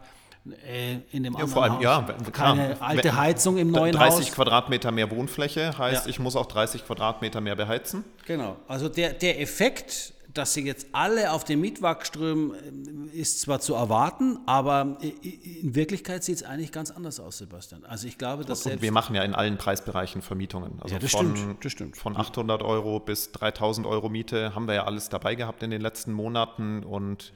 äh, 0.66 0.96
in 1.12 1.24
dem 1.24 1.34
Ja, 1.34 1.40
anderen 1.40 1.50
vor 1.50 1.64
allem, 1.64 1.74
Haus. 1.76 1.84
ja, 1.84 2.02
Keine 2.32 2.76
klar. 2.76 2.90
alte 2.90 3.16
Heizung 3.18 3.58
im 3.58 3.72
neuen 3.72 3.94
30 3.94 4.28
Haus. 4.28 4.36
Quadratmeter 4.36 4.92
mehr 4.92 5.12
Wohnfläche 5.12 5.78
heißt, 5.78 6.06
Ja. 6.06 6.10
ich 6.10 6.20
muss 6.20 6.36
auch 6.38 6.46
30 6.46 6.86
Quadratmeter 6.86 7.42
mehr 7.42 7.56
beheizen. 7.56 8.04
Genau. 8.26 8.56
Also 8.68 8.88
der, 8.88 9.12
der 9.14 9.42
Effekt, 9.42 10.14
dass 10.34 10.54
sie 10.54 10.62
jetzt 10.62 10.88
alle 10.91 11.32
auf 11.32 11.43
den 11.43 11.62
Mietwag 11.62 12.06
strömen, 12.06 13.10
äh, 13.13 13.17
ist 13.17 13.41
zwar 13.41 13.60
zu 13.60 13.76
erwarten, 13.76 14.39
aber 14.46 14.98
in 15.02 15.76
Wirklichkeit 15.76 16.24
sieht 16.24 16.38
es 16.38 16.43
eigentlich 16.43 16.72
ganz 16.72 16.91
anders 16.91 17.19
aus, 17.19 17.38
Sebastian. 17.38 17.86
Also 17.86 18.08
ich 18.08 18.17
glaube, 18.17 18.46
dass 18.46 18.65
Und 18.65 18.82
wir 18.82 18.91
machen 18.91 19.15
ja 19.15 19.24
in 19.24 19.36
allen 19.36 19.58
Preisbereichen 19.58 20.22
Vermietungen. 20.22 20.80
Also 20.82 20.96
Ja, 20.96 21.00
das 21.00 21.12
von, 21.12 21.36
stimmt, 21.36 21.65
das 21.65 21.72
stimmt. 21.72 21.98
von 21.98 22.17
800 22.17 22.63
Euro 22.63 23.00
bis 23.00 23.32
3000 23.32 23.86
Euro 23.86 24.10
Miete 24.10 24.56
haben 24.56 24.67
wir 24.67 24.76
ja 24.76 24.84
alles 24.86 25.10
dabei 25.10 25.36
gehabt 25.36 25.63
in 25.63 25.72
den 25.72 25.82
letzten 25.82 26.12
Monaten. 26.13 26.84
Und 26.84 27.34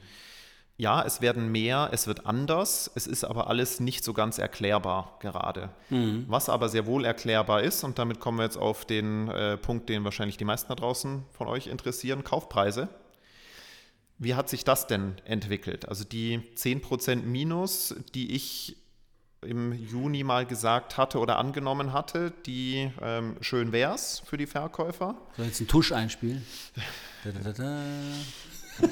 ja, 0.80 1.02
es 1.02 1.20
werden 1.20 1.50
mehr, 1.50 1.90
es 1.92 2.06
wird 2.06 2.24
anders, 2.24 2.88
es 2.94 3.08
ist 3.08 3.24
aber 3.24 3.48
alles 3.48 3.80
nicht 3.80 4.04
so 4.04 4.12
ganz 4.12 4.38
erklärbar 4.38 5.18
gerade. 5.20 5.70
Mhm. 5.90 6.24
Was 6.28 6.48
aber 6.48 6.68
sehr 6.68 6.86
wohl 6.86 7.04
erklärbar 7.04 7.64
ist, 7.64 7.82
und 7.82 7.98
damit 7.98 8.20
kommen 8.20 8.38
wir 8.38 8.44
jetzt 8.44 8.56
auf 8.56 8.84
den 8.84 9.28
äh, 9.28 9.56
Punkt, 9.56 9.88
den 9.88 10.04
wahrscheinlich 10.04 10.36
die 10.36 10.44
meisten 10.44 10.68
da 10.68 10.76
draußen 10.76 11.24
von 11.32 11.48
euch 11.48 11.66
interessieren, 11.66 12.22
Kaufpreise. 12.22 12.88
Wie 14.18 14.36
hat 14.36 14.48
sich 14.48 14.62
das 14.62 14.86
denn 14.86 15.16
entwickelt? 15.24 15.88
Also 15.88 16.04
die 16.04 16.40
10% 16.56 17.22
Minus, 17.22 17.96
die 18.14 18.36
ich 18.36 18.76
im 19.42 19.72
Juni 19.72 20.22
mal 20.22 20.46
gesagt 20.46 20.96
hatte 20.96 21.18
oder 21.18 21.38
angenommen 21.38 21.92
hatte, 21.92 22.32
die 22.46 22.90
ähm, 23.02 23.36
schön 23.40 23.72
wär's 23.72 24.22
für 24.24 24.36
die 24.36 24.46
Verkäufer. 24.46 25.16
so 25.36 25.42
jetzt 25.42 25.60
einen 25.60 25.68
Tusch 25.68 25.90
einspielen. 25.90 26.44
Da, 27.24 27.30
da, 27.32 27.52
da, 27.52 27.52
da. 27.52 28.88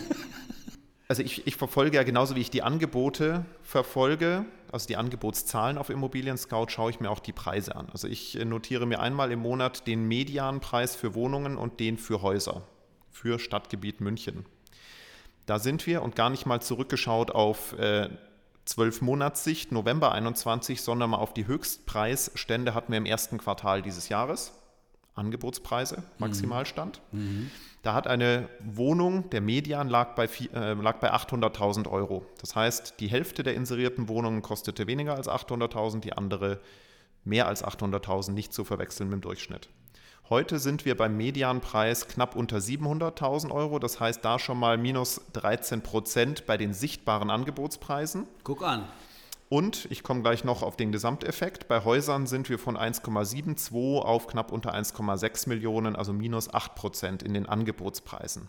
Also 1.08 1.22
ich, 1.22 1.46
ich 1.46 1.56
verfolge 1.56 1.96
ja 1.96 2.02
genauso 2.02 2.34
wie 2.34 2.40
ich 2.40 2.50
die 2.50 2.62
Angebote 2.62 3.44
verfolge, 3.62 4.44
also 4.72 4.88
die 4.88 4.96
Angebotszahlen 4.96 5.78
auf 5.78 5.88
Immobilien 5.88 6.36
Scout, 6.36 6.66
schaue 6.68 6.90
ich 6.90 6.98
mir 6.98 7.10
auch 7.10 7.20
die 7.20 7.32
Preise 7.32 7.76
an. 7.76 7.88
Also 7.92 8.08
ich 8.08 8.38
äh, 8.38 8.44
notiere 8.44 8.86
mir 8.86 8.98
einmal 8.98 9.30
im 9.30 9.38
Monat 9.38 9.86
den 9.86 10.08
Medianpreis 10.08 10.96
für 10.96 11.14
Wohnungen 11.14 11.56
und 11.56 11.78
den 11.78 11.96
für 11.96 12.22
Häuser, 12.22 12.62
für 13.10 13.38
Stadtgebiet 13.38 14.00
München. 14.00 14.46
Da 15.46 15.60
sind 15.60 15.86
wir 15.86 16.02
und 16.02 16.16
gar 16.16 16.28
nicht 16.28 16.44
mal 16.44 16.60
zurückgeschaut 16.60 17.30
auf 17.30 17.78
äh, 17.78 18.08
12 18.64 19.00
Monatssicht, 19.02 19.70
November 19.70 20.10
21, 20.10 20.82
sondern 20.82 21.10
mal 21.10 21.18
auf 21.18 21.32
die 21.32 21.46
Höchstpreisstände 21.46 22.74
hatten 22.74 22.90
wir 22.90 22.98
im 22.98 23.06
ersten 23.06 23.38
Quartal 23.38 23.80
dieses 23.80 24.08
Jahres. 24.08 24.52
Angebotspreise, 25.14 26.02
Maximalstand. 26.18 27.00
Da 27.86 27.94
hat 27.94 28.08
eine 28.08 28.48
Wohnung, 28.58 29.30
der 29.30 29.40
Median 29.40 29.88
lag 29.88 30.16
bei, 30.16 30.24
äh, 30.24 30.74
bei 30.74 31.12
800.000 31.12 31.88
Euro. 31.88 32.26
Das 32.40 32.56
heißt, 32.56 32.94
die 32.98 33.06
Hälfte 33.06 33.44
der 33.44 33.54
inserierten 33.54 34.08
Wohnungen 34.08 34.42
kostete 34.42 34.88
weniger 34.88 35.14
als 35.14 35.28
800.000, 35.28 36.00
die 36.00 36.12
andere 36.12 36.58
mehr 37.22 37.46
als 37.46 37.64
800.000, 37.64 38.32
nicht 38.32 38.52
zu 38.52 38.64
verwechseln 38.64 39.08
mit 39.08 39.18
dem 39.18 39.20
Durchschnitt. 39.20 39.68
Heute 40.28 40.58
sind 40.58 40.84
wir 40.84 40.96
beim 40.96 41.16
Medianpreis 41.16 42.08
knapp 42.08 42.34
unter 42.34 42.56
700.000 42.56 43.52
Euro, 43.52 43.78
das 43.78 44.00
heißt 44.00 44.24
da 44.24 44.40
schon 44.40 44.58
mal 44.58 44.78
minus 44.78 45.20
13 45.34 45.82
Prozent 45.82 46.44
bei 46.44 46.56
den 46.56 46.72
sichtbaren 46.72 47.30
Angebotspreisen. 47.30 48.26
Guck 48.42 48.64
an. 48.64 48.88
Und 49.48 49.86
ich 49.90 50.02
komme 50.02 50.22
gleich 50.22 50.42
noch 50.42 50.62
auf 50.62 50.76
den 50.76 50.90
Gesamteffekt. 50.90 51.68
Bei 51.68 51.84
Häusern 51.84 52.26
sind 52.26 52.48
wir 52.48 52.58
von 52.58 52.76
1,72 52.76 54.00
auf 54.00 54.26
knapp 54.26 54.50
unter 54.50 54.74
1,6 54.74 55.48
Millionen, 55.48 55.94
also 55.94 56.12
minus 56.12 56.52
8 56.52 56.74
Prozent 56.74 57.22
in 57.22 57.32
den 57.32 57.46
Angebotspreisen. 57.46 58.48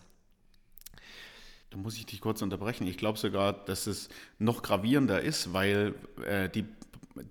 Da 1.70 1.76
muss 1.76 1.96
ich 1.96 2.06
dich 2.06 2.20
kurz 2.20 2.42
unterbrechen. 2.42 2.86
Ich 2.86 2.96
glaube 2.96 3.18
sogar, 3.18 3.52
dass 3.52 3.86
es 3.86 4.08
noch 4.38 4.62
gravierender 4.62 5.20
ist, 5.20 5.52
weil 5.52 5.94
äh, 6.26 6.48
die, 6.48 6.64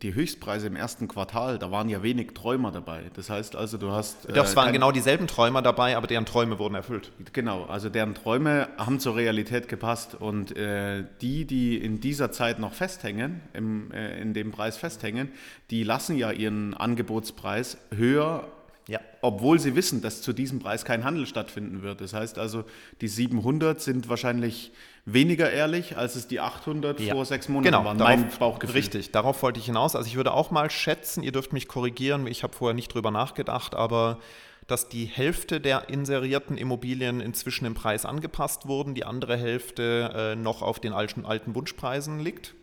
die 0.01 0.13
Höchstpreise 0.13 0.67
im 0.67 0.75
ersten 0.75 1.07
Quartal, 1.07 1.57
da 1.59 1.71
waren 1.71 1.89
ja 1.89 2.03
wenig 2.03 2.33
Träumer 2.33 2.71
dabei. 2.71 3.03
Das 3.13 3.29
heißt 3.29 3.55
also, 3.55 3.77
du 3.77 3.91
hast. 3.91 4.27
äh, 4.29 4.33
Das 4.33 4.55
waren 4.55 4.65
kein- 4.65 4.73
genau 4.73 4.91
dieselben 4.91 5.27
Träumer 5.27 5.61
dabei, 5.61 5.97
aber 5.97 6.07
deren 6.07 6.25
Träume 6.25 6.59
wurden 6.59 6.75
erfüllt. 6.75 7.11
Genau, 7.33 7.65
also 7.65 7.89
deren 7.89 8.13
Träume 8.15 8.69
haben 8.77 8.99
zur 8.99 9.15
Realität 9.15 9.67
gepasst 9.67 10.15
und 10.15 10.55
äh, 10.55 11.03
die, 11.21 11.45
die 11.45 11.77
in 11.77 11.99
dieser 11.99 12.31
Zeit 12.31 12.59
noch 12.59 12.73
festhängen, 12.73 13.41
im, 13.53 13.91
äh, 13.91 14.19
in 14.21 14.33
dem 14.33 14.51
Preis 14.51 14.77
festhängen, 14.77 15.29
die 15.71 15.83
lassen 15.83 16.17
ja 16.17 16.31
ihren 16.31 16.73
Angebotspreis 16.73 17.77
höher, 17.95 18.47
Ja. 18.87 18.99
obwohl 19.21 19.59
sie 19.59 19.75
wissen, 19.75 20.01
dass 20.01 20.21
zu 20.21 20.31
diesem 20.31 20.59
Preis 20.59 20.85
kein 20.85 21.03
Handel 21.03 21.25
stattfinden 21.25 21.81
wird. 21.81 21.99
Das 22.01 22.13
heißt 22.13 22.39
also, 22.39 22.63
die 23.01 23.07
700 23.07 23.81
sind 23.81 24.07
wahrscheinlich 24.07 24.71
weniger 25.05 25.51
ehrlich, 25.51 25.97
als 25.97 26.15
es 26.15 26.27
die 26.27 26.39
800 26.39 27.01
vor 27.01 27.25
sechs 27.25 27.49
Monaten 27.49 27.65
genau, 27.65 27.85
waren. 27.85 27.97
darauf, 27.97 28.15
Mein 28.15 28.29
Bauchgefühl. 28.39 28.75
Richtig, 28.75 29.11
darauf 29.11 29.41
wollte 29.43 29.59
ich 29.59 29.65
hinaus. 29.65 29.95
Also 29.95 30.07
ich 30.07 30.15
würde 30.15 30.33
auch 30.33 30.51
mal 30.51 30.69
schätzen, 30.69 31.23
ihr 31.23 31.31
dürft 31.31 31.53
mich 31.53 31.67
korrigieren, 31.67 32.27
ich 32.27 32.43
habe 32.43 32.55
vorher 32.55 32.73
nicht 32.73 32.93
drüber 32.93 33.11
nachgedacht, 33.11 33.75
aber 33.75 34.19
dass 34.67 34.89
die 34.89 35.05
Hälfte 35.05 35.61
der 35.61 35.89
inserierten 35.89 36.57
Immobilien 36.57 37.21
inzwischen 37.21 37.65
im 37.65 37.73
Preis 37.73 38.05
angepasst 38.05 38.67
wurden, 38.67 38.95
die 38.95 39.05
andere 39.05 39.37
Hälfte 39.37 40.11
äh, 40.13 40.35
noch 40.35 40.61
auf 40.61 40.79
den 40.79 40.91
alten, 40.93 41.25
alten 41.25 41.55
Wunschpreisen 41.55 42.19
liegt. 42.19 42.53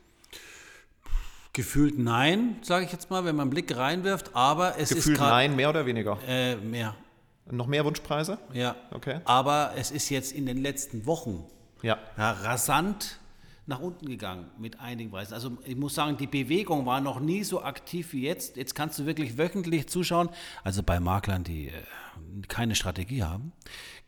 Gefühlt 1.55 1.99
nein, 1.99 2.57
sage 2.63 2.85
ich 2.85 2.93
jetzt 2.93 3.09
mal, 3.11 3.25
wenn 3.25 3.37
man 3.37 3.45
einen 3.45 3.51
Blick 3.51 3.75
reinwirft, 3.77 4.31
aber 4.35 4.77
es 4.79 4.91
Gefühlt 4.91 5.15
ist 5.15 5.19
gerade 5.19 5.31
nein, 5.31 5.57
mehr 5.57 5.71
oder 5.71 5.87
weniger. 5.87 6.19
äh, 6.29 6.57
mehr. 6.57 6.95
Noch 7.51 7.67
mehr 7.67 7.85
Wunschpreise? 7.85 8.39
Ja. 8.53 8.75
Okay. 8.91 9.21
Aber 9.25 9.73
es 9.77 9.91
ist 9.91 10.09
jetzt 10.11 10.33
in 10.33 10.47
den 10.47 10.59
letzten 10.59 11.07
Wochen 11.07 11.45
Ja. 11.83 11.99
ja, 12.19 12.33
rasant 12.33 13.19
nach 13.67 13.81
unten 13.81 14.07
gegangen 14.09 14.51
mit 14.59 14.81
einigen 14.81 15.11
Preisen. 15.11 15.33
Also 15.33 15.57
ich 15.65 15.77
muss 15.77 15.95
sagen, 15.95 16.17
die 16.17 16.27
Bewegung 16.27 16.85
war 16.87 17.01
noch 17.01 17.21
nie 17.21 17.45
so 17.45 17.63
aktiv 17.63 18.13
wie 18.13 18.23
jetzt. 18.25 18.57
Jetzt 18.57 18.75
kannst 18.75 18.99
du 18.99 19.07
wirklich 19.07 19.39
wöchentlich 19.39 19.89
zuschauen. 19.89 20.29
Also 20.65 20.83
bei 20.83 21.01
Maklern, 21.01 21.45
die 21.45 21.69
äh, 21.69 21.73
keine 22.49 22.75
Strategie 22.75 23.23
haben, 23.23 23.53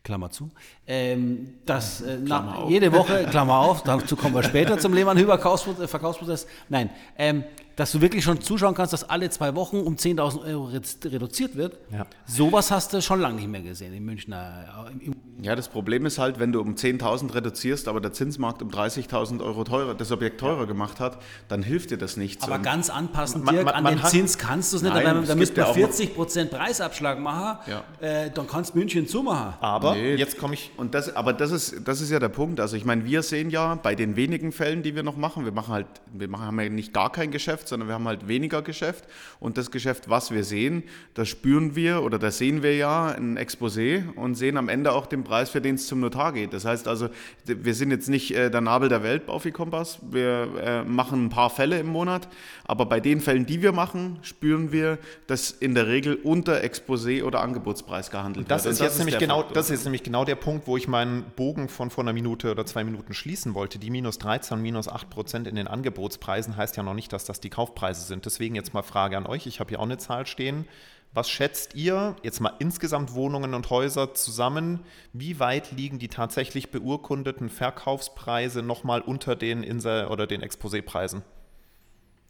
Klammer 0.03 0.29
zu, 0.29 0.51
ähm, 0.87 1.55
dass 1.65 2.01
äh, 2.01 2.17
nach, 2.17 2.69
jede 2.69 2.93
Woche, 2.93 3.25
Klammer 3.29 3.57
auf, 3.59 3.83
dazu 3.83 4.15
kommen 4.15 4.35
wir 4.35 4.43
später 4.43 4.77
zum 4.77 4.93
Lehmann-Hüber 4.93 5.37
Verkaufsprozess. 5.37 6.47
Nein, 6.69 6.89
ähm, 7.17 7.43
dass 7.77 7.91
du 7.93 8.01
wirklich 8.01 8.23
schon 8.23 8.41
zuschauen 8.41 8.73
kannst, 8.75 8.91
dass 8.91 9.07
alle 9.09 9.29
zwei 9.29 9.55
Wochen 9.55 9.77
um 9.77 9.95
10.000 9.95 10.43
Euro 10.45 10.65
redu- 10.67 11.09
reduziert 11.11 11.55
wird. 11.55 11.77
Ja. 11.91 12.05
Sowas 12.25 12.71
hast 12.71 12.91
du 12.91 13.01
schon 13.01 13.21
lange 13.21 13.35
nicht 13.37 13.47
mehr 13.47 13.61
gesehen 13.61 13.93
im 13.93 14.03
Münchner. 14.03 14.87
Im, 14.91 14.99
im, 14.99 15.15
Ja, 15.43 15.55
das 15.55 15.67
Problem 15.69 16.05
ist 16.07 16.17
halt, 16.17 16.39
wenn 16.39 16.51
du 16.51 16.59
um 16.59 16.73
10.000 16.75 17.35
reduzierst, 17.35 17.87
aber 17.87 18.01
der 18.01 18.11
Zinsmarkt 18.13 18.63
um 18.63 18.69
30.000 18.69 19.43
Euro 19.43 19.63
teurer, 19.63 19.93
das 19.93 20.11
Objekt 20.11 20.39
teurer 20.39 20.65
gemacht 20.65 20.99
hat, 20.99 21.19
dann 21.49 21.61
hilft 21.61 21.91
dir 21.91 21.97
das 21.99 22.17
nichts. 22.17 22.43
Aber 22.43 22.57
ganz 22.59 22.89
anpassen, 22.89 23.43
Man- 23.43 23.53
Dirk, 23.53 23.65
man- 23.65 23.75
an 23.75 23.83
man 23.83 23.93
den 23.93 24.03
hat- 24.03 24.09
Zins 24.09 24.39
kannst 24.39 24.73
du 24.73 24.77
es 24.77 24.81
nicht. 24.83 24.93
Nein, 24.95 25.03
da 25.05 25.11
es 25.11 25.27
da 25.27 25.33
gibt 25.35 25.39
müsste 25.39 25.61
ja 25.61 25.67
man 25.67 25.73
auch 25.75 25.77
noch- 25.77 25.93
40% 25.93 26.45
Preisabschlag 26.49 27.19
machen. 27.19 27.59
Ja. 27.69 27.83
Äh, 28.05 28.31
dann 28.31 28.47
kannst 28.47 28.73
du 28.73 28.79
München 28.79 29.07
zumachen. 29.07 29.53
Aber 29.61 29.93
Nee. 29.93 30.15
jetzt 30.15 30.39
komme 30.39 30.55
ich. 30.55 30.71
Und 30.77 30.95
das, 30.95 31.15
aber 31.15 31.31
das 31.31 31.51
ist, 31.51 31.75
das 31.87 32.01
ist 32.01 32.09
ja 32.09 32.17
der 32.19 32.29
Punkt. 32.29 32.59
Also 32.59 32.75
ich 32.75 32.85
meine, 32.85 33.05
wir 33.05 33.21
sehen 33.21 33.51
ja 33.51 33.75
bei 33.75 33.93
den 33.93 34.15
wenigen 34.15 34.51
Fällen, 34.51 34.81
die 34.81 34.95
wir 34.95 35.03
noch 35.03 35.15
machen, 35.15 35.45
wir 35.45 35.51
machen 35.51 35.73
halt, 35.75 35.85
wir 36.11 36.27
machen, 36.27 36.45
haben 36.45 36.59
ja 36.59 36.69
nicht 36.69 36.91
gar 36.91 37.11
kein 37.11 37.29
Geschäft, 37.29 37.66
sondern 37.67 37.87
wir 37.87 37.95
haben 37.95 38.07
halt 38.07 38.27
weniger 38.27 38.61
Geschäft. 38.61 39.05
Und 39.39 39.57
das 39.57 39.71
Geschäft, 39.71 40.09
was 40.09 40.31
wir 40.31 40.43
sehen, 40.43 40.83
das 41.13 41.27
spüren 41.29 41.75
wir 41.75 42.03
oder 42.03 42.19
das 42.19 42.37
sehen 42.37 42.63
wir 42.63 42.75
ja 42.75 43.07
ein 43.07 43.37
Exposé 43.37 44.13
und 44.15 44.35
sehen 44.35 44.57
am 44.57 44.69
Ende 44.69 44.91
auch 44.93 45.05
den 45.05 45.23
Preis, 45.23 45.49
für 45.49 45.61
den 45.61 45.75
es 45.75 45.87
zum 45.87 45.99
Notar 45.99 46.33
geht. 46.33 46.53
Das 46.53 46.65
heißt 46.65 46.87
also, 46.87 47.09
wir 47.45 47.73
sind 47.73 47.91
jetzt 47.91 48.09
nicht 48.09 48.31
äh, 48.35 48.49
der 48.49 48.61
Nabel 48.61 48.89
der 48.89 49.03
Welt, 49.03 49.25
Baufi 49.25 49.51
Kompass. 49.51 49.99
Wir 50.09 50.47
äh, 50.63 50.83
machen 50.83 51.25
ein 51.25 51.29
paar 51.29 51.49
Fälle 51.49 51.79
im 51.79 51.87
Monat, 51.87 52.27
aber 52.65 52.85
bei 52.85 52.99
den 52.99 53.21
Fällen, 53.21 53.45
die 53.45 53.61
wir 53.61 53.71
machen, 53.71 54.19
spüren 54.21 54.71
wir, 54.71 54.97
dass 55.27 55.51
in 55.51 55.75
der 55.75 55.87
Regel 55.87 56.15
unter 56.15 56.61
Exposé 56.63 57.23
oder 57.23 57.41
Angebotspreis 57.41 58.11
gehandelt 58.11 58.49
Das 58.49 58.63
wird. 58.65 58.73
ist 58.73 58.79
Und 58.81 58.85
jetzt 58.85 58.97
nämlich 58.97 59.13
der 59.15 59.19
genau, 59.27 59.37
Faktor. 59.39 59.53
das 59.55 59.69
ist 59.69 59.83
nämlich 59.83 60.03
genau 60.03 60.25
der 60.25 60.35
Punkt, 60.35 60.67
wo 60.67 60.77
ich 60.77 60.87
meinen 60.87 61.23
Bogen 61.35 61.69
von 61.69 61.89
vor 61.89 62.03
einer 62.03 62.13
Minute 62.13 62.51
oder 62.51 62.65
zwei 62.65 62.83
Minuten 62.83 63.13
schließen 63.13 63.53
wollte. 63.53 63.79
Die 63.79 63.89
minus 63.89 64.17
13, 64.19 64.61
minus 64.61 64.87
8 64.87 65.09
Prozent 65.09 65.47
in 65.47 65.55
den 65.55 65.67
Angebotspreisen 65.67 66.55
heißt 66.57 66.77
ja 66.77 66.83
noch 66.83 66.93
nicht, 66.93 67.11
dass 67.13 67.25
das 67.25 67.39
die 67.39 67.49
Kaufpreise 67.57 68.03
sind. 68.03 68.23
Deswegen 68.27 68.53
jetzt 68.53 68.75
mal 68.75 68.83
Frage 68.83 69.17
an 69.17 69.25
euch. 69.25 69.47
Ich 69.47 69.59
habe 69.59 69.69
hier 69.69 69.79
auch 69.79 69.85
eine 69.85 69.97
Zahl 69.97 70.27
stehen. 70.27 70.67
Was 71.15 71.27
schätzt 71.27 71.73
ihr 71.73 72.15
jetzt 72.21 72.39
mal 72.39 72.53
insgesamt 72.59 73.15
Wohnungen 73.15 73.55
und 73.55 73.71
Häuser 73.71 74.13
zusammen? 74.13 74.81
Wie 75.11 75.39
weit 75.39 75.71
liegen 75.71 75.97
die 75.97 76.07
tatsächlich 76.07 76.69
beurkundeten 76.69 77.49
Verkaufspreise 77.49 78.61
nochmal 78.61 79.01
unter 79.01 79.35
den 79.35 79.63
Inser 79.63 80.11
oder 80.11 80.27
den 80.27 80.43
Exposé-Preisen? 80.43 81.23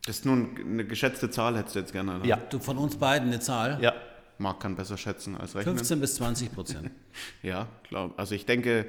Das 0.05 0.19
ist 0.19 0.25
nun 0.25 0.55
eine 0.63 0.85
geschätzte 0.85 1.29
Zahl, 1.29 1.57
hättest 1.57 1.75
du 1.75 1.79
jetzt 1.79 1.91
gerne. 1.91 2.19
Oder? 2.19 2.25
Ja. 2.25 2.37
Du, 2.37 2.59
von 2.59 2.77
uns 2.77 2.95
beiden 2.95 3.27
eine 3.27 3.41
Zahl. 3.41 3.79
Ja, 3.81 3.95
Marc 4.37 4.61
kann 4.61 4.77
besser 4.77 4.95
schätzen 4.95 5.35
als 5.35 5.55
rechnen. 5.57 5.75
15 5.75 5.99
bis 5.99 6.15
20 6.15 6.53
Prozent. 6.53 6.91
Ja, 7.43 7.67
klar. 7.83 8.11
Also 8.15 8.33
ich 8.33 8.45
denke 8.45 8.85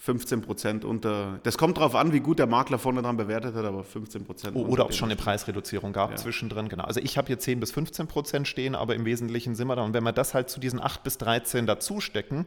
15 0.00 0.42
Prozent 0.42 0.84
unter. 0.84 1.40
Das 1.42 1.58
kommt 1.58 1.76
darauf 1.76 1.94
an, 1.96 2.12
wie 2.12 2.20
gut 2.20 2.38
der 2.38 2.46
Makler 2.46 2.78
vorne 2.78 3.02
dran 3.02 3.16
bewertet 3.16 3.54
hat, 3.56 3.64
aber 3.64 3.82
15 3.82 4.24
Prozent. 4.24 4.54
O- 4.56 4.60
Oder 4.66 4.84
ob 4.84 4.90
es 4.90 4.96
schon 4.96 5.08
eine 5.10 5.16
Preisreduzierung 5.16 5.92
gab 5.92 6.10
Ja. 6.12 6.16
zwischendrin, 6.16 6.68
genau. 6.68 6.84
Also 6.84 7.00
ich 7.00 7.18
habe 7.18 7.26
hier 7.26 7.38
10 7.40 7.58
bis 7.58 7.72
15 7.72 8.06
Prozent 8.06 8.46
stehen, 8.46 8.74
aber 8.76 8.94
im 8.94 9.04
Wesentlichen 9.04 9.56
sind 9.56 9.66
wir 9.66 9.74
da. 9.76 9.82
Und 9.82 9.94
wenn 9.94 10.04
wir 10.04 10.12
das 10.12 10.34
halt 10.34 10.50
zu 10.50 10.60
diesen 10.60 10.80
8 10.80 11.02
bis 11.02 11.18
13 11.18 11.66
dazu 11.66 12.00
stecken, 12.00 12.46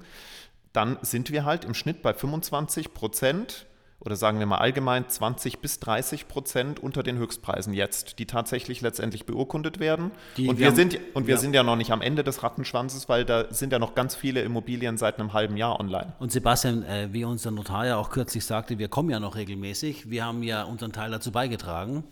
dann 0.71 0.97
sind 1.01 1.29
wir 1.31 1.43
halt 1.43 1.65
im 1.65 1.73
Schnitt 1.73 2.01
bei 2.01 2.13
25 2.13 2.93
Prozent 2.93 3.65
oder 4.03 4.15
sagen 4.15 4.39
wir 4.39 4.47
mal 4.47 4.57
allgemein 4.57 5.07
20 5.07 5.59
bis 5.59 5.79
30 5.79 6.27
Prozent 6.27 6.79
unter 6.79 7.03
den 7.03 7.17
Höchstpreisen 7.17 7.73
jetzt, 7.73 8.17
die 8.17 8.25
tatsächlich 8.25 8.81
letztendlich 8.81 9.27
beurkundet 9.27 9.79
werden. 9.79 10.11
Die- 10.37 10.47
und 10.47 10.57
wir 10.57 10.67
haben- 10.67 10.75
sind, 10.75 10.99
und 11.13 11.27
wir 11.27 11.35
ja. 11.35 11.39
sind 11.39 11.53
ja 11.53 11.61
noch 11.61 11.75
nicht 11.75 11.91
am 11.91 12.01
Ende 12.01 12.23
des 12.23 12.41
Rattenschwanzes, 12.41 13.07
weil 13.09 13.25
da 13.25 13.53
sind 13.53 13.71
ja 13.71 13.77
noch 13.77 13.93
ganz 13.93 14.15
viele 14.15 14.41
Immobilien 14.41 14.97
seit 14.97 15.19
einem 15.19 15.33
halben 15.33 15.55
Jahr 15.55 15.79
online. 15.79 16.13
Und 16.19 16.31
Sebastian, 16.31 16.83
äh, 16.83 17.09
wie 17.11 17.25
unser 17.25 17.51
Notar 17.51 17.85
ja 17.85 17.97
auch 17.97 18.09
kürzlich 18.09 18.43
sagte, 18.43 18.79
wir 18.79 18.87
kommen 18.87 19.11
ja 19.11 19.19
noch 19.19 19.35
regelmäßig. 19.35 20.09
Wir 20.09 20.25
haben 20.25 20.41
ja 20.41 20.63
unseren 20.63 20.91
Teil 20.93 21.11
dazu 21.11 21.31
beigetragen. 21.31 22.03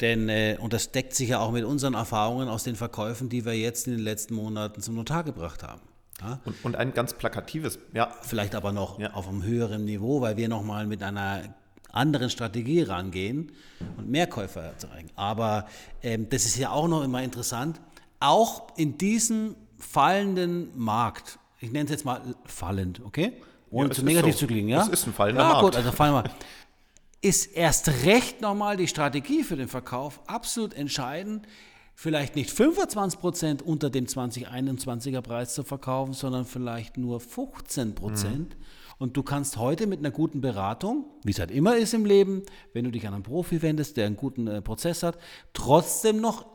Denn, 0.00 0.28
äh, 0.28 0.56
und 0.58 0.72
das 0.72 0.92
deckt 0.92 1.14
sich 1.14 1.30
ja 1.30 1.40
auch 1.40 1.50
mit 1.50 1.64
unseren 1.64 1.94
Erfahrungen 1.94 2.48
aus 2.48 2.62
den 2.62 2.76
Verkäufen, 2.76 3.28
die 3.28 3.44
wir 3.44 3.52
jetzt 3.54 3.86
in 3.86 3.94
den 3.94 4.02
letzten 4.02 4.34
Monaten 4.34 4.80
zum 4.80 4.94
Notar 4.94 5.24
gebracht 5.24 5.62
haben. 5.62 5.82
Ja? 6.22 6.40
Und, 6.44 6.64
und 6.64 6.76
ein 6.76 6.92
ganz 6.94 7.14
plakatives, 7.14 7.78
ja, 7.92 8.10
Vielleicht 8.22 8.54
aber 8.54 8.72
noch 8.72 8.98
Ja. 8.98 9.12
auf 9.14 9.28
einem 9.28 9.42
höheren 9.42 9.84
Niveau, 9.84 10.20
weil 10.20 10.36
wir 10.36 10.48
nochmal 10.48 10.86
mit 10.86 11.02
einer 11.02 11.42
anderen 11.92 12.30
Strategie 12.30 12.82
rangehen 12.82 13.52
und 13.96 14.08
mehr 14.08 14.26
Käufer 14.26 14.62
erzeugen. 14.62 15.10
Aber 15.16 15.66
ähm, 16.02 16.28
das 16.28 16.44
ist 16.44 16.56
ja 16.56 16.70
auch 16.70 16.88
noch 16.88 17.02
immer 17.02 17.22
interessant, 17.22 17.80
auch 18.20 18.76
in 18.76 18.96
diesem 18.98 19.56
fallenden 19.78 20.70
Markt, 20.78 21.38
ich 21.58 21.72
nenne 21.72 21.86
es 21.86 21.90
jetzt 21.90 22.04
mal 22.04 22.20
fallend, 22.44 23.00
okay? 23.04 23.32
Ohne 23.70 23.88
Ja, 23.88 23.94
zu 23.94 24.04
negativ 24.04 24.34
so. 24.34 24.40
zu 24.40 24.46
klingen, 24.46 24.68
ja? 24.68 24.82
Es 24.82 24.88
ist 24.88 25.06
ein 25.06 25.12
fallender 25.12 25.42
ja, 25.42 25.48
Markt. 25.48 25.62
Gut, 25.64 25.76
also 25.76 25.90
fallen 25.92 26.14
wir. 26.14 26.24
Ist 27.22 27.46
erst 27.46 27.88
recht 28.04 28.40
nochmal 28.40 28.76
die 28.76 28.88
Strategie 28.88 29.42
für 29.42 29.56
den 29.56 29.68
Verkauf 29.68 30.20
absolut 30.26 30.74
entscheidend, 30.74 31.46
vielleicht 32.00 32.34
nicht 32.34 32.48
25% 32.50 33.62
unter 33.62 33.90
dem 33.90 34.06
2021er 34.06 35.20
Preis 35.20 35.52
zu 35.52 35.64
verkaufen, 35.64 36.14
sondern 36.14 36.46
vielleicht 36.46 36.96
nur 36.96 37.18
15%. 37.20 38.46
Und 38.96 39.16
du 39.18 39.22
kannst 39.22 39.58
heute 39.58 39.86
mit 39.86 39.98
einer 39.98 40.10
guten 40.10 40.40
Beratung, 40.40 41.04
wie 41.24 41.32
es 41.32 41.38
halt 41.38 41.50
immer 41.50 41.76
ist 41.76 41.92
im 41.92 42.06
Leben, 42.06 42.42
wenn 42.72 42.86
du 42.86 42.90
dich 42.90 43.06
an 43.06 43.12
einen 43.12 43.22
Profi 43.22 43.60
wendest, 43.60 43.98
der 43.98 44.06
einen 44.06 44.16
guten 44.16 44.46
äh, 44.46 44.62
Prozess 44.62 45.02
hat, 45.02 45.18
trotzdem 45.52 46.22
noch 46.22 46.46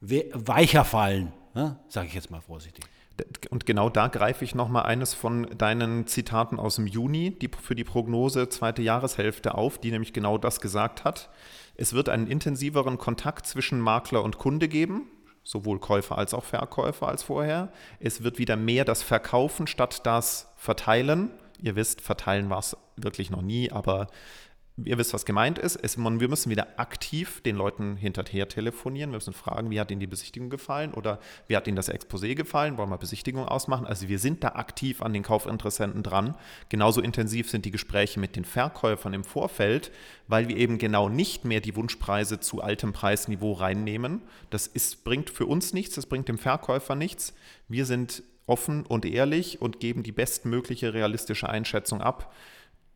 we- 0.00 0.30
weicher 0.32 0.86
fallen, 0.86 1.34
ja? 1.54 1.78
sage 1.88 2.06
ich 2.06 2.14
jetzt 2.14 2.30
mal 2.30 2.40
vorsichtig. 2.40 2.84
Und 3.50 3.66
genau 3.66 3.90
da 3.90 4.08
greife 4.08 4.42
ich 4.42 4.54
nochmal 4.54 4.84
eines 4.84 5.12
von 5.12 5.46
deinen 5.56 6.06
Zitaten 6.06 6.58
aus 6.58 6.76
dem 6.76 6.86
Juni 6.86 7.38
die, 7.38 7.50
für 7.62 7.74
die 7.74 7.84
Prognose 7.84 8.48
zweite 8.48 8.80
Jahreshälfte 8.80 9.54
auf, 9.54 9.76
die 9.78 9.90
nämlich 9.90 10.14
genau 10.14 10.38
das 10.38 10.60
gesagt 10.62 11.04
hat. 11.04 11.28
Es 11.76 11.92
wird 11.92 12.08
einen 12.08 12.26
intensiveren 12.26 12.98
Kontakt 12.98 13.46
zwischen 13.46 13.80
Makler 13.80 14.22
und 14.22 14.38
Kunde 14.38 14.68
geben, 14.68 15.08
sowohl 15.42 15.78
Käufer 15.78 16.16
als 16.16 16.34
auch 16.34 16.44
Verkäufer 16.44 17.08
als 17.08 17.22
vorher. 17.22 17.72
Es 18.00 18.22
wird 18.22 18.38
wieder 18.38 18.56
mehr 18.56 18.84
das 18.84 19.02
Verkaufen 19.02 19.66
statt 19.66 20.06
das 20.06 20.52
Verteilen. 20.56 21.30
Ihr 21.60 21.76
wisst, 21.76 22.00
verteilen 22.00 22.50
war 22.50 22.58
es 22.58 22.76
wirklich 22.96 23.30
noch 23.30 23.42
nie, 23.42 23.70
aber 23.70 24.08
ihr 24.76 24.98
wisst, 24.98 25.14
was 25.14 25.24
gemeint 25.24 25.58
ist. 25.58 25.76
Es, 25.76 25.96
man, 25.96 26.18
wir 26.18 26.28
müssen 26.28 26.50
wieder 26.50 26.80
aktiv 26.80 27.40
den 27.42 27.54
Leuten 27.54 27.96
hinterher 27.96 28.48
telefonieren. 28.48 29.10
Wir 29.10 29.18
müssen 29.18 29.32
fragen, 29.32 29.70
wie 29.70 29.78
hat 29.78 29.90
Ihnen 29.92 30.00
die 30.00 30.08
Besichtigung 30.08 30.50
gefallen 30.50 30.92
oder 30.94 31.20
wie 31.46 31.56
hat 31.56 31.68
Ihnen 31.68 31.76
das 31.76 31.92
Exposé 31.92 32.34
gefallen? 32.34 32.76
Wollen 32.76 32.90
wir 32.90 32.98
Besichtigung 32.98 33.46
ausmachen? 33.46 33.86
Also 33.86 34.08
wir 34.08 34.18
sind 34.18 34.42
da 34.42 34.48
aktiv 34.48 35.00
an 35.00 35.12
den 35.12 35.22
Kaufinteressenten 35.22 36.02
dran. 36.02 36.34
Genauso 36.70 37.00
intensiv 37.00 37.50
sind 37.50 37.64
die 37.64 37.70
Gespräche 37.70 38.18
mit 38.18 38.34
den 38.34 38.44
Verkäufern 38.44 39.14
im 39.14 39.22
Vorfeld, 39.22 39.92
weil 40.26 40.48
wir 40.48 40.56
eben 40.56 40.78
genau 40.78 41.08
nicht 41.08 41.44
mehr 41.44 41.60
die 41.60 41.76
Wunschpreise 41.76 42.40
zu 42.40 42.60
altem 42.60 42.92
Preisniveau 42.92 43.52
reinnehmen. 43.52 44.22
Das 44.50 44.66
ist, 44.66 45.04
bringt 45.04 45.30
für 45.30 45.46
uns 45.46 45.72
nichts, 45.72 45.94
das 45.94 46.06
bringt 46.06 46.28
dem 46.28 46.38
Verkäufer 46.38 46.96
nichts. 46.96 47.32
Wir 47.68 47.86
sind 47.86 48.24
offen 48.46 48.84
und 48.84 49.04
ehrlich 49.04 49.62
und 49.62 49.78
geben 49.78 50.02
die 50.02 50.12
bestmögliche 50.12 50.92
realistische 50.92 51.48
Einschätzung 51.48 52.00
ab. 52.00 52.34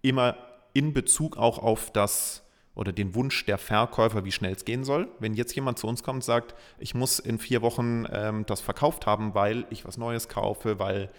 Immer 0.03 0.37
in 0.73 0.93
Bezug 0.93 1.37
auch 1.37 1.59
auf 1.59 1.93
das 1.93 2.43
oder 2.75 2.93
den 2.93 3.14
Wunsch 3.16 3.45
der 3.45 3.59
Verkäufer, 3.59 4.25
wie 4.25 4.31
schnell 4.31 4.53
es 4.53 4.64
gehen 4.64 4.85
soll. 4.85 5.09
Wenn 5.19 5.35
jetzt 5.35 5.55
jemand 5.57 5.81
zu 5.81 5.89
uns 5.89 6.05
kommt 6.05 6.19
und 6.19 6.25
sagt, 6.25 6.55
ich 6.79 6.95
muss 6.95 7.19
in 7.19 7.39
vier 7.39 7.61
Wochen 7.61 8.07
ähm, 8.12 8.47
das 8.47 8.61
verkauft 8.61 9.05
haben, 9.05 9.35
weil 9.35 9.66
ich 9.71 9.85
was 9.85 9.99
Neues 9.99 10.29
kaufe, 10.29 10.79
weil 10.79 11.11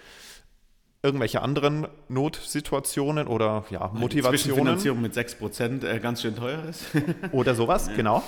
irgendwelche 1.01 1.41
anderen 1.41 1.87
Notsituationen 2.09 3.27
oder 3.27 3.63
ja, 3.69 3.89
Motivationen 3.93 4.37
Zwischenfinanzierung 4.37 5.01
mit 5.01 5.13
6% 5.13 5.85
äh, 5.85 5.99
ganz 5.99 6.21
schön 6.21 6.35
teuer 6.35 6.63
ist. 6.65 6.85
oder 7.31 7.55
sowas, 7.55 7.89
genau. 7.95 8.21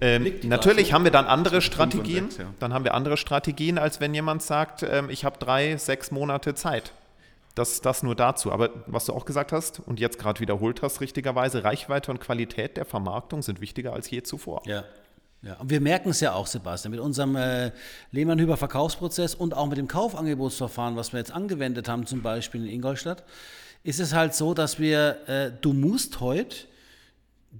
Ähm, 0.00 0.34
natürlich 0.44 0.92
haben 0.92 1.04
wir 1.04 1.10
dann 1.10 1.26
andere 1.26 1.60
Strategien. 1.60 2.30
sechs, 2.30 2.38
ja. 2.38 2.54
Dann 2.58 2.72
haben 2.72 2.84
wir 2.84 2.94
andere 2.94 3.16
Strategien, 3.16 3.78
als 3.78 4.00
wenn 4.00 4.14
jemand 4.14 4.42
sagt, 4.42 4.82
ähm, 4.82 5.10
ich 5.10 5.24
habe 5.24 5.38
drei, 5.38 5.76
sechs 5.76 6.10
Monate 6.10 6.54
Zeit. 6.54 6.92
Das, 7.56 7.80
das 7.80 8.02
nur 8.02 8.14
dazu. 8.14 8.52
Aber 8.52 8.68
was 8.86 9.06
du 9.06 9.14
auch 9.14 9.24
gesagt 9.24 9.50
hast 9.50 9.80
und 9.80 9.98
jetzt 9.98 10.18
gerade 10.18 10.40
wiederholt 10.40 10.82
hast, 10.82 11.00
richtigerweise, 11.00 11.64
Reichweite 11.64 12.10
und 12.10 12.20
Qualität 12.20 12.76
der 12.76 12.84
Vermarktung 12.84 13.40
sind 13.42 13.62
wichtiger 13.62 13.94
als 13.94 14.10
je 14.10 14.22
zuvor. 14.22 14.62
Ja. 14.66 14.84
Ja, 15.42 15.54
und 15.60 15.70
wir 15.70 15.80
merken 15.80 16.10
es 16.10 16.20
ja 16.20 16.32
auch, 16.32 16.46
Sebastian, 16.46 16.90
mit 16.90 16.98
unserem 16.98 17.36
äh, 17.36 17.70
Lehmann-Hüber 18.10 18.56
Verkaufsprozess 18.56 19.34
und 19.34 19.54
auch 19.54 19.68
mit 19.68 19.78
dem 19.78 19.86
Kaufangebotsverfahren, 19.86 20.96
was 20.96 21.12
wir 21.12 21.20
jetzt 21.20 21.30
angewendet 21.30 21.88
haben, 21.88 22.04
zum 22.06 22.22
Beispiel 22.22 22.64
in 22.64 22.68
Ingolstadt, 22.68 23.22
ist 23.84 24.00
es 24.00 24.12
halt 24.12 24.34
so, 24.34 24.54
dass 24.54 24.80
wir, 24.80 25.28
äh, 25.28 25.52
du 25.60 25.72
musst 25.72 26.20
heute 26.20 26.56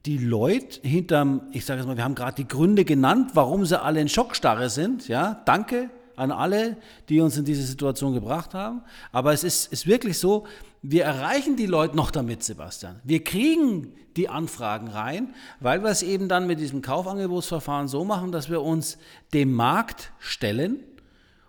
die 0.05 0.19
Leute 0.19 0.81
hinterm, 0.83 1.43
ich 1.53 1.65
sage 1.65 1.81
jetzt 1.81 1.87
mal, 1.87 1.97
wir 1.97 2.05
haben 2.05 2.17
gerade 2.17 2.35
die 2.35 2.49
Gründe 2.49 2.85
genannt, 2.85 3.33
warum 3.35 3.65
sie 3.65 3.81
alle 3.81 4.01
in 4.01 4.09
Schockstarre 4.09 4.69
sind. 4.69 5.07
Ja, 5.07 5.43
danke 5.45 5.91
an 6.17 6.31
alle, 6.31 6.77
die 7.09 7.21
uns 7.21 7.37
in 7.37 7.45
diese 7.45 7.63
Situation 7.63 8.15
gebracht 8.15 8.55
haben. 8.55 8.83
Aber 9.13 9.33
es 9.33 9.45
ist, 9.45 9.73
ist 9.73 9.87
wirklich 9.87 10.19
so, 10.19 10.47
wir 10.83 11.05
erreichen 11.05 11.57
die 11.57 11.67
Leute 11.67 11.97
noch 11.97 12.11
damit, 12.11 12.43
Sebastian. 12.43 13.01
Wir 13.05 13.23
kriegen 13.23 13.93
die 14.17 14.29
Anfragen 14.29 14.89
rein, 14.89 15.35
weil 15.61 15.83
wir 15.83 15.91
es 15.91 16.03
eben 16.03 16.29
dann 16.29 16.47
mit 16.47 16.59
diesem 16.59 16.83
Kaufangebotsverfahren 16.83 17.89
so 17.89 18.05
machen, 18.05 18.33
dass 18.33 18.51
wir 18.51 18.63
uns 18.63 18.99
dem 19.33 19.53
Markt 19.53 20.13
stellen 20.19 20.81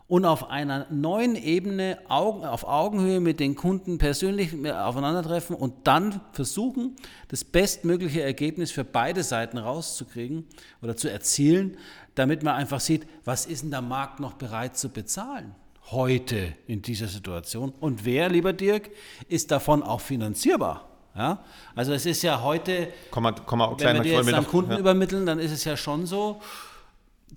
und 0.08 0.24
auf 0.24 0.50
einer 0.50 0.88
neuen 0.90 1.36
Ebene 1.36 2.00
auf 2.08 2.66
Augenhöhe 2.66 3.20
mit 3.20 3.40
den 3.40 3.56
Kunden 3.56 3.98
persönlich 3.98 4.54
aufeinandertreffen 4.54 5.56
und 5.56 5.86
dann 5.86 6.22
versuchen, 6.32 6.96
das 7.28 7.44
bestmögliche 7.44 8.22
Ergebnis 8.22 8.72
für 8.72 8.86
beide 8.86 9.24
Seiten 9.24 9.58
rauszukriegen 9.58 10.46
oder 10.82 10.96
zu 10.96 11.12
erzielen, 11.12 11.78
damit 12.18 12.44
man 12.44 12.56
einfach 12.56 12.80
sieht, 12.80 13.08
was 13.26 13.46
ist 13.46 13.64
denn 13.64 13.72
der 13.72 13.82
Markt 13.82 14.20
noch 14.20 14.34
bereit 14.34 14.78
zu 14.78 14.90
bezahlen 14.90 15.56
heute 15.92 16.54
in 16.68 16.82
dieser 16.82 17.08
Situation 17.08 17.74
und 17.80 18.04
wer, 18.04 18.30
lieber 18.30 18.54
Dirk, 18.54 18.90
ist 19.30 19.52
davon 19.52 19.84
auch 19.84 20.02
finanzierbar. 20.02 20.88
Ja? 21.16 21.40
Also 21.76 21.94
es 21.94 22.06
ist 22.06 22.22
ja 22.24 22.42
heute 22.42 22.90
Komm 23.10 23.24
mal, 23.24 23.36
komm 23.46 23.60
mal 23.60 23.66
auch 23.66 23.80
wenn 23.80 23.96
wir 23.96 24.02
dir 24.04 24.14
jetzt 24.16 24.32
noch- 24.32 24.48
Kunden 24.48 24.72
ja. 24.72 24.80
übermitteln, 24.80 25.26
dann 25.26 25.40
ist 25.40 25.52
es 25.52 25.64
ja 25.64 25.78
schon 25.78 26.06
so, 26.06 26.42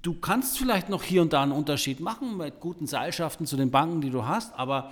du 0.02 0.14
kannst 0.14 0.58
vielleicht 0.58 0.88
noch 0.88 1.02
hier 1.02 1.22
und 1.22 1.32
da 1.32 1.42
einen 1.42 1.52
Unterschied 1.52 2.00
machen 2.00 2.36
mit 2.36 2.60
guten 2.60 2.86
Seilschaften 2.86 3.46
zu 3.46 3.56
den 3.56 3.70
Banken, 3.70 4.00
die 4.00 4.10
du 4.10 4.26
hast, 4.26 4.52
aber 4.58 4.90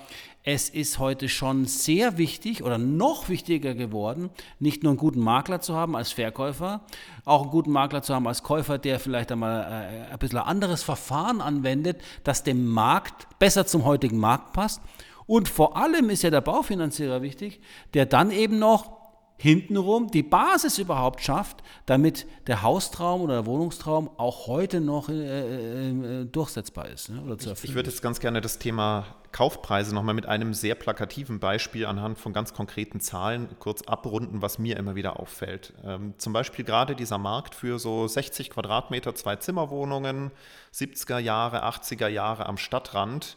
es 0.50 0.70
ist 0.70 0.98
heute 0.98 1.28
schon 1.28 1.66
sehr 1.66 2.16
wichtig 2.16 2.62
oder 2.62 2.78
noch 2.78 3.28
wichtiger 3.28 3.74
geworden, 3.74 4.30
nicht 4.58 4.82
nur 4.82 4.92
einen 4.92 4.98
guten 4.98 5.20
Makler 5.20 5.60
zu 5.60 5.74
haben 5.74 5.94
als 5.94 6.12
Verkäufer, 6.12 6.80
auch 7.26 7.42
einen 7.42 7.50
guten 7.50 7.70
Makler 7.70 8.00
zu 8.00 8.14
haben 8.14 8.26
als 8.26 8.42
Käufer, 8.42 8.78
der 8.78 8.98
vielleicht 8.98 9.30
einmal 9.30 9.60
äh, 9.60 10.10
ein 10.10 10.18
bisschen 10.18 10.38
anderes 10.38 10.82
Verfahren 10.82 11.42
anwendet, 11.42 12.00
das 12.24 12.44
dem 12.44 12.64
Markt 12.66 13.26
besser 13.38 13.66
zum 13.66 13.84
heutigen 13.84 14.16
Markt 14.16 14.54
passt. 14.54 14.80
Und 15.26 15.50
vor 15.50 15.76
allem 15.76 16.08
ist 16.08 16.22
ja 16.22 16.30
der 16.30 16.40
Baufinanzierer 16.40 17.20
wichtig, 17.20 17.60
der 17.92 18.06
dann 18.06 18.30
eben 18.30 18.58
noch 18.58 18.97
hintenrum 19.38 20.10
die 20.10 20.24
Basis 20.24 20.78
überhaupt 20.78 21.22
schafft, 21.22 21.62
damit 21.86 22.26
der 22.48 22.62
Haustraum 22.62 23.22
oder 23.22 23.34
der 23.34 23.46
Wohnungstraum 23.46 24.10
auch 24.18 24.48
heute 24.48 24.80
noch 24.80 25.08
äh, 25.08 25.90
äh, 25.90 26.24
durchsetzbar 26.24 26.88
ist 26.88 27.08
ne? 27.08 27.22
oder 27.22 27.38
zu 27.38 27.50
erfüllen. 27.50 27.70
Ich 27.70 27.74
würde 27.76 27.88
jetzt 27.88 28.02
ganz 28.02 28.18
gerne 28.18 28.40
das 28.40 28.58
Thema 28.58 29.06
Kaufpreise 29.30 29.94
nochmal 29.94 30.14
mit 30.14 30.26
einem 30.26 30.54
sehr 30.54 30.74
plakativen 30.74 31.38
Beispiel 31.38 31.86
anhand 31.86 32.18
von 32.18 32.32
ganz 32.32 32.52
konkreten 32.52 32.98
Zahlen 32.98 33.48
kurz 33.60 33.82
abrunden, 33.82 34.42
was 34.42 34.58
mir 34.58 34.76
immer 34.76 34.96
wieder 34.96 35.20
auffällt. 35.20 35.72
Ähm, 35.84 36.14
zum 36.18 36.32
Beispiel 36.32 36.64
gerade 36.64 36.96
dieser 36.96 37.18
Markt 37.18 37.54
für 37.54 37.78
so 37.78 38.08
60 38.08 38.50
Quadratmeter 38.50 39.14
Zwei-Zimmer-Wohnungen, 39.14 40.32
70er 40.74 41.18
Jahre, 41.18 41.64
80er 41.64 42.08
Jahre 42.08 42.46
am 42.46 42.56
Stadtrand, 42.56 43.36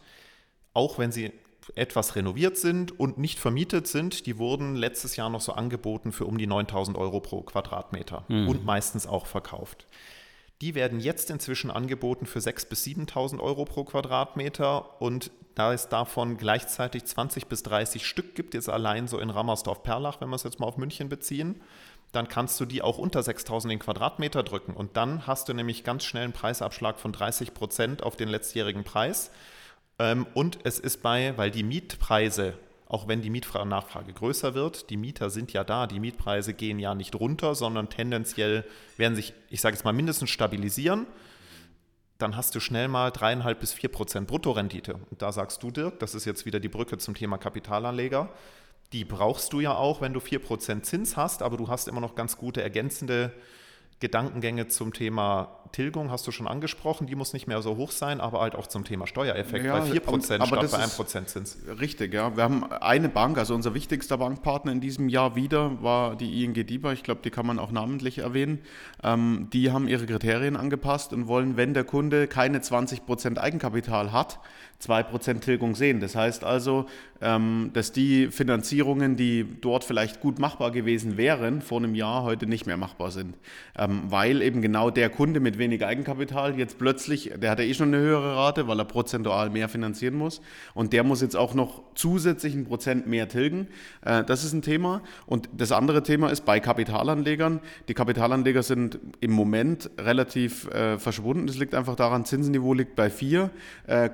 auch 0.74 0.98
wenn 0.98 1.12
sie 1.12 1.32
etwas 1.76 2.16
renoviert 2.16 2.58
sind 2.58 3.00
und 3.00 3.18
nicht 3.18 3.40
vermietet 3.40 3.88
sind, 3.88 4.26
die 4.26 4.38
wurden 4.38 4.76
letztes 4.76 5.16
Jahr 5.16 5.30
noch 5.30 5.42
so 5.42 5.54
angeboten 5.54 6.12
für 6.12 6.26
um 6.26 6.38
die 6.38 6.48
9000 6.48 6.98
Euro 6.98 7.20
pro 7.20 7.42
Quadratmeter 7.42 8.26
und 8.48 8.66
meistens 8.66 9.08
auch 9.08 9.26
verkauft. 9.26 9.88
Die 10.62 10.76
werden 10.76 11.00
jetzt 11.00 11.32
inzwischen 11.32 11.72
angeboten 11.72 12.28
für 12.28 12.40
6.000 12.40 12.70
bis 12.70 12.86
7.000 12.86 13.40
Euro 13.40 13.66
pro 13.66 13.84
Quadratmeter 13.84 15.02
und 15.02 15.32
da 15.56 15.74
es 15.74 15.90
davon 15.90 16.38
gleichzeitig 16.38 17.06
20 17.06 17.48
bis 17.48 17.64
30 17.64 18.06
Stück 18.06 18.36
gibt, 18.36 18.54
jetzt 18.54 18.70
allein 18.70 19.08
so 19.08 19.20
in 19.20 19.30
Rammersdorf-Perlach, 19.30 20.22
wenn 20.22 20.30
wir 20.30 20.36
es 20.36 20.44
jetzt 20.44 20.60
mal 20.60 20.68
auf 20.68 20.78
München 20.78 21.10
beziehen, 21.10 21.62
dann 22.12 22.28
kannst 22.28 22.60
du 22.60 22.66
die 22.66 22.82
auch 22.82 22.98
unter 22.98 23.22
6.000 23.22 23.70
den 23.70 23.80
Quadratmeter 23.80 24.44
drücken 24.44 24.74
und 24.74 24.98
dann 24.98 25.28
hast 25.28 25.50
du 25.50 25.54
nämlich 25.54 25.84
ganz 25.84 26.04
schnell 26.04 26.26
einen 26.26 26.34
Preisabschlag 26.34 27.00
von 27.00 27.12
30 27.12 27.54
Prozent 27.54 28.04
auf 28.04 28.16
den 28.16 28.30
letztjährigen 28.30 28.84
Preis. 28.84 29.32
Ähm, 30.02 30.26
Und 30.34 30.60
es 30.64 30.80
ist 30.80 31.02
bei, 31.02 31.38
weil 31.38 31.52
die 31.52 31.64
Mietpreise 31.64 32.56
auch 32.88 33.08
wenn 33.08 33.22
die 33.22 33.30
Mietnachfrage 33.30 34.12
größer 34.12 34.54
wird, 34.54 34.90
die 34.90 34.98
Mieter 34.98 35.30
sind 35.30 35.54
ja 35.54 35.64
da, 35.64 35.88
die 35.88 36.02
Mietpreise 36.02 36.54
gehen 36.54 36.78
ja 36.78 36.94
nicht 36.94 37.16
runter, 37.16 37.56
sondern 37.56 37.88
tendenziell 37.88 38.66
werden 38.98 39.16
sich, 39.16 39.34
ich 39.50 39.62
sage 39.62 39.78
jetzt 39.78 39.86
mal, 39.86 39.94
mindestens 39.94 40.30
stabilisieren 40.30 41.08
dann 42.22 42.36
hast 42.36 42.54
du 42.56 42.60
schnell 42.60 42.88
mal 42.88 43.12
dreieinhalb 43.12 43.60
bis 43.60 43.74
vier 43.74 43.90
Prozent 43.90 44.28
Bruttorendite. 44.28 44.96
Und 45.10 45.22
da 45.22 45.32
sagst 45.32 45.64
du, 45.64 45.72
Dirk, 45.72 46.00
das 46.00 46.16
ist 46.16 46.26
jetzt 46.26 46.46
wieder 46.46 46.60
die 46.60 46.70
Brücke 46.70 46.98
zum 46.98 47.16
Thema 47.16 47.38
Kapitalanleger. 47.38 48.30
Die 48.94 49.06
brauchst 49.06 49.54
du 49.54 49.60
ja 49.60 49.74
auch, 49.74 50.02
wenn 50.02 50.14
du 50.14 50.20
vier 50.20 50.40
Prozent 50.40 50.86
Zins 50.86 51.18
hast, 51.18 51.42
aber 51.42 51.58
du 51.58 51.68
hast 51.68 51.88
immer 51.88 52.02
noch 52.02 52.16
ganz 52.16 52.38
gute 52.38 52.62
ergänzende 52.62 53.32
Gedankengänge 54.02 54.68
zum 54.68 54.94
Thema 54.94 55.62
Tilgung 55.72 56.12
hast 56.12 56.28
du 56.28 56.32
schon 56.32 56.48
angesprochen, 56.48 57.08
die 57.08 57.16
muss 57.16 57.34
nicht 57.34 57.48
mehr 57.48 57.62
so 57.62 57.78
hoch 57.78 57.92
sein, 57.92 58.20
aber 58.20 58.42
halt 58.42 58.56
auch 58.56 58.68
zum 58.68 58.84
Thema 58.84 59.08
Steuereffekt 59.08 59.64
ja, 59.64 59.80
bei 59.80 59.86
4% 59.86 60.40
aber 60.40 60.68
statt 60.68 60.72
bei 60.72 61.04
1% 61.04 61.26
Zins. 61.26 61.58
Richtig, 61.80 62.14
ja. 62.14 62.36
Wir 62.36 62.44
haben 62.44 62.70
eine 62.72 63.10
Bank, 63.10 63.38
also 63.38 63.56
unser 63.56 63.74
wichtigster 63.74 64.18
Bankpartner 64.18 64.72
in 64.72 64.82
diesem 64.82 65.08
Jahr 65.08 65.36
wieder 65.36 65.82
war 65.82 66.16
die 66.16 66.44
ING 66.44 66.54
DIBA, 66.54 66.92
ich 66.94 67.04
glaube, 67.04 67.22
die 67.24 67.30
kann 67.30 67.46
man 67.46 67.60
auch 67.60 67.72
namentlich 67.72 68.18
erwähnen. 68.18 68.60
Ähm, 69.04 69.48
die 69.54 69.72
haben 69.72 69.88
ihre 69.88 70.06
Kriterien 70.06 70.58
angepasst 70.58 71.14
und 71.14 71.28
wollen, 71.28 71.56
wenn 71.56 71.74
der 71.74 71.84
Kunde 71.84 72.28
keine 72.28 72.60
20% 72.60 73.38
Eigenkapital 73.38 74.12
hat, 74.12 74.40
2% 74.82 75.40
Tilgung 75.40 75.76
sehen. 75.76 76.00
Das 76.00 76.16
heißt 76.16 76.44
also, 76.44 76.88
ähm, 77.22 77.70
dass 77.74 77.92
die 77.92 78.28
Finanzierungen, 78.32 79.16
die 79.16 79.46
dort 79.62 79.84
vielleicht 79.84 80.22
gut 80.22 80.40
machbar 80.40 80.72
gewesen 80.72 81.18
wären, 81.18 81.62
vor 81.62 81.78
einem 81.78 81.94
Jahr 81.94 82.24
heute 82.24 82.48
nicht 82.48 82.66
mehr 82.66 82.78
machbar 82.78 83.12
sind. 83.12 83.38
Ähm, 83.78 84.04
weil 84.08 84.42
eben 84.42 84.62
genau 84.62 84.90
der 84.90 85.10
Kunde 85.10 85.40
mit 85.40 85.58
wenig 85.58 85.86
Eigenkapital 85.86 86.58
jetzt 86.58 86.80
plötzlich, 86.80 87.32
der 87.38 87.52
hat 87.52 87.60
ja 87.60 87.66
eh 87.66 87.74
schon 87.74 87.94
eine 87.94 88.04
höhere 88.04 88.36
Rate, 88.36 88.68
weil 88.68 88.80
er 88.80 88.86
prozentual 88.86 89.52
mehr 89.52 89.70
finanzieren 89.70 90.16
muss. 90.16 90.42
Und 90.74 90.94
der 90.94 91.04
muss 91.04 91.22
jetzt 91.22 91.36
auch 91.36 91.54
noch 91.54 91.84
zusätzlich 91.94 92.56
ein 92.56 92.66
Prozent 92.66 93.06
mehr 93.08 93.30
tilgen. 93.30 93.68
Äh, 94.04 94.24
das 94.24 94.44
ist 94.44 94.54
ein 94.54 94.64
Thema. 94.64 95.04
Und 95.28 95.48
das 95.56 95.72
andere 95.72 96.02
Thema 96.02 96.30
ist 96.30 96.44
bei 96.44 96.60
Kapitalanlegern. 96.60 97.60
Die 97.88 97.94
Kapitalanleger 97.94 98.64
sind 98.64 99.00
im 99.20 99.32
Moment 99.32 99.92
relativ 100.00 100.68
äh, 100.70 100.98
verschwunden. 100.98 101.46
Das 101.46 101.58
liegt 101.58 101.76
einfach 101.76 101.96
daran, 101.96 102.26
Zinsniveau 102.26 102.74
liegt 102.74 102.96
bei 102.96 103.12
4, 103.12 103.52
äh, 103.86 104.10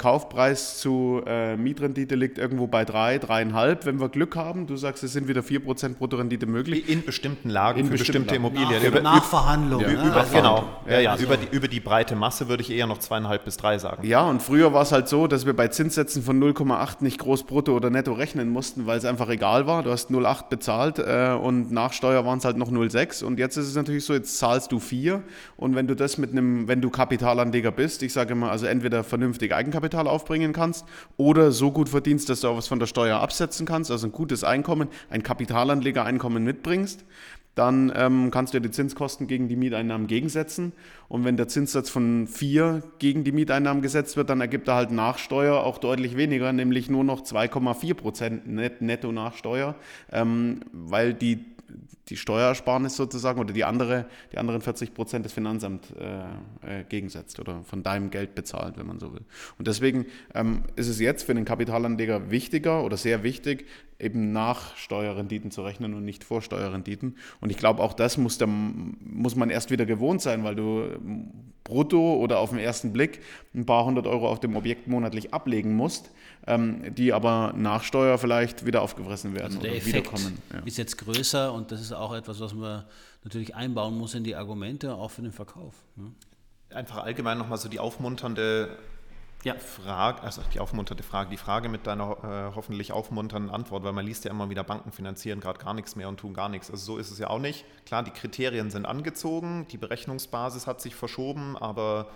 Kaufpreis 0.57 0.77
zu 0.79 1.21
äh, 1.25 1.55
Mietrendite 1.55 2.15
liegt 2.15 2.37
irgendwo 2.37 2.67
bei 2.67 2.83
3 2.83 2.97
drei, 2.97 3.17
dreieinhalb, 3.19 3.85
wenn 3.85 3.99
wir 3.99 4.09
Glück 4.09 4.35
haben. 4.35 4.65
Du 4.65 4.75
sagst, 4.75 5.03
es 5.03 5.13
sind 5.13 5.27
wieder 5.27 5.41
4% 5.41 5.95
Bruttorendite 5.95 6.45
möglich. 6.47 6.89
In 6.89 7.03
bestimmten 7.05 7.49
Lagen, 7.49 7.79
In 7.81 7.85
für 7.87 7.91
bestimmte 7.97 8.33
Lagen. 8.33 8.45
Immobilien. 8.55 8.81
Nach, 8.81 8.87
über, 8.87 9.01
Nachverhandlung. 9.01 9.81
über, 9.81 9.91
ne? 9.91 10.07
über, 10.07 10.15
Also- 10.15 10.33
genau, 10.35 10.69
ja, 10.89 10.99
ja, 10.99 11.11
also- 11.11 11.25
über, 11.25 11.37
die, 11.37 11.55
über 11.55 11.67
die 11.67 11.79
breite 11.79 12.15
Masse 12.15 12.47
würde 12.47 12.63
ich 12.63 12.71
eher 12.71 12.87
noch 12.87 12.97
zweieinhalb 12.97 13.45
bis 13.45 13.57
drei 13.57 13.77
sagen. 13.77 14.05
Ja, 14.07 14.21
und 14.23 14.41
früher 14.41 14.73
war 14.73 14.81
es 14.81 14.91
halt 14.91 15.07
so, 15.07 15.27
dass 15.27 15.45
wir 15.45 15.55
bei 15.55 15.67
Zinssätzen 15.67 16.23
von 16.23 16.39
0,8 16.41 17.01
nicht 17.03 17.19
groß 17.19 17.43
brutto 17.43 17.75
oder 17.75 17.89
netto 17.89 18.13
rechnen 18.13 18.49
mussten, 18.49 18.87
weil 18.87 18.97
es 18.97 19.05
einfach 19.05 19.29
egal 19.29 19.67
war. 19.67 19.83
Du 19.83 19.91
hast 19.91 20.09
0,8 20.09 20.49
bezahlt 20.49 20.97
äh, 20.99 21.33
und 21.39 21.71
nach 21.71 21.93
Steuer 21.93 22.25
waren 22.25 22.39
es 22.39 22.45
halt 22.45 22.57
noch 22.57 22.71
0,6. 22.71 23.23
Und 23.23 23.37
jetzt 23.37 23.57
ist 23.57 23.67
es 23.67 23.75
natürlich 23.75 24.05
so, 24.05 24.13
jetzt 24.13 24.37
zahlst 24.37 24.71
du 24.71 24.79
4. 24.79 25.21
Und 25.57 25.75
wenn 25.75 25.87
du 25.87 25.95
das 25.95 26.17
mit 26.17 26.31
einem, 26.31 26.67
wenn 26.67 26.81
du 26.81 26.89
Kapitalanleger 26.89 27.71
bist, 27.71 28.01
ich 28.03 28.13
sage 28.13 28.33
immer, 28.33 28.49
also 28.51 28.65
entweder 28.65 29.03
vernünftig 29.03 29.53
Eigenkapital 29.53 30.07
aufbringen 30.07 30.46
kannst 30.53 30.85
oder 31.17 31.51
so 31.51 31.71
gut 31.71 31.89
verdienst, 31.89 32.29
dass 32.29 32.41
du 32.41 32.47
auch 32.47 32.57
was 32.57 32.67
von 32.67 32.79
der 32.79 32.87
Steuer 32.87 33.19
absetzen 33.19 33.65
kannst, 33.65 33.91
also 33.91 34.07
ein 34.07 34.11
gutes 34.11 34.43
Einkommen, 34.43 34.89
ein 35.09 35.23
Kapitalanlegereinkommen 35.23 36.43
mitbringst, 36.43 37.05
dann 37.57 37.91
ähm, 37.95 38.29
kannst 38.29 38.53
du 38.53 38.57
ja 38.57 38.61
die 38.61 38.69
Zinskosten 38.69 39.25
gegen 39.25 39.47
die 39.47 39.55
Mieteinnahmen 39.55 40.05
gegensetzen. 40.05 40.73
Und 41.07 41.25
wenn 41.25 41.37
der 41.37 41.47
Zinssatz 41.47 41.89
von 41.89 42.27
4 42.27 42.83
gegen 42.99 43.23
die 43.23 43.31
Mieteinnahmen 43.31 43.81
gesetzt 43.81 44.15
wird, 44.15 44.29
dann 44.29 44.41
ergibt 44.41 44.67
er 44.67 44.75
halt 44.75 44.91
nach 44.91 45.17
Steuer 45.17 45.63
auch 45.63 45.79
deutlich 45.79 46.17
weniger, 46.17 46.53
nämlich 46.53 46.89
nur 46.89 47.03
noch 47.03 47.21
2,4 47.21 47.93
Prozent 47.95 48.47
net, 48.47 48.81
netto 48.81 49.11
nach 49.11 49.33
Steuer, 49.33 49.73
ähm, 50.11 50.59
weil 50.71 51.15
die 51.15 51.45
die 52.09 52.17
Steuersparnis 52.17 52.95
sozusagen 52.95 53.39
oder 53.39 53.53
die, 53.53 53.63
andere, 53.63 54.05
die 54.31 54.37
anderen 54.37 54.61
40 54.61 54.93
Prozent 54.93 55.25
des 55.25 55.33
Finanzamt 55.33 55.93
äh, 55.99 56.79
äh, 56.79 56.83
gegensetzt 56.85 57.39
oder 57.39 57.63
von 57.63 57.83
deinem 57.83 58.09
Geld 58.09 58.35
bezahlt, 58.35 58.77
wenn 58.77 58.87
man 58.87 58.99
so 58.99 59.13
will. 59.13 59.21
Und 59.57 59.67
deswegen 59.67 60.05
ähm, 60.33 60.63
ist 60.75 60.87
es 60.87 60.99
jetzt 60.99 61.23
für 61.23 61.35
den 61.35 61.45
Kapitalanleger 61.45 62.31
wichtiger 62.31 62.83
oder 62.83 62.97
sehr 62.97 63.23
wichtig, 63.23 63.65
eben 63.99 64.31
nach 64.31 64.75
Steuerrenditen 64.77 65.51
zu 65.51 65.63
rechnen 65.63 65.93
und 65.93 66.05
nicht 66.05 66.23
vor 66.23 66.41
Steuerrenditen. 66.41 67.15
Und 67.41 67.49
ich 67.49 67.57
glaube, 67.57 67.81
auch 67.81 67.93
das 67.93 68.17
muss, 68.17 68.37
der, 68.37 68.47
muss 68.47 69.35
man 69.35 69.49
erst 69.49 69.71
wieder 69.71 69.85
gewohnt 69.85 70.21
sein, 70.21 70.43
weil 70.43 70.55
du 70.55 70.87
brutto 71.63 72.15
oder 72.15 72.39
auf 72.39 72.51
den 72.51 72.59
ersten 72.59 72.93
Blick 72.93 73.19
ein 73.53 73.65
paar 73.65 73.85
hundert 73.85 74.07
Euro 74.07 74.29
auf 74.29 74.39
dem 74.39 74.55
Objekt 74.55 74.87
monatlich 74.87 75.33
ablegen 75.33 75.75
musst, 75.75 76.11
ähm, 76.45 76.93
die 76.95 77.13
aber 77.13 77.53
nach 77.55 77.83
Steuer 77.83 78.17
vielleicht 78.17 78.65
wieder 78.65 78.81
aufgefressen 78.81 79.33
werden 79.33 79.45
Also 79.45 79.59
der 79.59 79.71
oder 79.71 79.77
Effekt 79.77 79.95
wiederkommen. 80.11 80.37
Ja. 80.53 80.59
ist 80.65 80.77
jetzt 80.77 80.97
größer 80.97 81.51
und 81.51 81.71
das 81.71 81.81
ist 81.81 81.91
auch 81.93 82.13
etwas, 82.13 82.39
was 82.39 82.53
man 82.53 82.83
natürlich 83.23 83.55
einbauen 83.55 83.97
muss 83.97 84.13
in 84.13 84.23
die 84.23 84.35
Argumente, 84.35 84.93
auch 84.93 85.11
für 85.11 85.21
den 85.21 85.31
Verkauf. 85.33 85.73
ne? 85.95 86.11
Einfach 86.69 87.03
allgemein 87.03 87.37
nochmal 87.37 87.57
so 87.57 87.69
die 87.69 87.79
aufmunternde 87.79 88.69
Ja. 89.43 89.55
Frage, 89.55 90.21
also 90.23 90.41
die 90.53 90.59
aufmunternde 90.59 91.03
Frage, 91.03 91.29
die 91.29 91.37
Frage 91.37 91.69
mit 91.69 91.87
deiner 91.87 92.51
äh, 92.51 92.55
hoffentlich 92.55 92.91
aufmunternden 92.91 93.49
Antwort, 93.53 93.83
weil 93.83 93.93
man 93.93 94.05
liest 94.05 94.25
ja 94.25 94.31
immer 94.31 94.49
wieder, 94.49 94.63
Banken 94.63 94.91
finanzieren 94.91 95.39
gerade 95.39 95.59
gar 95.59 95.73
nichts 95.73 95.95
mehr 95.95 96.09
und 96.09 96.19
tun 96.19 96.33
gar 96.33 96.49
nichts. 96.49 96.69
Also 96.69 96.83
so 96.93 96.97
ist 96.97 97.09
es 97.11 97.19
ja 97.19 97.29
auch 97.29 97.39
nicht. 97.39 97.63
Klar, 97.85 98.03
die 98.03 98.11
Kriterien 98.11 98.69
sind 98.69 98.85
angezogen, 98.85 99.65
die 99.71 99.77
Berechnungsbasis 99.77 100.67
hat 100.67 100.81
sich 100.81 100.95
verschoben, 100.95 101.55
aber 101.57 102.07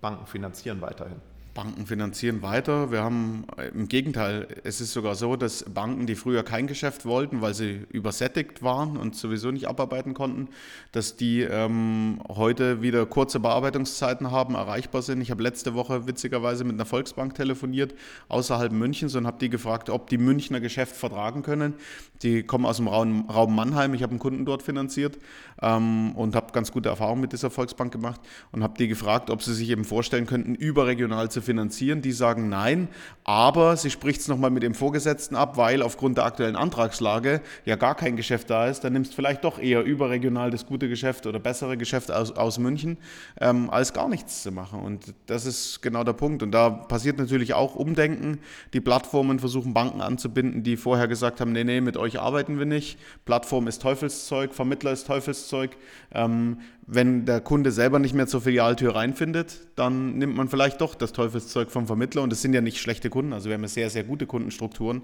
Banken 0.00 0.26
finanzieren 0.26 0.80
weiterhin. 0.80 1.20
Banken 1.58 1.86
finanzieren 1.86 2.40
weiter. 2.40 2.92
Wir 2.92 3.02
haben 3.02 3.44
äh, 3.56 3.66
im 3.70 3.88
Gegenteil, 3.88 4.46
es 4.62 4.80
ist 4.80 4.92
sogar 4.92 5.16
so, 5.16 5.34
dass 5.34 5.64
Banken, 5.64 6.06
die 6.06 6.14
früher 6.14 6.44
kein 6.44 6.68
Geschäft 6.68 7.04
wollten, 7.04 7.40
weil 7.40 7.52
sie 7.52 7.80
übersättigt 7.90 8.62
waren 8.62 8.96
und 8.96 9.16
sowieso 9.16 9.50
nicht 9.50 9.66
abarbeiten 9.66 10.14
konnten, 10.14 10.50
dass 10.92 11.16
die 11.16 11.40
ähm, 11.40 12.20
heute 12.28 12.80
wieder 12.80 13.06
kurze 13.06 13.40
Bearbeitungszeiten 13.40 14.30
haben, 14.30 14.54
erreichbar 14.54 15.02
sind. 15.02 15.20
Ich 15.20 15.32
habe 15.32 15.42
letzte 15.42 15.74
Woche 15.74 16.06
witzigerweise 16.06 16.62
mit 16.62 16.74
einer 16.74 16.86
Volksbank 16.86 17.34
telefoniert 17.34 17.92
außerhalb 18.28 18.70
Münchens 18.70 19.16
und 19.16 19.26
habe 19.26 19.40
die 19.40 19.50
gefragt, 19.50 19.90
ob 19.90 20.08
die 20.10 20.18
Münchner 20.18 20.60
Geschäft 20.60 20.94
vertragen 20.94 21.42
können. 21.42 21.74
Die 22.22 22.44
kommen 22.44 22.66
aus 22.66 22.76
dem 22.76 22.86
Raum, 22.86 23.56
Mannheim. 23.56 23.94
Ich 23.94 24.04
habe 24.04 24.10
einen 24.10 24.20
Kunden 24.20 24.44
dort 24.44 24.62
finanziert 24.62 25.18
ähm, 25.60 26.12
und 26.12 26.36
habe 26.36 26.52
ganz 26.52 26.70
gute 26.70 26.88
Erfahrungen 26.88 27.20
mit 27.20 27.32
dieser 27.32 27.50
Volksbank 27.50 27.92
gemacht 27.92 28.20
und 28.52 28.62
habe 28.62 28.74
die 28.78 28.86
gefragt, 28.86 29.28
ob 29.28 29.42
sie 29.42 29.54
sich 29.54 29.70
eben 29.70 29.84
vorstellen 29.84 30.26
könnten, 30.26 30.54
überregional 30.54 31.28
zu 31.32 31.47
finanzieren. 31.48 32.02
Die 32.02 32.12
sagen 32.12 32.50
nein, 32.50 32.88
aber 33.24 33.76
sie 33.76 33.90
spricht 33.90 34.20
es 34.20 34.28
nochmal 34.28 34.50
mit 34.50 34.62
dem 34.62 34.74
Vorgesetzten 34.74 35.34
ab, 35.34 35.56
weil 35.56 35.82
aufgrund 35.82 36.18
der 36.18 36.26
aktuellen 36.26 36.56
Antragslage 36.56 37.40
ja 37.64 37.76
gar 37.76 37.94
kein 37.94 38.16
Geschäft 38.16 38.50
da 38.50 38.66
ist. 38.66 38.84
Dann 38.84 38.92
nimmst 38.92 39.14
vielleicht 39.14 39.44
doch 39.44 39.58
eher 39.58 39.82
überregional 39.82 40.50
das 40.50 40.66
gute 40.66 40.90
Geschäft 40.90 41.26
oder 41.26 41.38
bessere 41.38 41.78
Geschäft 41.78 42.10
aus, 42.10 42.32
aus 42.32 42.58
München, 42.58 42.98
ähm, 43.40 43.70
als 43.70 43.94
gar 43.94 44.08
nichts 44.08 44.42
zu 44.42 44.52
machen. 44.52 44.80
Und 44.80 45.14
das 45.26 45.46
ist 45.46 45.80
genau 45.80 46.04
der 46.04 46.12
Punkt. 46.12 46.42
Und 46.42 46.52
da 46.52 46.68
passiert 46.68 47.18
natürlich 47.18 47.54
auch 47.54 47.74
Umdenken. 47.74 48.40
Die 48.74 48.80
Plattformen 48.80 49.38
versuchen 49.38 49.72
Banken 49.72 50.02
anzubinden, 50.02 50.62
die 50.62 50.76
vorher 50.76 51.08
gesagt 51.08 51.40
haben, 51.40 51.52
nee, 51.52 51.64
nee, 51.64 51.80
mit 51.80 51.96
euch 51.96 52.20
arbeiten 52.20 52.58
wir 52.58 52.66
nicht. 52.66 52.98
Plattform 53.24 53.68
ist 53.68 53.80
Teufelszeug, 53.80 54.52
Vermittler 54.52 54.92
ist 54.92 55.06
Teufelszeug. 55.06 55.76
Ähm, 56.12 56.58
wenn 56.90 57.26
der 57.26 57.42
Kunde 57.42 57.70
selber 57.70 57.98
nicht 57.98 58.14
mehr 58.14 58.26
zur 58.26 58.40
Filialtür 58.40 58.94
reinfindet, 58.94 59.60
dann 59.76 60.16
nimmt 60.16 60.34
man 60.34 60.48
vielleicht 60.48 60.80
doch 60.80 60.94
das 60.94 61.12
Teufelszeug 61.12 61.70
vom 61.70 61.86
Vermittler. 61.86 62.22
Und 62.22 62.30
das 62.30 62.40
sind 62.40 62.54
ja 62.54 62.62
nicht 62.62 62.80
schlechte 62.80 63.10
Kunden, 63.10 63.34
also 63.34 63.50
wir 63.50 63.54
haben 63.54 63.62
ja 63.62 63.68
sehr, 63.68 63.90
sehr 63.90 64.04
gute 64.04 64.26
Kundenstrukturen. 64.26 65.02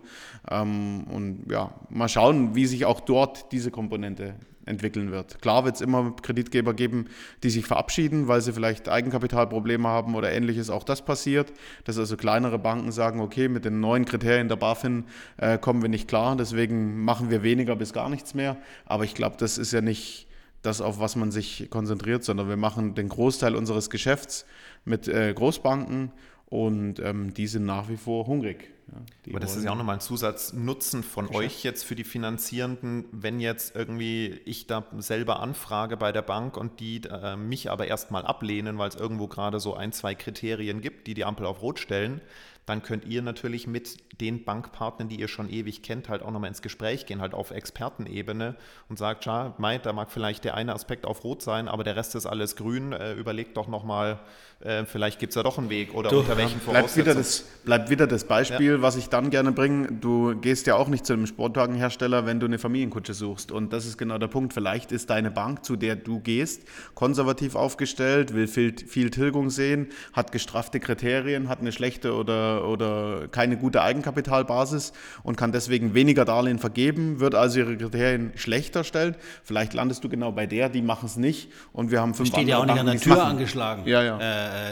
Ähm, 0.51 1.05
und 1.05 1.45
ja, 1.51 1.75
mal 1.91 2.09
schauen, 2.09 2.55
wie 2.55 2.65
sich 2.65 2.87
auch 2.87 3.01
dort 3.01 3.53
diese 3.53 3.71
Komponente 3.71 4.35
entwickeln 4.65 5.11
wird. 5.11 5.43
Klar 5.43 5.67
wird 5.67 5.75
es 5.75 5.83
immer 5.83 6.17
Kreditgeber 6.23 6.73
geben, 6.73 7.05
die 7.43 7.51
sich 7.51 7.67
verabschieden, 7.67 8.29
weil 8.29 8.41
sie 8.41 8.55
vielleicht 8.55 8.89
Eigenkapitalprobleme 8.89 9.87
haben 9.87 10.15
oder 10.15 10.33
ähnliches. 10.33 10.71
Auch 10.71 10.85
das 10.85 11.05
passiert, 11.05 11.53
dass 11.85 11.99
also 11.99 12.17
kleinere 12.17 12.59
Banken 12.59 12.93
sagen, 12.93 13.21
okay, 13.21 13.49
mit 13.49 13.67
den 13.67 13.81
neuen 13.81 14.07
Kriterien 14.07 14.49
der 14.49 14.57
BaFin 14.57 15.05
äh, 15.37 15.59
kommen 15.59 15.83
wir 15.83 15.91
nicht 15.91 16.09
klar, 16.09 16.35
deswegen 16.35 17.05
machen 17.05 17.29
wir 17.29 17.43
weniger 17.43 17.77
bis 17.77 17.93
gar 17.93 18.09
nichts 18.09 18.33
mehr. 18.33 18.57
Aber 18.87 19.05
ich 19.05 19.15
glaube, 19.15 19.37
das 19.39 19.59
ist 19.59 19.73
ja 19.73 19.83
nicht 19.83 20.29
das, 20.67 20.81
auf 20.81 20.99
was 20.99 21.17
man 21.17 21.31
sich 21.31 21.69
konzentriert, 21.71 22.25
sondern 22.25 22.49
wir 22.49 22.57
machen 22.57 22.95
den 22.95 23.09
Großteil 23.09 23.55
unseres 23.55 23.91
Geschäfts 23.91 24.47
mit 24.85 25.09
äh, 25.09 25.33
Großbanken 25.35 26.13
und 26.47 27.01
ähm, 27.01 27.35
die 27.35 27.47
sind 27.47 27.65
nach 27.65 27.89
wie 27.89 27.97
vor 27.97 28.27
hungrig. 28.27 28.71
Ja, 28.87 29.33
Aber 29.33 29.41
das 29.41 29.57
ist 29.57 29.65
ja 29.65 29.73
auch 29.73 29.77
nochmal 29.77 29.97
ein 29.97 30.01
Zusatznutzen 30.01 31.03
von 31.03 31.29
euch 31.35 31.65
jetzt 31.65 31.85
für 31.85 31.95
die 31.95 32.05
Finanzierenden, 32.05 33.07
wenn 33.13 33.41
jetzt 33.41 33.75
irgendwie 33.75 34.41
ich 34.45 34.67
da 34.67 34.85
selber 34.99 35.41
anfrage 35.41 35.97
bei 35.97 36.13
der 36.13 36.23
Bank 36.23 36.57
und 36.57 36.81
die 36.81 37.01
äh, 37.05 37.37
mich 37.37 37.71
aber 37.71 37.87
erstmal 37.87 38.27
ablehnen, 38.27 38.77
weil 38.77 38.91
es 38.91 38.95
irgendwo 38.95 39.27
gerade 39.27 39.59
so 39.59 39.75
ein, 39.75 39.93
zwei 39.93 40.15
Kriterien 40.15 40.83
gibt, 40.83 41.07
die 41.07 41.15
die 41.15 41.25
Ampel 41.25 41.47
auf 41.47 41.63
Rot 41.63 41.79
stellen, 41.79 42.21
dann 42.67 42.83
könnt 42.83 43.05
ihr 43.05 43.23
natürlich 43.23 43.67
mit 43.67 44.21
den 44.21 44.45
Bankpartnern, 44.45 45.09
die 45.09 45.21
ihr 45.21 45.29
schon 45.29 45.51
ewig 45.51 45.83
kennt, 45.83 46.09
halt 46.09 46.23
auch 46.23 46.31
nochmal 46.31 46.49
ins 46.49 46.63
Gespräch 46.63 47.07
gehen, 47.07 47.21
halt 47.21 47.35
auf 47.35 47.51
Expertenebene 47.51 48.57
und 48.89 48.99
sagt, 48.99 49.25
ja, 49.27 49.55
meint, 49.59 49.87
da 49.87 49.93
mag 49.93 50.11
vielleicht 50.11 50.45
der 50.45 50.55
eine 50.55 50.75
Aspekt 50.75 51.05
auf 51.07 51.25
Rot 51.25 51.43
sein, 51.43 51.69
aber 51.69 51.85
der 51.85 51.97
Rest 51.97 52.15
ist 52.15 52.27
alles 52.27 52.57
grün, 52.57 52.93
äh, 52.93 53.15
überlegt 53.15 53.57
doch 53.57 53.69
nochmal, 53.69 54.21
äh, 54.61 54.85
vielleicht 54.85 55.19
gibt 55.19 55.31
es 55.31 55.37
ja 55.37 55.43
doch 55.43 55.59
einen 55.59 55.69
Weg 55.71 55.95
oder 55.95 56.11
Du, 56.11 56.21
unter 56.21 56.37
welchen 56.37 56.61
Bleibt 56.61 56.97
wieder, 56.97 57.13
Voraussetzungen. 57.15 57.17
das, 57.17 57.41
bleibt 57.65 57.91
wieder 57.91 58.07
das 58.07 58.25
Beispiel, 58.25 58.55
Beispiel, 58.55 58.83
was 58.83 58.97
ich 58.97 59.09
dann 59.09 59.31
gerne 59.31 59.53
bringe. 59.53 59.89
Du 59.93 60.35
gehst 60.37 60.67
ja 60.67 60.77
auch 60.77 60.89
nicht 60.89 61.05
zu 61.07 61.13
einem 61.13 61.27
Sportwagenhersteller, 61.27 62.27
wenn 62.27 62.41
du 62.41 62.47
eine 62.47 62.59
Familienkutsche 62.59 63.15
suchst. 63.15 63.53
Und 63.53 63.73
das 63.73 63.87
ist 63.87 63.99
genau 63.99 64.19
der 64.19 64.29
Punkt. 64.29 64.53
Vielleicht 64.53 64.93
ist 64.93 65.11
deine 65.11 65.31
Bank, 65.31 65.65
zu 65.65 65.77
der 65.77 65.97
du 65.97 66.21
gehst, 66.21 66.63
konservativ 66.95 67.55
aufgestellt, 67.55 68.35
will 68.35 68.47
viel, 68.47 68.75
viel 68.79 69.11
Tilgung 69.11 69.51
sehen, 69.51 69.89
hat 70.13 70.33
gestraffte 70.33 70.81
Kriterien, 70.81 71.49
hat 71.49 71.61
eine 71.61 71.73
schlechte 71.73 72.15
oder, 72.15 72.54
oder 72.63 73.29
keine 73.29 73.57
gute 73.57 73.83
Eigenkapitalbasis 73.83 74.93
und 75.23 75.37
kann 75.37 75.53
deswegen 75.53 75.95
weniger 75.95 76.25
Darlehen 76.25 76.59
vergeben, 76.59 77.21
wird 77.21 77.35
also 77.35 77.59
ihre 77.61 77.77
Kriterien 77.77 78.33
schlechter 78.37 78.85
stellen. 78.85 79.17
Vielleicht 79.43 79.75
landest 79.75 80.05
du 80.05 80.09
genau 80.09 80.33
bei 80.33 80.47
der, 80.47 80.69
die 80.69 80.83
machen 80.83 81.07
es 81.07 81.17
nicht. 81.17 81.51
Und 81.73 81.91
wir 81.91 82.01
haben 82.01 82.15
fünf 82.15 82.29
Steht 82.31 82.49
ja 82.49 82.59
auch 82.59 82.63
nicht 82.67 82.71
an 82.73 82.77
der 82.79 82.85
Banken, 82.85 82.91
die 82.93 82.97
es 82.97 83.03
Tür 83.03 83.17
machen. 83.17 83.31
angeschlagen, 83.31 83.83
Ja, 83.87 84.03
ja. 84.03 84.19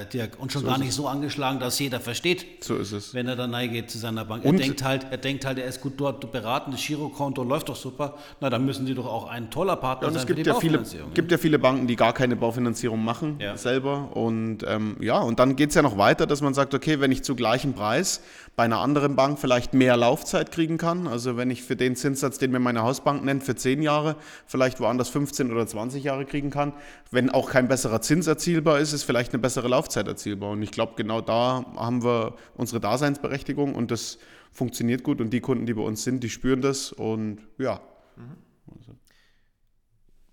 Äh, 0.01 0.07
Dirk. 0.13 0.39
Und 0.39 0.53
schon 0.53 0.65
gar 0.65 0.79
nicht 0.79 0.93
so 0.93 1.07
angeschlagen, 1.09 1.59
dass 1.61 1.79
jeder 1.79 2.01
versteht. 2.01 2.65
So 2.65 2.77
ist 2.77 2.93
es. 2.93 3.15
Wenn 3.15 3.27
er 3.29 3.37
dann 3.37 3.55
reingeht 3.55 3.91
zu 3.91 3.99
seiner 3.99 4.25
Bank. 4.25 4.45
Und- 4.45 4.55
er 4.57 4.61
denkt 4.67 4.83
halt, 4.85 5.07
er 5.11 5.19
denkt 5.19 5.45
halt, 5.45 5.59
er 5.59 5.67
ist 5.67 5.81
gut 5.81 5.95
dort 5.97 6.31
beraten, 6.33 6.71
das 6.73 6.85
Girokonto 6.87 7.43
läuft 7.43 7.69
doch 7.69 7.77
super. 7.77 8.15
Na, 8.41 8.51
dann 8.51 8.65
müssen 8.65 8.87
die 8.87 8.95
doch 8.95 9.07
auch 9.07 9.29
ein 9.29 9.51
toller 9.51 9.77
Partner 9.77 10.09
Und 10.09 10.15
sein 10.15 10.21
es 10.23 10.27
für 10.29 10.35
gibt 10.35 10.47
die 10.47 10.51
ja, 10.51 10.55
viele, 10.57 10.79
Baufinanzierung. 10.79 11.15
gibt 11.15 11.31
ja 11.33 11.39
viele 11.39 11.59
Banken, 11.59 11.87
die 11.87 11.97
gar 11.97 12.13
keine 12.13 12.37
Baufinanzierung 12.37 13.03
machen 13.05 13.37
Ja. 13.41 13.57
selber. 13.57 14.17
Und 14.17 14.59
ähm, 14.67 14.97
ja, 15.01 15.19
und 15.19 15.39
dann 15.39 15.57
geht 15.57 15.71
es 15.71 15.75
ja 15.75 15.83
noch 15.83 15.97
weiter, 15.99 16.27
dass 16.27 16.41
man 16.41 16.55
sagt, 16.55 16.75
okay, 16.75 17.01
wenn 17.01 17.13
ich 17.13 17.23
zu 17.25 17.35
gleichem 17.73 17.75
Preis 17.75 18.21
bei 18.55 18.65
einer 18.65 18.81
anderen 18.81 19.17
Bank 19.17 19.39
vielleicht 19.39 19.73
mehr 19.73 19.97
Laufzeit 19.97 20.53
kriegen 20.53 20.77
kann, 20.77 21.07
also 21.07 21.37
wenn 21.37 21.51
ich 21.51 21.63
für 21.63 21.75
den 21.75 21.97
Zinssatz, 21.97 22.39
den 22.39 22.51
mir 22.51 22.59
meine 22.59 22.83
Hausbank 22.83 23.25
nennt, 23.25 23.43
für 23.43 23.57
10 23.57 23.83
Jahre, 23.83 24.17
vielleicht 24.47 24.79
woanders 24.81 25.09
15 25.09 25.51
oder 25.51 25.67
20 25.67 26.05
Jahre 26.05 26.27
kriegen 26.27 26.51
kann, 26.51 26.75
wenn 27.11 27.31
auch 27.31 27.51
kein 27.51 27.69
besserer 27.69 28.03
Zins 28.03 28.27
erzielbar 28.27 28.79
ist, 28.79 28.93
ist 28.93 29.05
vielleicht 29.05 29.33
eine 29.33 29.41
bessere 29.41 29.69
Laufzeit 29.69 30.07
erzielbar. 30.07 30.51
Und 30.51 30.63
ich 30.63 30.71
glaube, 30.71 30.93
genau 30.97 31.23
da 31.23 31.65
haben 31.77 32.05
wir 32.05 32.37
unsere 32.55 32.81
Daseinsberechtigung 32.81 33.75
und 33.75 33.91
das 33.91 34.19
funktioniert 34.53 35.03
gut. 35.03 35.21
Und 35.21 35.31
die 35.31 35.41
Kunden, 35.41 35.65
die 35.65 35.75
bei 35.75 35.83
uns 35.83 36.05
sind, 36.05 36.23
die 36.23 36.31
spüren 36.31 36.61
das 36.61 36.93
und 36.93 37.39
ja. 37.59 37.81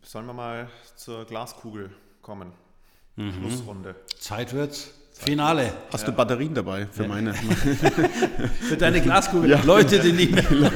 Sollen 0.02 0.26
wir 0.26 0.34
mal 0.34 0.70
zur 0.96 1.26
Glaskugel 1.26 1.92
kommen? 2.22 2.52
Mhm. 3.16 3.32
Schlussrunde. 3.32 3.96
Zeit 4.20 4.54
wird's. 4.54 4.99
Finale. 5.22 5.74
Hast 5.92 6.08
du 6.08 6.14
Batterien 6.14 6.54
dabei 6.54 6.88
für 6.92 7.06
meine? 7.06 7.34
Für 8.62 8.78
deine 8.78 9.02
Glaskugel. 9.02 9.60
Leute, 9.66 10.00
die 10.00 10.14
nicht 10.14 10.32
mehr. 10.52 10.72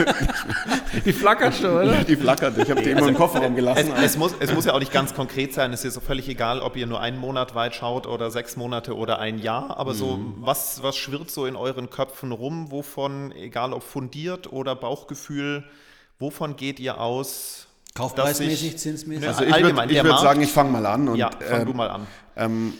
die 1.05 1.13
flackert 1.13 1.55
schon, 1.55 1.71
oder? 1.71 2.03
Die 2.03 2.17
flackert. 2.17 2.57
Ich 2.57 2.69
habe 2.69 2.81
die 2.81 2.89
immer 2.89 3.07
im 3.07 3.15
Kofferraum 3.15 3.53
Es, 3.53 3.55
gelassen. 3.55 3.93
es, 4.03 4.17
muss, 4.17 4.35
es 4.41 4.53
muss 4.53 4.65
ja 4.65 4.73
auch 4.73 4.79
nicht 4.79 4.91
ganz 4.91 5.13
konkret 5.13 5.53
sein. 5.53 5.71
Es 5.71 5.85
ist 5.85 5.93
so 5.93 6.01
völlig 6.01 6.27
egal, 6.27 6.59
ob 6.59 6.75
ihr 6.75 6.87
nur 6.87 6.99
einen 6.99 7.19
Monat 7.19 7.55
weit 7.55 7.73
schaut 7.73 8.05
oder 8.05 8.31
sechs 8.31 8.57
Monate 8.57 8.97
oder 8.97 9.19
ein 9.19 9.39
Jahr. 9.39 9.77
Aber 9.77 9.93
so, 9.93 10.17
Mhm. 10.17 10.35
was, 10.41 10.83
was 10.83 10.97
schwirrt 10.97 11.31
so 11.31 11.45
in 11.45 11.55
euren 11.55 11.89
Köpfen 11.89 12.33
rum? 12.33 12.69
Wovon, 12.69 13.31
egal 13.31 13.71
ob 13.71 13.83
fundiert 13.83 14.51
oder 14.51 14.75
Bauchgefühl, 14.75 15.63
wovon 16.19 16.57
geht 16.57 16.81
ihr 16.81 16.99
aus? 16.99 17.67
Kaufpreismäßig, 17.95 18.77
zinsmäßig. 18.77 19.25
Also 19.27 19.43
ich 19.45 19.55
würde 19.55 19.75
würd 20.03 20.19
sagen, 20.19 20.41
ich 20.41 20.51
fange 20.51 20.71
mal 20.71 20.85
an. 20.85 21.07
Und, 21.07 21.15
ja, 21.15 21.29
fang 21.39 21.61
ähm, 21.61 21.65
du 21.67 21.73
mal 21.73 21.89
an. 21.89 22.07
Ähm, 22.35 22.73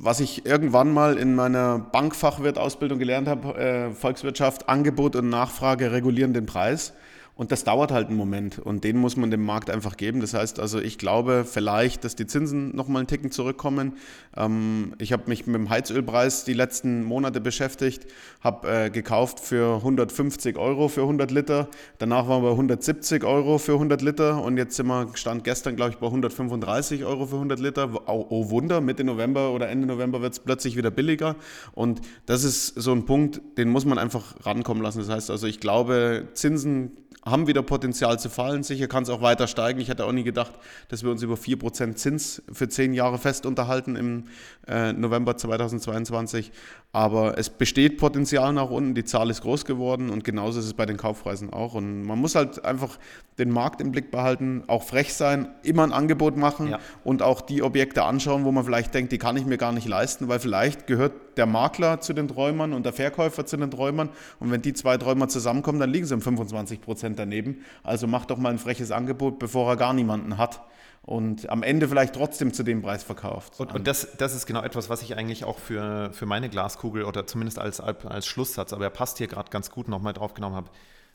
was 0.00 0.20
ich 0.20 0.46
irgendwann 0.46 0.92
mal 0.92 1.16
in 1.16 1.34
meiner 1.34 1.78
Bankfachwirt-Ausbildung 1.78 2.98
gelernt 2.98 3.28
habe, 3.28 3.56
äh, 3.58 3.90
Volkswirtschaft, 3.90 4.68
Angebot 4.68 5.16
und 5.16 5.28
Nachfrage 5.28 5.92
regulieren 5.92 6.32
den 6.32 6.46
Preis. 6.46 6.92
Und 7.34 7.50
das 7.50 7.64
dauert 7.64 7.90
halt 7.90 8.08
einen 8.08 8.18
Moment 8.18 8.58
und 8.58 8.84
den 8.84 8.98
muss 8.98 9.16
man 9.16 9.30
dem 9.30 9.42
Markt 9.42 9.70
einfach 9.70 9.96
geben. 9.96 10.20
Das 10.20 10.34
heißt 10.34 10.60
also, 10.60 10.78
ich 10.78 10.98
glaube 10.98 11.46
vielleicht, 11.50 12.04
dass 12.04 12.14
die 12.14 12.26
Zinsen 12.26 12.76
nochmal 12.76 13.00
einen 13.00 13.06
Ticken 13.06 13.30
zurückkommen. 13.30 13.94
Ähm, 14.36 14.94
ich 14.98 15.14
habe 15.14 15.24
mich 15.26 15.46
mit 15.46 15.54
dem 15.54 15.70
Heizölpreis 15.70 16.44
die 16.44 16.52
letzten 16.52 17.02
Monate 17.04 17.40
beschäftigt, 17.40 18.06
habe 18.42 18.68
äh, 18.68 18.90
gekauft 18.90 19.40
für 19.40 19.76
150 19.76 20.58
Euro 20.58 20.88
für 20.88 21.02
100 21.02 21.30
Liter. 21.30 21.68
Danach 21.96 22.28
waren 22.28 22.42
wir 22.42 22.48
bei 22.48 22.56
170 22.56 23.24
Euro 23.24 23.56
für 23.56 23.72
100 23.72 24.02
Liter 24.02 24.42
und 24.42 24.58
jetzt 24.58 24.76
sind 24.76 24.88
wir, 24.88 25.08
stand 25.14 25.42
gestern 25.42 25.74
glaube 25.74 25.92
ich 25.92 25.96
bei 25.96 26.06
135 26.08 27.06
Euro 27.06 27.26
für 27.26 27.36
100 27.36 27.58
Liter. 27.60 27.88
Oh, 28.08 28.26
oh 28.28 28.50
Wunder, 28.50 28.82
Mitte 28.82 29.04
November 29.04 29.52
oder 29.52 29.70
Ende 29.70 29.86
November 29.86 30.20
wird 30.20 30.34
es 30.34 30.38
plötzlich 30.38 30.76
wieder 30.76 30.90
billiger. 30.90 31.36
Und 31.72 32.02
das 32.26 32.44
ist 32.44 32.66
so 32.66 32.92
ein 32.92 33.06
Punkt, 33.06 33.40
den 33.56 33.70
muss 33.70 33.86
man 33.86 33.96
einfach 33.96 34.34
rankommen 34.44 34.82
lassen. 34.82 34.98
Das 34.98 35.08
heißt 35.08 35.30
also, 35.30 35.46
ich 35.46 35.60
glaube, 35.60 36.28
Zinsen 36.34 36.92
haben 37.24 37.46
wieder 37.46 37.62
Potenzial 37.62 38.18
zu 38.18 38.28
fallen. 38.28 38.62
Sicher 38.64 38.88
kann 38.88 39.04
es 39.04 39.08
auch 39.08 39.22
weiter 39.22 39.46
steigen. 39.46 39.80
Ich 39.80 39.88
hätte 39.88 40.04
auch 40.04 40.12
nie 40.12 40.24
gedacht, 40.24 40.52
dass 40.88 41.04
wir 41.04 41.10
uns 41.10 41.22
über 41.22 41.34
4% 41.34 41.94
Zins 41.94 42.42
für 42.52 42.68
10 42.68 42.94
Jahre 42.94 43.18
fest 43.18 43.46
unterhalten 43.46 43.94
im 43.96 44.24
äh, 44.66 44.92
November 44.92 45.36
2022. 45.36 46.50
Aber 46.92 47.38
es 47.38 47.48
besteht 47.48 47.96
Potenzial 47.98 48.52
nach 48.52 48.70
unten. 48.70 48.94
Die 48.94 49.04
Zahl 49.04 49.30
ist 49.30 49.42
groß 49.42 49.64
geworden 49.64 50.10
und 50.10 50.24
genauso 50.24 50.58
ist 50.58 50.66
es 50.66 50.74
bei 50.74 50.84
den 50.84 50.96
Kaufpreisen 50.96 51.52
auch. 51.52 51.74
Und 51.74 52.02
man 52.02 52.18
muss 52.18 52.34
halt 52.34 52.64
einfach 52.64 52.98
den 53.38 53.50
Markt 53.50 53.80
im 53.80 53.92
Blick 53.92 54.10
behalten, 54.10 54.64
auch 54.66 54.82
frech 54.82 55.14
sein, 55.14 55.48
immer 55.62 55.84
ein 55.84 55.92
Angebot 55.92 56.36
machen 56.36 56.68
Ja. 56.68 56.80
und 57.02 57.22
auch 57.22 57.40
die 57.40 57.62
Objekte 57.62 58.02
anschauen, 58.04 58.44
wo 58.44 58.52
man 58.52 58.64
vielleicht 58.64 58.92
denkt, 58.94 59.10
die 59.12 59.18
kann 59.18 59.36
ich 59.36 59.46
mir 59.46 59.56
gar 59.58 59.72
nicht 59.72 59.88
leisten, 59.88 60.28
weil 60.28 60.38
vielleicht 60.38 60.86
gehört 60.86 61.12
der 61.36 61.46
Makler 61.46 62.00
zu 62.00 62.12
den 62.12 62.28
Träumern 62.28 62.72
und 62.72 62.84
der 62.84 62.92
Verkäufer 62.92 63.46
zu 63.46 63.56
den 63.56 63.70
Träumern. 63.70 64.10
Und 64.40 64.50
wenn 64.50 64.62
die 64.62 64.72
zwei 64.72 64.96
Träumer 64.96 65.28
zusammenkommen, 65.28 65.80
dann 65.80 65.90
liegen 65.90 66.06
sie 66.06 66.14
um 66.14 66.22
25 66.22 66.80
Prozent 66.80 67.18
daneben. 67.18 67.64
Also 67.82 68.06
macht 68.06 68.30
doch 68.30 68.38
mal 68.38 68.50
ein 68.50 68.58
freches 68.58 68.90
Angebot, 68.90 69.38
bevor 69.38 69.68
er 69.70 69.76
gar 69.76 69.92
niemanden 69.92 70.38
hat. 70.38 70.62
Und 71.04 71.50
am 71.50 71.64
Ende 71.64 71.88
vielleicht 71.88 72.14
trotzdem 72.14 72.52
zu 72.52 72.62
dem 72.62 72.82
Preis 72.82 73.02
verkauft. 73.02 73.58
Und, 73.58 73.74
und 73.74 73.86
das, 73.88 74.08
das 74.18 74.34
ist 74.34 74.46
genau 74.46 74.62
etwas, 74.62 74.88
was 74.88 75.02
ich 75.02 75.16
eigentlich 75.16 75.44
auch 75.44 75.58
für, 75.58 76.12
für 76.12 76.26
meine 76.26 76.48
Glaskugel 76.48 77.04
oder 77.04 77.26
zumindest 77.26 77.58
als, 77.58 77.80
als 77.80 78.26
Schlusssatz, 78.26 78.72
aber 78.72 78.84
er 78.84 78.90
passt 78.90 79.18
hier 79.18 79.26
gerade 79.26 79.50
ganz 79.50 79.70
gut 79.70 79.88
nochmal 79.88 80.12
drauf 80.12 80.34
genommen 80.34 80.54
habe. 80.54 80.70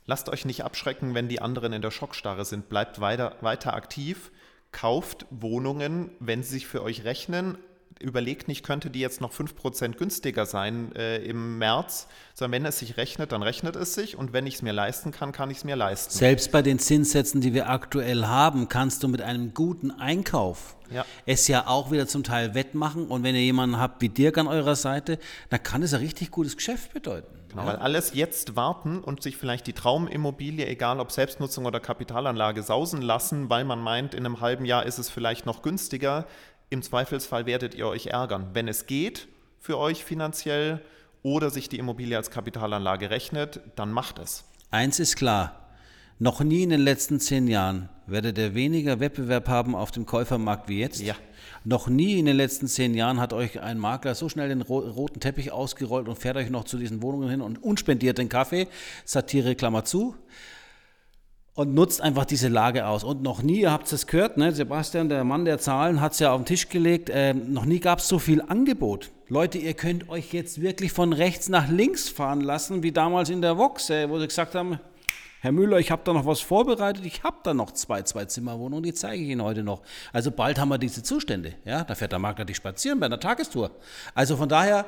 Lasst 0.05 0.28
euch 0.30 0.43
nicht 0.45 0.63
abschrecken, 0.63 1.15
wenn 1.15 1.30
die 1.30 1.41
anderen 1.41 1.72
in 1.72 1.82
der 1.82 1.91
Schockstarre 1.91 2.43
sind. 2.43 2.68
Bleibt 2.68 2.99
weiter, 2.99 3.36
weiter 3.41 3.74
aktiv, 3.74 4.32
kauft 4.72 5.26
Wohnungen, 5.30 6.11
wenn 6.20 6.43
sie 6.43 6.55
sich 6.55 6.68
für 6.68 6.82
euch 6.84 7.05
rechnen. 7.05 7.57
Überlegt 8.00 8.48
nicht, 8.48 8.64
könnte 8.64 8.89
die 8.89 9.00
jetzt 9.00 9.22
noch 9.22 9.34
5% 9.34 9.93
günstiger 9.98 10.45
sein 10.45 10.95
äh, 10.95 11.18
im 11.18 11.58
März, 11.58 12.08
sondern 12.34 12.62
wenn 12.62 12.66
es 12.66 12.80
sich 12.80 12.98
rechnet, 12.98 13.32
dann 13.32 13.41
rechnet 13.43 13.76
es 13.76 13.93
sich 13.93 14.18
und 14.18 14.34
wenn 14.34 14.45
ich 14.45 14.56
es 14.56 14.62
mir 14.62 14.74
leisten 14.74 15.12
kann, 15.12 15.32
kann 15.32 15.50
ich 15.50 15.58
es 15.58 15.64
mir 15.64 15.76
leisten. 15.76 16.14
Selbst 16.14 16.52
bei 16.52 16.62
den 16.62 16.80
Zinssätzen, 16.80 17.41
die 17.41 17.54
wir 17.54 17.70
aktuell 17.70 18.26
haben, 18.26 18.70
kannst 18.70 19.04
du 19.04 19.08
mit 19.08 19.22
einem 19.22 19.54
guten 19.54 19.91
Einkauf 19.91 20.76
Ja. 20.91 21.06
es 21.26 21.48
ja 21.48 21.68
auch 21.68 21.91
wieder 21.91 22.08
zum 22.08 22.24
Teil 22.24 22.54
wettmachen. 22.54 23.08
Und 23.08 23.24
wenn 23.24 23.36
ihr 23.36 23.41
jemanden 23.41 23.80
habt 23.80 24.02
wie 24.02 24.10
Dirk 24.10 24.38
an 24.38 24.48
eurer 24.48 24.76
Seite, 24.76 25.18
dann 25.50 25.64
kann 25.64 25.82
es 25.84 25.93
ein 25.93 26.02
richtig 26.02 26.32
gutes 26.32 26.56
Geschäft 26.56 26.93
bedeuten. 26.93 27.38
Genau, 27.50 27.66
weil 27.66 27.78
alles 27.78 28.14
jetzt 28.14 28.56
warten 28.56 29.00
und 29.00 29.24
sich 29.24 29.38
vielleicht 29.38 29.68
die 29.68 29.74
Traumimmobilie, 29.74 30.68
egal 30.68 31.00
ob 31.00 31.12
Selbstnutzung 31.12 31.66
oder 31.66 31.80
Kapitalanlage, 31.80 32.62
sausen 32.62 33.02
lassen, 33.02 33.50
weil 33.50 33.64
man 33.64 33.80
meint, 33.80 34.14
in 34.14 34.26
einem 34.26 34.41
halben 34.41 34.66
Jahr 34.66 34.86
ist 34.86 34.98
es 34.98 35.10
vielleicht 35.10 35.45
noch 35.45 35.62
günstiger. 35.62 36.26
Im 36.70 36.82
Zweifelsfall 36.82 37.45
werdet 37.45 37.76
ihr 37.76 37.88
euch 37.88 38.07
ärgern. 38.07 38.49
Wenn 38.53 38.68
es 38.68 38.88
geht 38.88 39.30
für 39.59 39.78
euch 39.78 40.03
finanziell 40.03 40.82
oder 41.24 41.49
sich 41.49 41.70
die 41.70 41.78
Immobilie 41.78 42.18
als 42.18 42.30
Kapitalanlage 42.30 43.09
rechnet, 43.09 43.61
dann 43.78 43.91
macht 43.91 44.20
es. 44.20 44.43
Eins 44.70 44.99
ist 44.99 45.15
klar, 45.15 45.68
noch 46.20 46.41
nie 46.41 46.63
in 46.63 46.70
den 46.70 46.82
letzten 46.82 47.22
zehn 47.22 47.47
Jahren 47.47 47.88
werdet 48.05 48.38
ihr 48.38 48.53
weniger 48.53 48.99
Wettbewerb 48.99 49.47
haben 49.47 49.76
auf 49.76 49.91
dem 49.91 50.05
Käufermarkt 50.05 50.68
wie 50.68 50.80
jetzt. 50.80 50.99
Ja. 50.99 51.15
Noch 51.63 51.88
nie 51.88 52.20
in 52.20 52.26
den 52.26 52.36
letzten 52.36 52.68
zehn 52.68 52.93
Jahren 52.95 53.22
hat 53.22 53.32
euch 53.32 53.61
ein 53.61 53.78
Makler 53.78 54.15
so 54.15 54.28
schnell 54.28 54.49
den 54.49 54.61
ro 54.61 54.80
roten 54.80 55.22
Teppich 55.22 55.51
ausgerollt 55.51 56.09
und 56.09 56.18
fährt 56.18 56.36
euch 56.36 56.49
noch 56.49 56.65
zu 56.65 56.78
diesen 56.78 57.01
Wohnungen 57.01 57.30
hin 57.30 57.41
und 57.41 57.63
unspendiert 57.63 58.18
den 58.18 58.28
Kaffee. 58.28 58.68
Satire, 59.05 59.55
Klammer 59.55 59.86
zu. 59.86 60.15
Und 61.58 61.74
nutzt 61.74 62.01
einfach 62.01 62.26
diese 62.26 62.49
Lage 62.49 62.86
aus. 62.86 63.03
Und 63.03 63.24
noch 63.24 63.41
nie, 63.41 63.62
ihr 63.62 63.72
habt 63.72 63.91
es 63.91 64.05
gehört, 64.05 64.38
ne? 64.38 64.51
Sebastian, 64.51 65.10
der 65.10 65.24
Mann 65.24 65.43
der 65.43 65.58
Zahlen, 65.58 66.01
hat 66.01 66.12
es 66.12 66.20
ja 66.20 66.32
auf 66.32 66.39
den 66.39 66.45
Tisch 66.45 66.70
gelegt, 66.70 67.10
ähm, 67.12 67.51
noch 67.51 67.66
nie 67.66 67.80
gab 67.80 67.97
es 67.97 68.08
so 68.08 68.20
viel 68.20 68.43
Angebot. 68.43 69.10
Leute, 69.28 69.58
ihr 69.58 69.74
könnt 69.74 70.08
euch 70.08 70.34
jetzt 70.34 70.62
wirklich 70.62 70.91
von 70.91 71.14
rechts 71.14 71.49
nach 71.49 71.68
links 71.68 72.10
fahren 72.10 72.41
lassen, 72.41 72.84
wie 72.84 72.91
damals 72.91 73.32
in 73.32 73.41
der 73.41 73.58
Vox, 73.58 73.89
äh, 73.89 74.08
wo 74.08 74.20
sie 74.20 74.28
gesagt 74.28 74.53
haben, 74.53 74.80
Herr 75.41 75.51
Müller, 75.51 75.80
ich 75.80 75.89
habe 75.89 76.03
da 76.05 76.14
noch 76.14 76.28
was 76.28 76.41
vorbereitet, 76.41 77.03
ich 77.08 77.24
habe 77.24 77.38
da 77.41 77.55
noch 77.55 77.72
zwei 77.72 78.03
Zwei-Zimmer-Wohnungen, 78.03 78.84
die 78.84 78.93
zeige 78.93 79.24
ich 79.24 79.30
Ihnen 79.30 79.41
heute 79.41 79.64
noch. 79.64 79.82
Also 80.14 80.30
bald 80.30 80.60
haben 80.60 80.70
wir 80.70 80.78
diese 80.78 81.01
Zustände. 81.01 81.55
Ja? 81.66 81.84
Da 81.84 81.95
fährt 81.95 82.12
der 82.12 82.20
Makler 82.20 82.45
dich 82.45 82.58
spazieren 82.58 82.99
bei 82.99 83.08
einer 83.08 83.20
Tagestour. 83.20 83.72
Also 84.14 84.38
von 84.38 84.47
daher, 84.47 84.86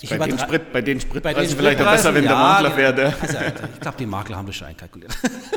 ich 0.00 0.10
Bei 0.10 0.26
den, 0.26 0.38
Sprit, 0.38 0.72
bei 0.72 0.82
den 0.82 1.00
Spritpreisen 1.00 1.56
vielleicht 1.56 1.80
auch 1.80 1.90
besser, 1.90 2.14
wenn 2.14 2.22
der 2.22 2.32
ja, 2.32 2.38
Makler 2.38 2.70
genau. 2.70 2.78
wäre. 2.78 2.94
Der 2.94 3.14
Also, 3.20 3.38
ich 3.74 3.80
glaube, 3.80 3.98
die 3.98 4.06
Makler 4.06 4.36
haben 4.36 4.46
das 4.46 4.56
schon 4.56 4.68
einkalkuliert. 4.68 5.12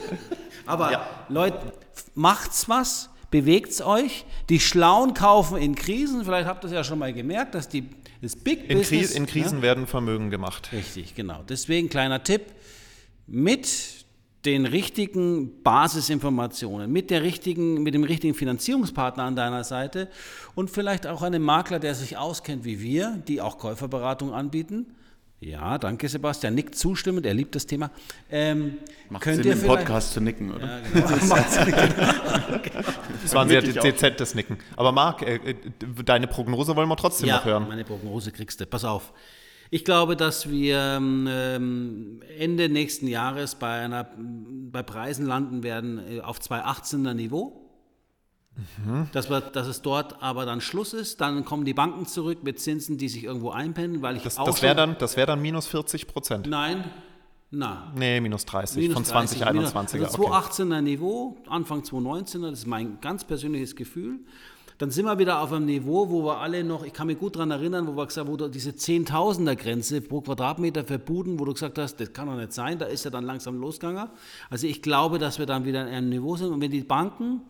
Aber 0.66 0.92
Ja. 0.92 1.08
Leute, 1.30 1.74
macht's 2.16 2.70
was, 2.70 3.10
bewegt's 3.32 3.82
euch. 3.82 4.26
Die 4.50 4.60
Schlauen 4.60 5.14
kaufen 5.14 5.58
in 5.58 5.76
Krisen. 5.76 6.24
Vielleicht 6.24 6.48
habt 6.48 6.64
ihr 6.64 6.68
es 6.68 6.74
ja 6.74 6.84
schon 6.84 7.00
mal 7.00 7.14
gemerkt, 7.14 7.56
dass 7.56 7.70
die, 7.70 7.90
das 8.22 8.36
Big 8.36 8.70
In, 8.70 8.82
Kri 8.82 9.00
Business... 9.00 9.12
in 9.12 9.26
Krisen 9.26 9.62
werden 9.62 9.88
Vermögen 9.88 10.30
gemacht. 10.30 10.70
Richtig, 10.72 11.16
genau. 11.16 11.44
Deswegen 11.48 11.90
kleiner 11.90 12.24
Tipp, 12.24 12.44
mit 13.28 14.03
den 14.46 14.66
richtigen 14.66 15.64
Basisinformationen, 15.64 16.91
mit, 16.91 17.10
der 17.10 17.24
richtigen, 17.24 17.82
mit 17.82 17.94
dem 17.94 18.04
richtigen 18.04 18.34
Finanzierungspartner 18.34 19.24
an 19.24 19.36
deiner 19.36 19.64
Seite 19.64 20.10
und 20.54 20.70
vielleicht 20.70 21.08
auch 21.08 21.22
einem 21.22 21.44
Makler, 21.44 21.80
der 21.80 21.96
sich 21.96 22.18
auskennt 22.18 22.66
wie 22.66 22.82
wir, 22.82 23.22
die 23.28 23.39
auch 23.39 23.58
Käuferberatung 23.58 24.34
anbieten, 24.34 24.88
Ja, 25.39 25.78
danke 25.78 26.08
Sebastian. 26.08 26.56
Nickt 26.56 26.76
zustimmend, 26.76 27.26
er 27.26 27.34
liebt 27.34 27.54
das 27.56 27.66
Thema. 27.66 27.91
Ähm, 28.32 28.78
Macht 29.10 29.24
könnt 29.24 29.44
Sinn, 29.44 29.46
ihr 29.46 29.54
im 29.54 29.64
Podcast 29.64 30.14
zu 30.14 30.22
nicken, 30.22 30.54
oder? 30.54 30.66
Ja, 30.66 30.80
genau. 30.94 31.08
Das 33.24 33.34
war 33.34 33.44
ein 33.44 33.50
sehr 33.50 33.62
dezentes 33.62 34.36
Nicken. 34.36 34.58
Aber 34.76 34.91
Marc, 34.91 35.22
äh, 35.22 35.36
äh, 35.36 35.56
deine 36.04 36.28
Prognose 36.28 36.76
wollen 36.76 36.89
wir 36.89 36.98
trotzdem 36.98 37.28
ja, 37.28 37.38
noch 37.38 37.46
hören. 37.46 37.68
meine 37.68 37.84
Prognose 37.84 38.32
kriegst 38.32 38.60
du. 38.60 38.66
Pass 38.66 38.84
auf. 38.86 39.14
Ich 39.74 39.84
glaube, 39.84 40.15
dass 40.15 40.51
wir 40.51 40.78
ähm, 40.99 42.21
Ende 42.38 42.69
nächsten 42.69 43.07
Jahres 43.07 43.55
bei, 43.55 43.80
einer, 43.82 44.07
bei 44.15 44.84
Preisen 44.84 45.26
landen 45.26 45.63
werden 45.63 45.99
äh, 46.07 46.21
auf 46.21 46.38
2018er 46.39 47.15
Niveau. 47.15 47.59
Mhm. 48.86 49.07
Dass, 49.13 49.32
wir, 49.32 49.41
dass 49.41 49.65
es 49.65 49.82
dort 49.82 50.21
aber 50.21 50.45
dann 50.45 50.61
Schluss 50.61 50.93
ist. 50.93 51.21
Dann 51.21 51.43
kommen 51.43 51.65
die 51.65 51.74
Banken 51.74 52.05
zurück 52.05 52.43
mit 52.43 52.59
Zinsen, 52.59 52.99
die 52.99 53.09
sich 53.09 53.24
irgendwo 53.24 53.49
einpendeln, 53.49 54.03
weil 54.03 54.15
ich 54.15 54.21
Das, 54.21 54.38
auch 54.38 54.45
das 54.45 54.61
wäre 54.61 54.76
dann, 54.76 54.95
das 54.99 55.17
wär 55.17 55.26
dann 55.26 55.41
minus 55.41 55.65
40 55.65 56.05
Prozent. 56.05 56.45
Nein, 56.45 56.84
na. 57.49 57.91
Nee, 57.95 58.21
minus 58.21 58.45
30 58.45 58.78
Minus 58.78 58.93
von 58.93 59.03
30, 59.03 59.41
2021er. 59.41 60.03
Also 60.03 60.24
okay. 60.24 60.34
2018er 60.34 60.82
Niveau, 60.82 61.38
Anfang 61.47 61.82
2019er, 61.82 62.51
das 62.51 62.59
ist 62.59 62.67
mein 62.67 63.01
ganz 63.01 63.24
persönliches 63.24 63.76
Gefühl. 63.76 64.19
Dann 64.78 64.91
sind 64.91 65.05
wir 65.05 65.19
wieder 65.19 65.41
auf 65.41 65.51
einem 65.51 65.65
Niveau, 65.65 66.09
wo 66.09 66.26
wir 66.26 66.39
alle 66.39 66.63
noch, 66.63 66.84
ich 66.84 66.93
kann 66.93 67.07
mich 67.07 67.19
gut 67.19 67.36
daran 67.36 67.51
erinnern, 67.51 67.88
wo 67.88 67.95
wir 67.95 68.05
gesagt 68.07 68.28
haben, 68.28 68.39
wo 68.39 68.47
diese 68.47 68.71
10.000er 68.71 69.55
Grenze 69.55 70.01
pro 70.01 70.21
Quadratmeter 70.21 70.84
für 70.84 70.99
Buden, 70.99 71.39
wo 71.39 71.45
du 71.45 71.53
gesagt 71.53 71.78
hast, 71.78 71.99
das 71.99 72.11
kann 72.11 72.28
doch 72.28 72.36
nicht 72.36 72.53
sein, 72.53 72.80
da 72.80 72.86
ist 72.86 73.05
er 73.05 73.11
dann 73.11 73.24
langsam 73.24 73.59
losgegangen. 73.59 74.09
Also 74.49 74.67
ich 74.67 74.82
glaube, 74.82 75.19
dass 75.19 75.39
wir 75.39 75.45
dann 75.45 75.65
wieder 75.65 75.82
an 75.82 75.88
einem 75.88 76.09
Niveau 76.09 76.36
sind 76.36 76.51
und 76.51 76.61
wenn 76.61 76.71
die 76.71 76.82
Banken, 76.82 77.41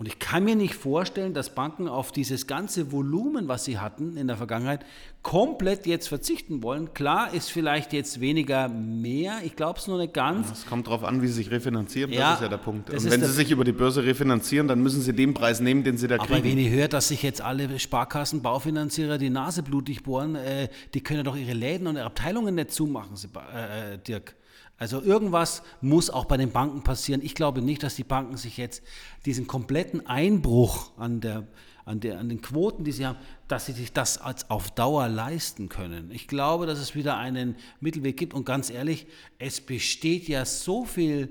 und 0.00 0.06
ich 0.06 0.18
kann 0.18 0.44
mir 0.44 0.56
nicht 0.56 0.74
vorstellen, 0.74 1.34
dass 1.34 1.54
Banken 1.54 1.86
auf 1.86 2.10
dieses 2.10 2.46
ganze 2.46 2.90
Volumen, 2.90 3.48
was 3.48 3.66
sie 3.66 3.78
hatten 3.78 4.16
in 4.16 4.28
der 4.28 4.38
Vergangenheit, 4.38 4.80
komplett 5.22 5.86
jetzt 5.86 6.08
verzichten 6.08 6.62
wollen. 6.62 6.94
Klar 6.94 7.34
ist 7.34 7.50
vielleicht 7.50 7.92
jetzt 7.92 8.18
weniger 8.18 8.70
mehr, 8.70 9.40
ich 9.44 9.56
glaube 9.56 9.78
es 9.78 9.86
nur 9.86 9.98
nicht 9.98 10.14
ganz. 10.14 10.50
Es 10.50 10.64
kommt 10.64 10.86
darauf 10.86 11.04
an, 11.04 11.20
wie 11.20 11.26
sie 11.26 11.34
sich 11.34 11.50
refinanzieren, 11.50 12.10
Ja, 12.10 12.30
das 12.30 12.36
ist 12.36 12.42
ja 12.44 12.48
der 12.48 12.56
Punkt. 12.56 12.88
Und 12.88 13.10
wenn 13.10 13.20
sie 13.20 13.26
sich 13.30 13.50
über 13.50 13.62
die 13.62 13.72
Börse 13.72 14.02
refinanzieren, 14.02 14.68
dann 14.68 14.82
müssen 14.82 15.02
sie 15.02 15.12
den 15.12 15.34
Preis 15.34 15.60
nehmen, 15.60 15.84
den 15.84 15.98
sie 15.98 16.08
da 16.08 16.14
Aber 16.14 16.24
kriegen. 16.24 16.44
wenn 16.44 16.56
ich 16.58 16.70
höre, 16.70 16.88
dass 16.88 17.08
sich 17.08 17.22
jetzt 17.22 17.42
alle 17.42 17.78
Sparkassen, 17.78 18.40
Baufinanzierer 18.40 19.18
die 19.18 19.28
Nase 19.28 19.62
blutig 19.62 20.02
bohren, 20.02 20.34
äh, 20.34 20.68
die 20.94 21.02
können 21.02 21.24
doch 21.24 21.36
ihre 21.36 21.52
Läden 21.52 21.86
und 21.86 21.96
ihre 21.96 22.06
Abteilungen 22.06 22.54
nicht 22.54 22.72
zumachen, 22.72 23.16
Seba- 23.16 23.44
äh, 23.54 23.96
äh, 23.96 23.98
Dirk. 23.98 24.34
Also 24.80 25.02
irgendwas 25.02 25.62
muss 25.82 26.08
auch 26.08 26.24
bei 26.24 26.38
den 26.38 26.52
Banken 26.52 26.82
passieren. 26.82 27.20
Ich 27.22 27.34
glaube 27.34 27.60
nicht, 27.60 27.82
dass 27.82 27.96
die 27.96 28.02
Banken 28.02 28.38
sich 28.38 28.56
jetzt 28.56 28.82
diesen 29.26 29.46
kompletten 29.46 30.06
Einbruch 30.06 30.92
an, 30.96 31.20
der, 31.20 31.46
an, 31.84 32.00
der, 32.00 32.18
an 32.18 32.30
den 32.30 32.40
Quoten, 32.40 32.82
die 32.82 32.92
sie 32.92 33.06
haben, 33.06 33.18
dass 33.46 33.66
sie 33.66 33.72
sich 33.72 33.92
das 33.92 34.16
als 34.16 34.48
auf 34.48 34.70
Dauer 34.70 35.06
leisten 35.08 35.68
können. 35.68 36.10
Ich 36.10 36.28
glaube, 36.28 36.64
dass 36.64 36.78
es 36.78 36.94
wieder 36.94 37.18
einen 37.18 37.56
Mittelweg 37.80 38.16
gibt. 38.16 38.32
Und 38.32 38.46
ganz 38.46 38.70
ehrlich, 38.70 39.06
es 39.38 39.60
besteht 39.60 40.28
ja 40.28 40.46
so 40.46 40.86
viel 40.86 41.28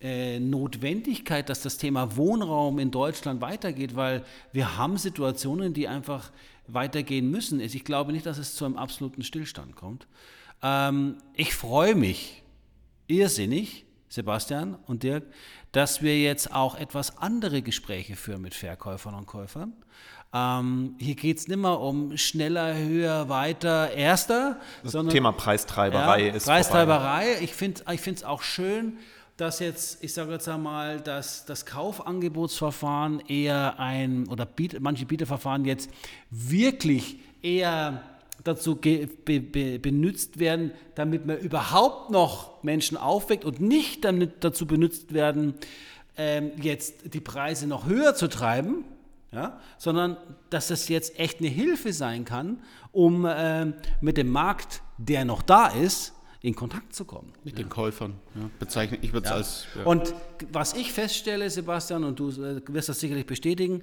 äh, 0.00 0.38
Notwendigkeit, 0.38 1.48
dass 1.48 1.62
das 1.62 1.78
Thema 1.78 2.14
Wohnraum 2.14 2.78
in 2.78 2.92
Deutschland 2.92 3.40
weitergeht, 3.40 3.96
weil 3.96 4.24
wir 4.52 4.78
haben 4.78 4.98
Situationen, 4.98 5.74
die 5.74 5.88
einfach 5.88 6.30
weitergehen 6.68 7.28
müssen. 7.28 7.58
Ich 7.58 7.84
glaube 7.84 8.12
nicht, 8.12 8.24
dass 8.24 8.38
es 8.38 8.54
zu 8.54 8.64
einem 8.64 8.76
absoluten 8.76 9.24
Stillstand 9.24 9.74
kommt. 9.74 10.06
Ähm, 10.62 11.16
ich 11.34 11.54
freue 11.54 11.96
mich 11.96 12.43
irrsinnig, 13.06 13.84
Sebastian 14.08 14.76
und 14.86 15.02
Dirk, 15.02 15.24
dass 15.72 16.02
wir 16.02 16.20
jetzt 16.20 16.52
auch 16.52 16.76
etwas 16.76 17.18
andere 17.18 17.62
Gespräche 17.62 18.16
führen 18.16 18.42
mit 18.42 18.54
Verkäufern 18.54 19.14
und 19.14 19.26
Käufern. 19.26 19.72
Ähm, 20.32 20.96
hier 20.98 21.14
geht 21.14 21.38
es 21.38 21.48
nicht 21.48 21.58
mehr 21.58 21.78
um 21.78 22.16
schneller, 22.16 22.76
höher, 22.76 23.28
weiter, 23.28 23.92
erster, 23.92 24.58
sondern 24.82 25.14
Thema 25.14 25.32
Preistreiberei 25.32 26.28
ja, 26.28 26.34
ist 26.34 26.44
vorbei. 26.44 26.56
Preistreiberei. 26.56 27.38
Ich 27.40 27.54
finde 27.54 27.82
ich 27.92 28.06
es 28.06 28.24
auch 28.24 28.42
schön, 28.42 28.98
dass 29.36 29.58
jetzt, 29.58 30.02
ich 30.02 30.12
sage 30.12 30.32
jetzt 30.32 30.48
einmal, 30.48 31.00
dass 31.00 31.44
das 31.44 31.66
Kaufangebotsverfahren 31.66 33.20
eher 33.28 33.78
ein, 33.78 34.28
oder 34.28 34.46
Biet, 34.46 34.80
manche 34.80 35.06
Bieterverfahren 35.06 35.64
jetzt 35.64 35.90
wirklich 36.30 37.18
eher 37.42 38.02
dazu 38.44 38.76
be, 38.76 39.06
be, 39.06 39.78
benutzt 39.78 40.38
werden, 40.38 40.72
damit 40.94 41.26
man 41.26 41.38
überhaupt 41.38 42.10
noch 42.10 42.62
Menschen 42.62 42.96
aufweckt 42.96 43.44
und 43.44 43.60
nicht 43.60 44.04
damit 44.04 44.44
dazu 44.44 44.66
benutzt 44.66 45.12
werden, 45.12 45.54
ähm, 46.16 46.52
jetzt 46.60 47.14
die 47.14 47.20
Preise 47.20 47.66
noch 47.66 47.86
höher 47.86 48.14
zu 48.14 48.28
treiben, 48.28 48.84
ja, 49.32 49.58
sondern 49.78 50.16
dass 50.50 50.68
das 50.68 50.88
jetzt 50.88 51.18
echt 51.18 51.40
eine 51.40 51.48
Hilfe 51.48 51.92
sein 51.92 52.24
kann, 52.24 52.62
um 52.92 53.26
ähm, 53.28 53.74
mit 54.00 54.16
dem 54.16 54.28
Markt, 54.28 54.82
der 54.98 55.24
noch 55.24 55.42
da 55.42 55.66
ist, 55.66 56.12
in 56.40 56.54
Kontakt 56.54 56.94
zu 56.94 57.06
kommen. 57.06 57.32
Mit 57.42 57.58
den 57.58 57.70
Käufern. 57.70 58.14
Ja, 58.34 58.50
bezeichne, 58.58 58.98
ich 59.00 59.14
würde 59.14 59.26
es 59.26 59.32
als. 59.32 59.66
Ja. 59.76 59.84
Und 59.84 60.14
was 60.52 60.74
ich 60.74 60.92
feststelle, 60.92 61.48
Sebastian, 61.48 62.04
und 62.04 62.20
du 62.20 62.28
äh, 62.28 62.60
wirst 62.68 62.90
das 62.90 63.00
sicherlich 63.00 63.26
bestätigen, 63.26 63.82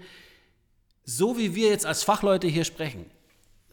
so 1.03 1.37
wie 1.39 1.55
wir 1.55 1.69
jetzt 1.69 1.87
als 1.87 2.03
Fachleute 2.03 2.47
hier 2.47 2.63
sprechen, 2.63 3.05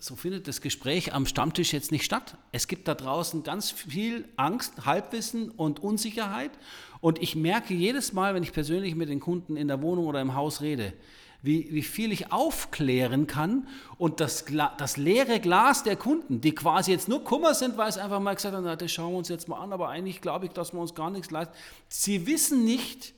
so 0.01 0.17
findet 0.17 0.49
das 0.49 0.61
Gespräch 0.61 1.13
am 1.13 1.27
Stammtisch 1.27 1.73
jetzt 1.73 1.93
nicht 1.93 2.05
statt. 2.05 2.37
Es 2.53 2.69
gibt 2.69 2.89
da 2.89 2.95
draußen 2.95 3.43
ganz 3.43 3.71
viel 3.71 4.29
Angst, 4.37 4.87
Halbwissen 4.87 5.51
und 5.51 5.81
Unsicherheit. 5.81 6.53
Und 7.01 7.21
ich 7.21 7.37
merke 7.37 7.75
jedes 7.75 8.13
Mal, 8.13 8.35
wenn 8.35 8.43
ich 8.43 8.53
persönlich 8.53 8.95
mit 8.95 9.09
den 9.09 9.21
Kunden 9.21 9.57
in 9.57 9.69
der 9.69 9.83
Wohnung 9.83 10.07
oder 10.07 10.21
im 10.21 10.35
Haus 10.35 10.61
rede, 10.61 10.93
wie, 11.43 11.69
wie 11.71 11.83
viel 11.83 12.11
ich 12.13 12.33
aufklären 12.33 13.27
kann 13.27 13.69
und 13.97 14.21
das, 14.21 14.45
das 14.77 14.97
leere 14.97 15.39
Glas 15.39 15.85
der 15.85 15.97
Kunden, 15.97 16.41
die 16.41 16.53
quasi 16.55 16.91
jetzt 16.91 17.09
nur 17.09 17.23
Kummer 17.23 17.55
sind, 17.55 17.77
weil 17.77 17.89
es 17.89 17.99
einfach 17.99 18.21
mal 18.21 18.35
gesagt 18.35 18.55
haben, 18.55 18.79
das 18.79 18.91
schauen 18.91 19.13
wir 19.13 19.19
uns 19.19 19.29
jetzt 19.29 19.49
mal 19.49 19.61
an, 19.61 19.73
aber 19.73 19.89
eigentlich 19.89 20.21
glaube 20.21 20.47
ich, 20.47 20.53
dass 20.53 20.73
wir 20.73 20.81
uns 20.81 20.95
gar 20.95 21.11
nichts 21.11 21.31
leisten. 21.31 21.55
Sie 21.89 22.27
wissen 22.27 22.65
nicht, 22.65 23.15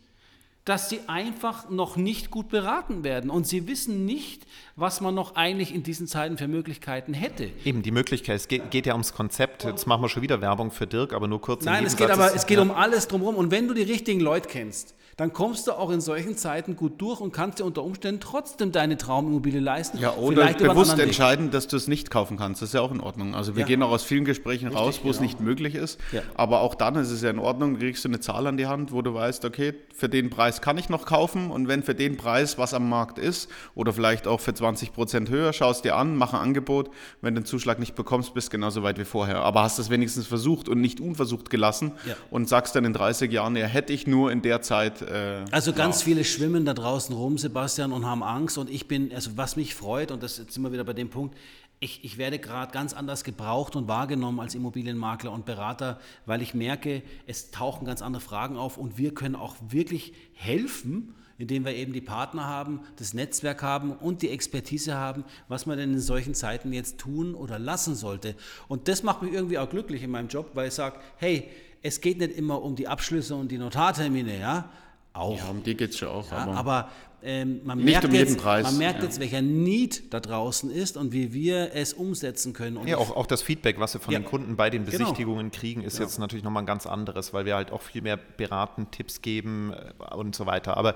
dass 0.64 0.88
sie 0.88 1.00
einfach 1.06 1.70
noch 1.70 1.96
nicht 1.96 2.30
gut 2.30 2.48
beraten 2.48 3.02
werden 3.02 3.30
und 3.30 3.46
sie 3.46 3.66
wissen 3.66 4.04
nicht, 4.04 4.46
was 4.76 5.00
man 5.00 5.14
noch 5.14 5.34
eigentlich 5.34 5.74
in 5.74 5.82
diesen 5.82 6.06
Zeiten 6.06 6.36
für 6.36 6.48
Möglichkeiten 6.48 7.14
hätte. 7.14 7.50
Eben 7.64 7.82
die 7.82 7.90
Möglichkeit, 7.90 8.36
es 8.36 8.48
geht, 8.48 8.70
geht 8.70 8.86
ja 8.86 8.92
ums 8.92 9.12
Konzept. 9.14 9.64
Jetzt 9.64 9.86
machen 9.86 10.02
wir 10.02 10.08
schon 10.08 10.22
wieder 10.22 10.40
Werbung 10.40 10.70
für 10.70 10.86
Dirk, 10.86 11.12
aber 11.12 11.28
nur 11.28 11.40
kurz. 11.40 11.64
Nein, 11.64 11.84
es 11.84 11.96
geht 11.96 12.10
aber 12.10 12.34
es 12.34 12.46
geht 12.46 12.58
um 12.58 12.70
alles 12.70 13.08
drumherum. 13.08 13.36
Und 13.36 13.50
wenn 13.50 13.68
du 13.68 13.74
die 13.74 13.82
richtigen 13.82 14.20
Leute 14.20 14.48
kennst, 14.48 14.94
dann 15.20 15.34
kommst 15.34 15.66
du 15.66 15.72
auch 15.72 15.90
in 15.90 16.00
solchen 16.00 16.34
Zeiten 16.34 16.76
gut 16.76 16.98
durch 16.98 17.20
und 17.20 17.30
kannst 17.30 17.58
dir 17.58 17.66
unter 17.66 17.82
Umständen 17.82 18.22
trotzdem 18.22 18.72
deine 18.72 18.96
Traumimmobilie 18.96 19.60
leisten. 19.60 19.98
Ja, 19.98 20.14
oder 20.14 20.50
bewusst 20.54 20.98
entscheiden, 20.98 21.50
dass 21.50 21.68
du 21.68 21.76
es 21.76 21.88
nicht 21.88 22.10
kaufen 22.10 22.38
kannst. 22.38 22.62
Das 22.62 22.70
ist 22.70 22.72
ja 22.72 22.80
auch 22.80 22.90
in 22.90 23.00
Ordnung. 23.00 23.34
Also 23.34 23.54
wir 23.54 23.60
Ja. 23.60 23.66
gehen 23.66 23.82
auch 23.82 23.90
aus 23.90 24.02
vielen 24.02 24.24
Gesprächen 24.24 24.68
raus, 24.68 25.00
wo 25.02 25.10
es 25.10 25.18
genau. 25.18 25.26
nicht 25.26 25.40
möglich 25.40 25.74
ist. 25.74 26.00
Ja. 26.12 26.22
Aber 26.36 26.62
auch 26.62 26.74
dann 26.74 26.94
ist 26.94 27.10
es 27.10 27.20
ja 27.20 27.28
in 27.28 27.38
Ordnung, 27.38 27.78
kriegst 27.78 28.02
du 28.02 28.08
eine 28.08 28.20
Zahl 28.20 28.46
an 28.46 28.56
die 28.56 28.66
Hand, 28.66 28.92
wo 28.92 29.02
du 29.02 29.12
weißt, 29.12 29.44
okay, 29.44 29.74
für 29.94 30.08
den 30.08 30.30
Preis 30.30 30.62
kann 30.62 30.78
ich 30.78 30.88
noch 30.88 31.04
kaufen 31.04 31.50
und 31.50 31.68
wenn 31.68 31.82
für 31.82 31.94
den 31.94 32.16
Preis, 32.16 32.56
was 32.56 32.72
am 32.72 32.88
Markt 32.88 33.18
ist, 33.18 33.50
oder 33.74 33.92
vielleicht 33.92 34.26
auch 34.26 34.40
für 34.40 34.54
20 34.54 34.94
Prozent 34.94 35.28
höher, 35.28 35.52
schaust 35.52 35.84
dir 35.84 35.96
an, 35.96 36.16
mach 36.16 36.32
ein 36.32 36.40
Angebot. 36.40 36.88
Wenn 37.20 37.34
du 37.34 37.42
den 37.42 37.46
Zuschlag 37.46 37.78
nicht 37.78 37.94
bekommst, 37.94 38.32
bist 38.32 38.50
genauso 38.50 38.82
weit 38.82 38.98
wie 38.98 39.04
vorher. 39.04 39.40
Aber 39.42 39.64
hast 39.64 39.78
es 39.78 39.90
wenigstens 39.90 40.26
versucht 40.26 40.66
und 40.70 40.80
nicht 40.80 40.98
unversucht 40.98 41.50
gelassen 41.50 41.92
Ja. 42.06 42.14
und 42.30 42.48
sagst 42.48 42.74
dann 42.74 42.86
in 42.86 42.94
30 42.94 43.30
Jahren, 43.30 43.54
ja, 43.54 43.66
hätte 43.66 43.92
ich 43.92 44.06
nur 44.06 44.32
in 44.32 44.40
der 44.40 44.62
Zeit. 44.62 45.02
Äh, 45.10 45.44
Also 45.50 45.72
ganz 45.72 46.02
viele 46.02 46.24
schwimmen 46.24 46.64
da 46.64 46.74
draußen 46.74 47.14
rum, 47.14 47.38
Sebastian, 47.38 47.92
und 47.92 48.06
haben 48.06 48.22
Angst. 48.22 48.58
Und 48.58 48.70
ich 48.70 48.88
bin, 48.88 49.12
also 49.12 49.36
was 49.36 49.56
mich 49.56 49.74
freut, 49.74 50.10
und 50.10 50.22
das 50.22 50.38
jetzt 50.38 50.54
sind 50.54 50.62
wir 50.62 50.72
wieder 50.72 50.84
bei 50.84 50.92
dem 50.92 51.10
Punkt, 51.10 51.36
ich, 51.80 52.04
ich 52.04 52.18
werde 52.18 52.38
gerade 52.38 52.72
ganz 52.72 52.92
anders 52.92 53.24
gebraucht 53.24 53.74
und 53.74 53.88
wahrgenommen 53.88 54.38
als 54.38 54.54
Immobilienmakler 54.54 55.32
und 55.32 55.46
Berater, 55.46 55.98
weil 56.26 56.42
ich 56.42 56.52
merke, 56.52 57.02
es 57.26 57.50
tauchen 57.50 57.86
ganz 57.86 58.02
andere 58.02 58.20
Fragen 58.20 58.58
auf 58.58 58.76
und 58.76 58.98
wir 58.98 59.14
können 59.14 59.34
auch 59.34 59.56
wirklich 59.66 60.12
helfen, 60.34 61.14
indem 61.38 61.64
wir 61.64 61.74
eben 61.74 61.94
die 61.94 62.02
Partner 62.02 62.46
haben, 62.46 62.80
das 62.96 63.14
Netzwerk 63.14 63.62
haben 63.62 63.92
und 63.92 64.20
die 64.20 64.28
Expertise 64.28 64.96
haben, 64.96 65.24
was 65.48 65.64
man 65.64 65.78
denn 65.78 65.94
in 65.94 66.00
solchen 66.00 66.34
Zeiten 66.34 66.70
jetzt 66.74 66.98
tun 66.98 67.34
oder 67.34 67.58
lassen 67.58 67.94
sollte. 67.94 68.34
Und 68.68 68.88
das 68.88 69.02
macht 69.02 69.22
mich 69.22 69.32
irgendwie 69.32 69.56
auch 69.56 69.70
glücklich 69.70 70.02
in 70.02 70.10
meinem 70.10 70.28
Job, 70.28 70.50
weil 70.52 70.68
ich 70.68 70.74
sage, 70.74 71.00
hey, 71.16 71.48
es 71.80 72.02
geht 72.02 72.18
nicht 72.18 72.32
immer 72.32 72.60
um 72.60 72.76
die 72.76 72.88
Abschlüsse 72.88 73.34
und 73.34 73.50
die 73.50 73.56
Notartermine, 73.56 74.38
ja, 74.38 74.68
auch. 75.12 75.36
ja, 75.38 75.48
um 75.48 75.62
die 75.62 75.76
geht 75.76 75.90
es 75.90 75.98
schon 75.98 76.08
auch. 76.08 76.30
Ja, 76.30 76.38
aber 76.38 76.56
aber 76.56 76.88
ähm, 77.22 77.60
man, 77.64 77.78
Nicht 77.78 77.86
merkt 77.86 78.04
um 78.06 78.12
jeden 78.12 78.28
jetzt, 78.30 78.40
Preis, 78.42 78.62
man 78.64 78.78
merkt 78.78 79.00
ja. 79.00 79.04
jetzt, 79.04 79.20
welcher 79.20 79.42
Need 79.42 80.14
da 80.14 80.20
draußen 80.20 80.70
ist 80.70 80.96
und 80.96 81.12
wie 81.12 81.34
wir 81.34 81.72
es 81.74 81.92
umsetzen 81.92 82.54
können. 82.54 82.78
Und 82.78 82.88
Ja, 82.88 82.96
auch, 82.96 83.14
auch 83.14 83.26
das 83.26 83.42
Feedback, 83.42 83.78
was 83.78 83.92
wir 83.92 84.00
von 84.00 84.14
Ja. 84.14 84.20
den 84.20 84.24
Kunden 84.24 84.56
bei 84.56 84.70
den 84.70 84.86
Genau. 84.86 84.98
Besichtigungen 84.98 85.50
kriegen, 85.50 85.82
ist 85.82 85.98
jetzt 85.98 86.18
natürlich 86.18 86.44
nochmal 86.44 86.62
ein 86.62 86.66
ganz 86.66 86.86
anderes, 86.86 87.34
weil 87.34 87.44
wir 87.44 87.56
halt 87.56 87.72
auch 87.72 87.82
viel 87.82 88.00
mehr 88.00 88.16
beraten, 88.16 88.90
Tipps 88.90 89.20
geben 89.20 89.74
äh, 89.74 90.14
und 90.14 90.34
so 90.34 90.46
weiter. 90.46 90.78
Aber 90.78 90.94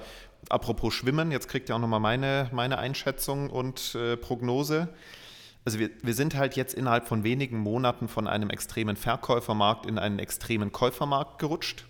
apropos 0.48 0.94
Schwimmen, 0.94 1.30
jetzt 1.30 1.48
kriegt 1.48 1.68
ihr 1.68 1.76
auch 1.76 1.80
nochmal 1.80 2.00
meine, 2.00 2.48
meine 2.52 2.78
Einschätzung 2.78 3.50
und 3.50 3.94
äh, 3.94 4.16
Prognose. 4.16 4.88
Also 5.66 5.78
wir, 5.78 5.90
wir 6.02 6.14
sind 6.14 6.36
halt 6.36 6.56
jetzt 6.56 6.72
innerhalb 6.74 7.06
von 7.06 7.22
wenigen 7.24 7.58
Monaten 7.58 8.08
von 8.08 8.26
einem 8.28 8.48
extremen 8.48 8.96
Verkäufermarkt 8.96 9.84
in 9.84 9.98
einen 9.98 10.18
extremen 10.18 10.72
Käufermarkt 10.72 11.38
gerutscht. 11.38 11.84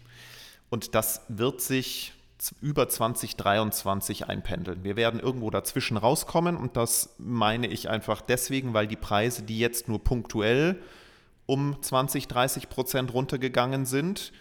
Und 0.71 0.95
das 0.95 1.23
wird 1.29 1.61
sich 1.61 2.13
über 2.61 2.89
2023 2.89 4.29
einpendeln. 4.29 4.85
Wir 4.85 4.97
werden 4.97 5.21
irgendwo 5.21 5.51
dazwischen 5.51 5.97
rauskommen 5.97 6.57
und 6.57 6.77
das 6.77 7.15
meine 7.19 7.67
ich 7.69 7.89
einfach 7.89 8.21
deswegen, 8.21 8.75
weil 8.75 8.87
die 8.87 8.97
Preise, 8.97 9.43
die 9.43 9.59
jetzt 9.59 9.89
nur 9.89 10.03
punktuell 10.03 10.81
um 11.47 11.81
20, 11.81 12.29
30 12.29 12.69
Prozent 12.69 13.15
runtergegangen 13.15 13.87
sind. 13.87 14.33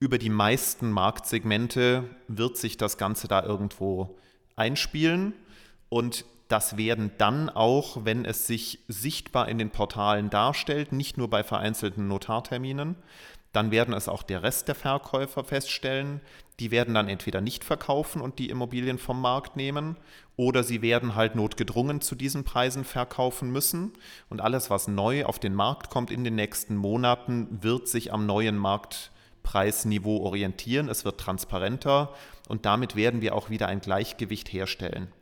Über 0.00 0.18
die 0.18 0.30
meisten 0.30 0.90
Marktsegmente 0.90 2.04
wird 2.28 2.56
sich 2.56 2.76
das 2.76 2.98
Ganze 2.98 3.28
da 3.28 3.42
irgendwo 3.42 4.18
einspielen. 4.56 5.34
Und 5.88 6.24
das 6.48 6.76
werden 6.76 7.10
dann 7.18 7.48
auch, 7.48 8.04
wenn 8.04 8.24
es 8.24 8.46
sich 8.46 8.80
sichtbar 8.88 9.48
in 9.48 9.58
den 9.58 9.70
Portalen 9.70 10.30
darstellt, 10.30 10.92
nicht 10.92 11.16
nur 11.16 11.28
bei 11.28 11.42
vereinzelten 11.42 12.06
Notarterminen, 12.06 12.96
dann 13.54 13.70
werden 13.70 13.94
es 13.94 14.08
auch 14.08 14.24
der 14.24 14.42
Rest 14.42 14.66
der 14.66 14.74
Verkäufer 14.74 15.44
feststellen. 15.44 16.20
Die 16.58 16.72
werden 16.72 16.94
dann 16.94 17.08
entweder 17.08 17.40
nicht 17.40 17.64
verkaufen 17.64 18.20
und 18.20 18.40
die 18.40 18.50
Immobilien 18.50 18.98
vom 18.98 19.20
Markt 19.20 19.56
nehmen 19.56 19.96
oder 20.36 20.64
sie 20.64 20.82
werden 20.82 21.14
halt 21.14 21.36
notgedrungen 21.36 22.00
zu 22.00 22.16
diesen 22.16 22.42
Preisen 22.42 22.84
verkaufen 22.84 23.52
müssen. 23.52 23.92
Und 24.28 24.40
alles, 24.40 24.70
was 24.70 24.88
neu 24.88 25.24
auf 25.24 25.38
den 25.38 25.54
Markt 25.54 25.88
kommt 25.88 26.10
in 26.10 26.24
den 26.24 26.34
nächsten 26.34 26.74
Monaten, 26.74 27.62
wird 27.62 27.86
sich 27.86 28.12
am 28.12 28.26
neuen 28.26 28.58
Marktpreisniveau 28.58 30.24
orientieren. 30.24 30.88
Es 30.88 31.04
wird 31.04 31.20
transparenter 31.20 32.12
und 32.48 32.66
damit 32.66 32.96
werden 32.96 33.20
wir 33.20 33.36
auch 33.36 33.50
wieder 33.50 33.68
ein 33.68 33.80
Gleichgewicht 33.80 34.52
herstellen. 34.52 35.12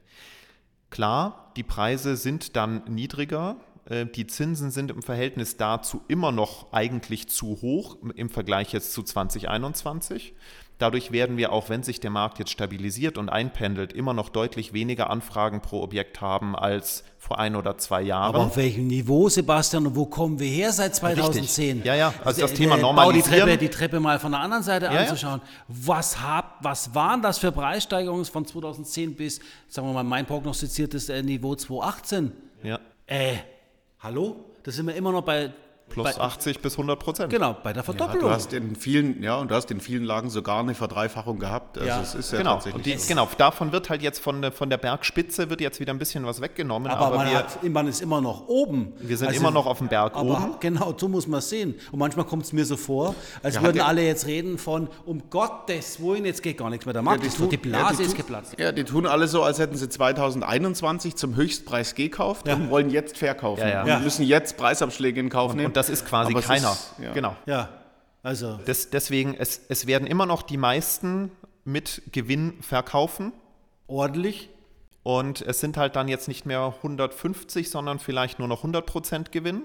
Klar, 0.88 1.52
die 1.56 1.62
Preise 1.62 2.16
sind 2.16 2.56
dann 2.56 2.82
niedriger, 2.86 3.56
die 3.90 4.26
Zinsen 4.28 4.70
sind 4.70 4.90
im 4.92 5.02
Verhältnis 5.02 5.56
dazu 5.56 6.02
immer 6.08 6.30
noch 6.30 6.72
eigentlich 6.72 7.28
zu 7.28 7.58
hoch 7.62 7.96
im 8.14 8.28
Vergleich 8.30 8.72
jetzt 8.72 8.92
zu 8.92 9.02
2021. 9.02 10.34
Dadurch 10.78 11.12
werden 11.12 11.36
wir, 11.36 11.52
auch 11.52 11.68
wenn 11.68 11.82
sich 11.84 12.00
der 12.00 12.10
Markt 12.10 12.38
jetzt 12.40 12.50
stabilisiert 12.50 13.16
und 13.18 13.28
einpendelt, 13.28 13.92
immer 13.92 14.14
noch 14.14 14.28
deutlich 14.30 14.72
weniger 14.72 15.10
Anfragen 15.10 15.60
pro 15.62 15.80
Objekt 15.82 16.20
haben 16.20 16.56
als 16.56 17.04
vor 17.18 17.38
ein 17.38 17.54
oder 17.54 17.78
zwei 17.78 18.02
Jahren. 18.02 18.34
Aber 18.34 18.46
auf 18.46 18.56
welchem 18.56 18.88
Niveau, 18.88 19.28
Sebastian, 19.28 19.86
und 19.86 19.94
wo 19.94 20.06
kommen 20.06 20.40
wir 20.40 20.48
her 20.48 20.72
seit 20.72 20.96
2010? 20.96 21.66
Richtig. 21.78 21.84
Ja, 21.86 21.94
ja, 21.94 22.14
also 22.24 22.40
das 22.40 22.50
Der- 22.50 22.58
Thema 22.58 22.74
der- 22.76 22.82
Normalisieren. 22.82 23.30
Bau 23.30 23.36
die 23.36 23.42
Treppe, 23.44 23.58
die 23.58 23.68
Treppe 23.68 24.00
mal 24.00 24.18
von 24.18 24.32
der 24.32 24.40
anderen 24.40 24.64
Seite 24.64 24.86
Ja, 24.86 24.92
ja. 24.94 25.00
anzuschauen. 25.02 25.40
Was, 25.68 26.20
hab, 26.20 26.58
was 26.64 26.94
waren 26.96 27.22
das 27.22 27.38
für 27.38 27.52
Preissteigerungen 27.52 28.24
von 28.24 28.44
2010 28.44 29.14
bis, 29.14 29.38
sagen 29.68 29.86
wir 29.86 29.92
mal, 29.92 30.02
mein 30.04 30.26
prognostiziertes 30.26 31.08
äh, 31.10 31.22
Niveau 31.22 31.54
2018? 31.54 32.32
ja, 32.64 32.80
Äh, 33.06 33.34
hallo? 34.02 34.44
Da 34.64 34.72
sind 34.72 34.86
wir 34.86 34.96
immer 34.96 35.12
noch 35.12 35.22
bei, 35.22 35.52
plus 35.88 36.14
bei 36.16 36.20
80 36.22 36.60
bis 36.60 36.72
100 36.78 36.98
Prozent. 36.98 37.30
genau, 37.30 37.54
bei 37.62 37.72
der 37.72 37.82
Ja, 37.82 37.84
Verdoppelung. 37.84 38.20
du 38.28 38.30
hast 38.30 38.52
in 38.54 38.76
vielen, 38.76 39.22
ja, 39.22 39.36
und 39.36 39.50
du 39.50 39.54
hast 39.54 39.70
in 39.70 39.80
vielen 39.80 40.04
Lagen 40.04 40.30
sogar 40.30 40.60
eine 40.60 40.74
Verdreifachung 40.74 41.38
gehabt. 41.38 41.76
Also 41.76 41.86
Ja. 41.88 42.00
es 42.00 42.14
ist 42.14 42.32
ja 42.32 42.38
Genau, 42.38 42.54
tatsächlich 42.54 42.76
und 42.76 42.86
die, 42.86 42.96
so. 42.96 43.08
genau, 43.08 43.28
davon 43.36 43.72
wird 43.72 43.90
halt 43.90 44.00
jetzt 44.02 44.20
von 44.20 44.40
der, 44.40 44.52
von 44.52 44.70
der 44.70 44.78
Bergspitze 44.78 45.50
wird 45.50 45.60
jetzt 45.60 45.80
wieder 45.80 45.92
ein 45.92 45.98
bisschen 45.98 46.24
was 46.24 46.40
weggenommen, 46.40 46.90
aber 46.90 47.06
aber, 47.06 47.16
man, 47.16 47.28
wir, 47.30 47.38
hat, 47.38 47.62
man 47.64 47.88
ist 47.88 48.00
immer 48.00 48.20
noch 48.22 48.48
oben. 48.48 48.92
Also 48.96 49.08
wir 49.08 49.16
sind 49.18 49.32
immer 49.34 49.50
noch 49.50 49.66
auf 49.66 49.78
dem 49.78 49.88
Berg 49.88 50.16
aber 50.16 50.30
oben. 50.30 50.54
Genau, 50.60 50.94
so 50.96 51.08
muss 51.08 51.26
man 51.26 51.38
es 51.40 51.50
sehen. 51.50 51.74
Und 51.90 51.98
manchmal 51.98 52.24
kommt 52.24 52.44
es 52.44 52.52
mir 52.54 52.64
so 52.64 52.76
vor, 52.78 53.14
als 53.42 53.56
Ja, 53.56 53.62
würden 53.62 53.76
ja- 53.78 53.86
alle 53.86 54.02
jetzt 54.02 54.26
reden 54.26 54.56
von, 54.58 54.88
um 55.04 55.28
Gottes 55.30 56.00
Willen, 56.00 56.24
jetzt 56.24 56.42
geht 56.42 56.56
gar 56.58 56.70
nichts 56.70 56.86
mehr. 56.86 56.92
Der 56.94 57.02
Markt 57.02 57.24
ist 57.24 57.36
tot, 57.36 57.52
die 57.52 57.56
tun- 57.58 57.70
Blase 57.70 57.84
ja, 57.92 57.96
die 57.98 58.02
ist 58.04 58.10
tun- 58.12 58.16
geplatzt. 58.16 58.54
Ja, 58.58 58.72
die 58.72 58.84
tun 58.84 59.06
alle 59.06 59.28
so, 59.28 59.42
als 59.42 59.58
hätten 59.58 59.76
sie 59.76 59.88
2021 59.88 61.16
zum 61.16 61.36
Höchstpreis 61.36 61.94
gekauft 61.94 62.48
Ja. 62.48 62.54
und 62.54 62.70
wollen 62.70 62.90
jetzt 62.90 63.18
verkaufen. 63.18 63.60
Ja, 63.60 63.68
ja. 63.68 63.82
Und 63.82 63.88
Ja. 63.88 63.98
müssen 63.98 64.24
jetzt 64.24 64.56
Preisabschläge 64.56 65.20
in 65.20 65.28
Kauf 65.28 65.54
nehmen. 65.54 65.66
und 65.66 65.76
das 65.88 66.00
ist 66.00 66.06
quasi 66.06 66.32
keiner. 66.34 66.72
ist- 66.72 66.94
ja. 66.98 67.12
Genau. 67.12 67.36
Ja, 67.46 67.68
also 68.22 68.56
Des, 68.58 68.90
deswegen, 68.90 69.34
es, 69.34 69.60
es 69.68 69.86
werden 69.86 70.06
immer 70.06 70.26
noch 70.26 70.42
die 70.42 70.56
meisten 70.56 71.30
mit 71.64 72.02
Gewinn 72.12 72.60
verkaufen. 72.62 73.32
ordentlich. 73.86 74.48
Und 75.04 75.40
es 75.42 75.58
sind 75.60 75.76
halt 75.76 75.96
dann 75.96 76.06
jetzt 76.06 76.28
nicht 76.28 76.46
mehr 76.46 76.74
150, 76.82 77.70
sondern 77.70 77.98
vielleicht 77.98 78.38
nur 78.38 78.46
noch 78.46 78.58
100 78.58 78.86
Prozent 78.86 79.32
Gewinn. 79.32 79.62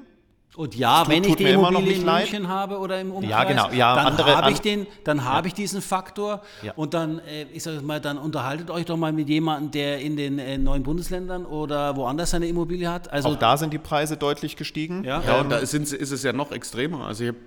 Und 0.56 0.76
ja, 0.76 1.02
tut- 1.04 1.10
wenn 1.14 1.24
ich 1.24 1.36
die 1.36 1.44
mir 1.44 1.50
immer 1.52 1.64
noch 1.64 1.80
Immobilie 1.82 1.90
nicht 1.90 2.00
in 2.02 2.06
leid. 2.08 2.32
München 2.32 2.48
habe 2.48 2.80
oder 2.80 3.00
im 3.00 3.12
Umkreis, 3.12 3.30
Ja, 3.30 3.44
genau. 3.44 3.70
Ja, 3.72 3.96
dann 3.96 4.18
habe 4.18 4.52
ich 4.52 4.60
den, 4.60 4.88
dann 5.04 5.24
habe 5.24 5.48
ich 5.50 5.54
diesen 5.54 5.82
Faktor. 5.84 6.42
Ja. 6.64 6.74
Und 6.76 6.96
dann, 6.96 7.20
äh, 7.20 7.44
ich 7.54 7.62
sage 7.62 7.82
mal, 7.82 8.02
dann 8.02 8.18
unterhaltet 8.18 8.72
euch 8.72 8.86
doch 8.86 8.98
mal 8.98 9.14
mit 9.14 9.30
jemandem, 9.30 9.70
der 9.72 10.00
in 10.00 10.18
den 10.18 10.40
äh, 10.40 10.58
neuen 10.58 10.82
Bundesländern 10.82 11.46
oder 11.46 11.96
woanders 11.96 12.32
seine 12.32 12.48
Immobilie 12.48 12.90
hat. 12.90 13.12
Also 13.12 13.30
Auch 13.30 13.36
da 13.36 13.56
sind 13.58 13.72
die 13.72 13.78
Preise 13.78 14.18
deutlich 14.18 14.56
gestiegen. 14.56 15.04
Ja. 15.04 15.22
Ja, 15.22 15.42
und 15.42 15.50
da 15.52 15.64
sind, 15.66 15.92
ist 15.92 16.12
es 16.12 16.24
ja 16.24 16.34
noch 16.34 16.52
extremer. 16.52 17.06
Also 17.06 17.26
ich 17.26 17.30
habe 17.30 17.38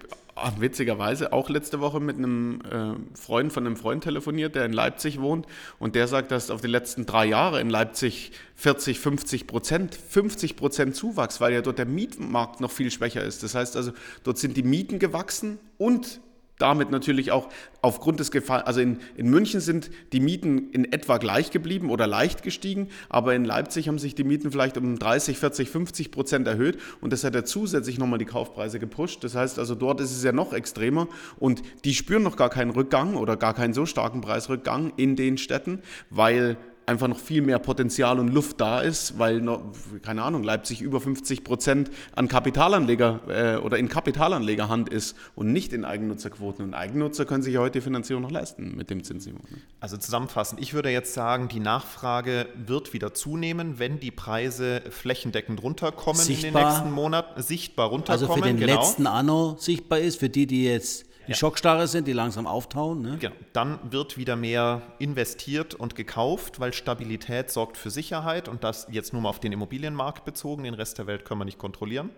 witzigerweise 0.59 1.33
auch 1.33 1.49
letzte 1.49 1.81
Woche 1.81 2.01
mit 2.01 2.16
einem 2.16 2.61
äh, 2.62 3.16
Freund 3.16 3.53
von 3.53 3.66
einem 3.66 3.76
Freund 3.76 4.05
telefoniert, 4.05 4.55
der 4.55 4.64
in 4.64 4.72
Leipzig 4.72 5.20
wohnt 5.20 5.47
und 5.78 5.95
der 5.95 6.09
sagt, 6.09 6.31
dass 6.31 6.51
auf 6.51 6.61
die 6.61 6.68
letzten 6.68 7.07
drei 7.07 7.26
Jahre 7.26 7.61
in 7.61 7.70
Leipzig 7.70 8.33
40, 8.57 9.01
50 9.01 9.47
Prozent, 9.47 9.95
50 9.95 10.57
Prozent 10.57 10.97
Zuwachs, 10.97 11.41
weil 11.41 11.53
ja 11.53 11.62
dort 11.62 11.78
der 11.78 11.87
Mietmarkt 11.87 12.61
noch 12.61 12.70
viel 12.70 12.91
schwächer 12.91 13.22
ist. 13.22 13.43
Das 13.43 13.55
heißt 13.55 13.76
also, 13.76 13.93
dort 14.24 14.39
sind 14.39 14.57
die 14.57 14.62
Mieten 14.62 14.99
gewachsen 14.99 15.59
und 15.78 16.20
damit 16.61 16.90
natürlich 16.90 17.32
auch 17.32 17.48
aufgrund 17.82 18.20
des 18.20 18.30
Gefalls, 18.30 18.66
also 18.66 18.80
in, 18.80 18.98
in 19.16 19.28
München 19.30 19.61
sind 19.61 19.90
die 20.12 20.20
Mieten 20.20 20.70
in 20.70 20.92
etwa 20.92 21.18
gleich 21.18 21.50
geblieben 21.50 21.90
oder 21.90 22.06
leicht 22.06 22.42
gestiegen, 22.42 22.88
aber 23.08 23.34
in 23.34 23.44
Leipzig 23.44 23.88
haben 23.88 23.98
sich 23.98 24.14
die 24.14 24.24
Mieten 24.24 24.52
vielleicht 24.52 24.76
um 24.76 24.98
30, 24.98 25.38
40, 25.38 25.70
50 25.70 26.11
Prozent 26.11 26.46
erhöht 26.46 26.78
und 27.00 27.12
das 27.12 27.24
hat 27.24 27.34
ja 27.34 27.44
zusätzlich 27.44 27.98
nochmal 27.98 28.18
die 28.18 28.24
Kaufpreise 28.24 28.78
gepusht. 28.78 29.24
Das 29.24 29.34
heißt 29.34 29.58
also, 29.58 29.74
dort 29.74 30.00
ist 30.00 30.12
es 30.12 30.22
ja 30.22 30.32
noch 30.32 30.52
extremer 30.52 31.08
und 31.38 31.62
die 31.84 31.94
spüren 31.94 32.22
noch 32.22 32.36
gar 32.36 32.50
keinen 32.50 32.70
Rückgang 32.70 33.14
oder 33.16 33.36
gar 33.36 33.54
keinen 33.54 33.74
so 33.74 33.86
starken 33.86 34.20
Preisrückgang 34.20 34.92
in 34.96 35.16
den 35.16 35.38
Städten, 35.38 35.80
weil 36.11 36.56
einfach 36.91 37.09
noch 37.09 37.18
viel 37.18 37.41
mehr 37.41 37.59
Potenzial 37.59 38.18
und 38.18 38.28
Luft 38.28 38.61
da 38.61 38.80
ist, 38.80 39.18
weil, 39.18 39.41
noch, 39.41 39.62
keine 40.03 40.22
Ahnung, 40.22 40.43
Leipzig 40.43 40.82
über 40.82 41.01
50 41.01 41.45
Prozent 41.45 41.91
an 42.14 42.26
Kapitalanleger 42.28 43.20
äh, 43.28 43.57
oder 43.59 43.78
in 43.78 43.88
Kapitalanlegerhand 43.88 44.88
ist 44.88 45.16
und 45.36 45.53
nicht 45.53 45.72
in 45.72 45.84
Eigennutzerquoten. 45.84 46.64
Und 46.64 46.74
Eigennutzer 46.74 47.24
können 47.24 47.43
sich 47.43 47.55
ja 47.55 47.61
heute 47.61 47.78
die 47.78 47.80
Finanzierung 47.80 48.22
noch 48.22 48.30
leisten 48.30 48.76
mit 48.76 48.91
dem 48.91 49.05
Zinsniveau. 49.05 49.41
Ne? 49.51 49.59
Also 49.78 49.97
zusammenfassend, 49.97 50.61
ich 50.61 50.74
würde 50.74 50.91
jetzt 50.91 51.14
sagen, 51.14 51.49
die 51.49 51.61
Nachfrage 51.61 52.47
wird 52.55 52.93
wieder 52.93 53.14
zunehmen, 53.14 53.78
wenn 53.78 54.01
die 54.01 54.11
Preise 54.11 54.82
flächendeckend 54.91 55.62
runterkommen 55.62 56.20
in 56.20 56.26
den 56.28 56.36
Sichtbar. 56.36 56.70
nächsten 56.70 56.91
Monaten, 56.91 57.41
sichtbar 57.41 57.86
Also 57.86 57.95
runterkommen. 58.26 58.43
für 58.43 58.49
den 58.49 58.57
genau. 58.59 58.80
letzten 58.80 59.07
Anno 59.07 59.57
sichtbar 59.59 60.01
ist, 60.01 60.18
für 60.18 60.28
die, 60.28 60.47
die 60.47 60.64
jetzt 60.64 61.09
in 61.27 61.35
Schockstarre 61.35 61.87
sind, 61.87 62.09
die 62.09 62.12
langsam 62.12 62.47
auftauen. 62.47 63.03
Ne? 63.03 63.18
Genau. 63.21 63.35
Dann 63.53 63.79
wird 63.93 64.16
wieder 64.16 64.37
mehr 64.37 64.83
investiert 64.99 65.75
und 65.75 65.95
gekauft, 65.95 66.61
weil 66.61 66.73
Stabilität 66.73 67.51
sorgt 67.51 67.77
für 67.77 67.91
Sicherheit 67.91 68.49
und 68.49 68.64
das 68.64 68.87
jetzt 68.91 69.12
nur 69.12 69.23
mal 69.23 69.29
auf 69.29 69.41
den 69.41 69.53
Immobilienmarkt 69.53 70.25
bezogen, 70.25 70.64
den 70.64 70.75
Rest 70.75 70.99
der 70.99 71.07
Welt 71.07 71.25
können 71.25 71.41
wir 71.41 71.45
nicht 71.45 71.59
kontrollieren. 71.59 72.11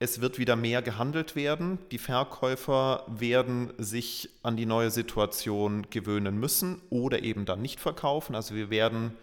Es 0.00 0.20
wird 0.20 0.38
wieder 0.38 0.54
mehr 0.54 0.80
gehandelt 0.80 1.34
werden. 1.34 1.78
Die 1.90 1.98
Verkäufer 1.98 3.04
werden 3.08 3.72
sich 3.78 4.30
an 4.44 4.56
die 4.56 4.66
neue 4.66 4.90
Situation 4.90 5.86
gewöhnen 5.90 6.38
müssen 6.38 6.80
oder 6.88 7.22
eben 7.22 7.46
dann 7.46 7.62
nicht 7.62 7.80
verkaufen. 7.80 8.36
Also 8.36 8.54
wir 8.54 8.70
werden 8.70 9.16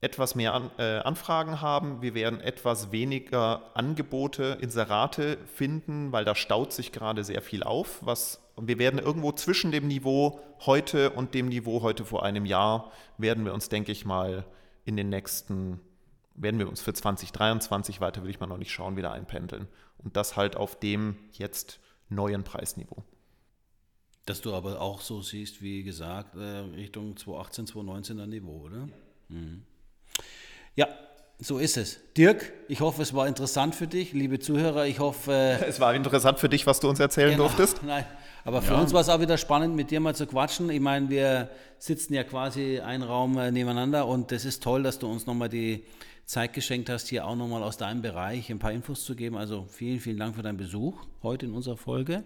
etwas 0.00 0.34
mehr 0.34 0.54
an, 0.54 0.70
äh, 0.78 0.98
Anfragen 0.98 1.60
haben, 1.60 2.00
wir 2.00 2.14
werden 2.14 2.40
etwas 2.40 2.90
weniger 2.90 3.62
Angebote, 3.74 4.58
Inserate 4.60 5.36
finden, 5.54 6.10
weil 6.10 6.24
da 6.24 6.34
staut 6.34 6.72
sich 6.72 6.90
gerade 6.90 7.22
sehr 7.22 7.42
viel 7.42 7.62
auf. 7.62 7.98
Was, 8.00 8.42
und 8.56 8.66
wir 8.66 8.78
werden 8.78 8.98
irgendwo 8.98 9.32
zwischen 9.32 9.72
dem 9.72 9.88
Niveau 9.88 10.40
heute 10.64 11.10
und 11.10 11.34
dem 11.34 11.48
Niveau 11.48 11.82
heute 11.82 12.04
vor 12.06 12.24
einem 12.24 12.46
Jahr, 12.46 12.90
werden 13.18 13.44
wir 13.44 13.52
uns, 13.52 13.68
denke 13.68 13.92
ich 13.92 14.06
mal, 14.06 14.46
in 14.86 14.96
den 14.96 15.10
nächsten, 15.10 15.80
werden 16.34 16.58
wir 16.58 16.68
uns 16.68 16.80
für 16.80 16.94
2023, 16.94 18.00
weiter 18.00 18.22
will 18.22 18.30
ich 18.30 18.40
mal 18.40 18.46
noch 18.46 18.56
nicht 18.56 18.72
schauen, 18.72 18.96
wieder 18.96 19.12
einpendeln. 19.12 19.68
Und 19.98 20.16
das 20.16 20.34
halt 20.34 20.56
auf 20.56 20.78
dem 20.80 21.16
jetzt 21.32 21.78
neuen 22.08 22.42
Preisniveau. 22.42 23.04
Dass 24.24 24.40
du 24.40 24.54
aber 24.54 24.80
auch 24.80 25.02
so 25.02 25.20
siehst, 25.20 25.60
wie 25.60 25.82
gesagt, 25.82 26.36
äh, 26.36 26.60
Richtung 26.74 27.18
2018, 27.18 27.66
2019er 27.66 28.26
Niveau, 28.26 28.62
oder? 28.62 28.88
Mhm. 29.28 29.64
Ja, 30.80 30.88
so 31.38 31.58
ist 31.58 31.76
es. 31.76 32.00
Dirk, 32.16 32.52
ich 32.68 32.80
hoffe, 32.80 33.02
es 33.02 33.12
war 33.12 33.28
interessant 33.28 33.74
für 33.74 33.86
dich. 33.86 34.14
Liebe 34.14 34.38
Zuhörer, 34.38 34.86
ich 34.86 34.98
hoffe. 34.98 35.30
äh, 35.32 35.64
Es 35.68 35.78
war 35.78 35.94
interessant 35.94 36.38
für 36.38 36.48
dich, 36.48 36.66
was 36.66 36.80
du 36.80 36.88
uns 36.88 37.00
erzählen 37.00 37.32
Genau. 37.32 37.42
durftest. 37.44 37.82
Nein, 37.86 38.06
aber 38.46 38.62
für 38.62 38.74
uns 38.76 38.94
war 38.94 39.02
es 39.02 39.10
auch 39.10 39.20
wieder 39.20 39.36
spannend, 39.36 39.76
mit 39.76 39.90
dir 39.90 40.00
mal 40.00 40.14
zu 40.14 40.26
quatschen. 40.26 40.70
Ich 40.70 40.80
meine, 40.80 41.10
wir 41.10 41.50
sitzen 41.78 42.14
ja 42.14 42.24
quasi 42.24 42.80
einen 42.80 43.02
Raum 43.02 43.36
äh, 43.36 43.50
nebeneinander 43.50 44.06
und 44.06 44.32
das 44.32 44.46
ist 44.46 44.62
toll, 44.62 44.82
dass 44.82 44.98
du 44.98 45.06
uns 45.10 45.26
nochmal 45.26 45.50
die 45.50 45.84
Zeit 46.24 46.54
geschenkt 46.54 46.88
hast, 46.88 47.08
hier 47.08 47.26
auch 47.26 47.36
nochmal 47.36 47.62
aus 47.62 47.76
deinem 47.76 48.00
Bereich 48.00 48.48
ein 48.50 48.58
paar 48.58 48.72
Infos 48.72 49.04
zu 49.04 49.14
geben. 49.14 49.36
Also 49.36 49.66
vielen, 49.68 50.00
vielen 50.00 50.16
Dank 50.16 50.36
für 50.36 50.42
deinen 50.42 50.56
Besuch 50.56 50.94
heute 51.22 51.44
in 51.44 51.52
unserer 51.52 51.76
Folge. 51.76 52.24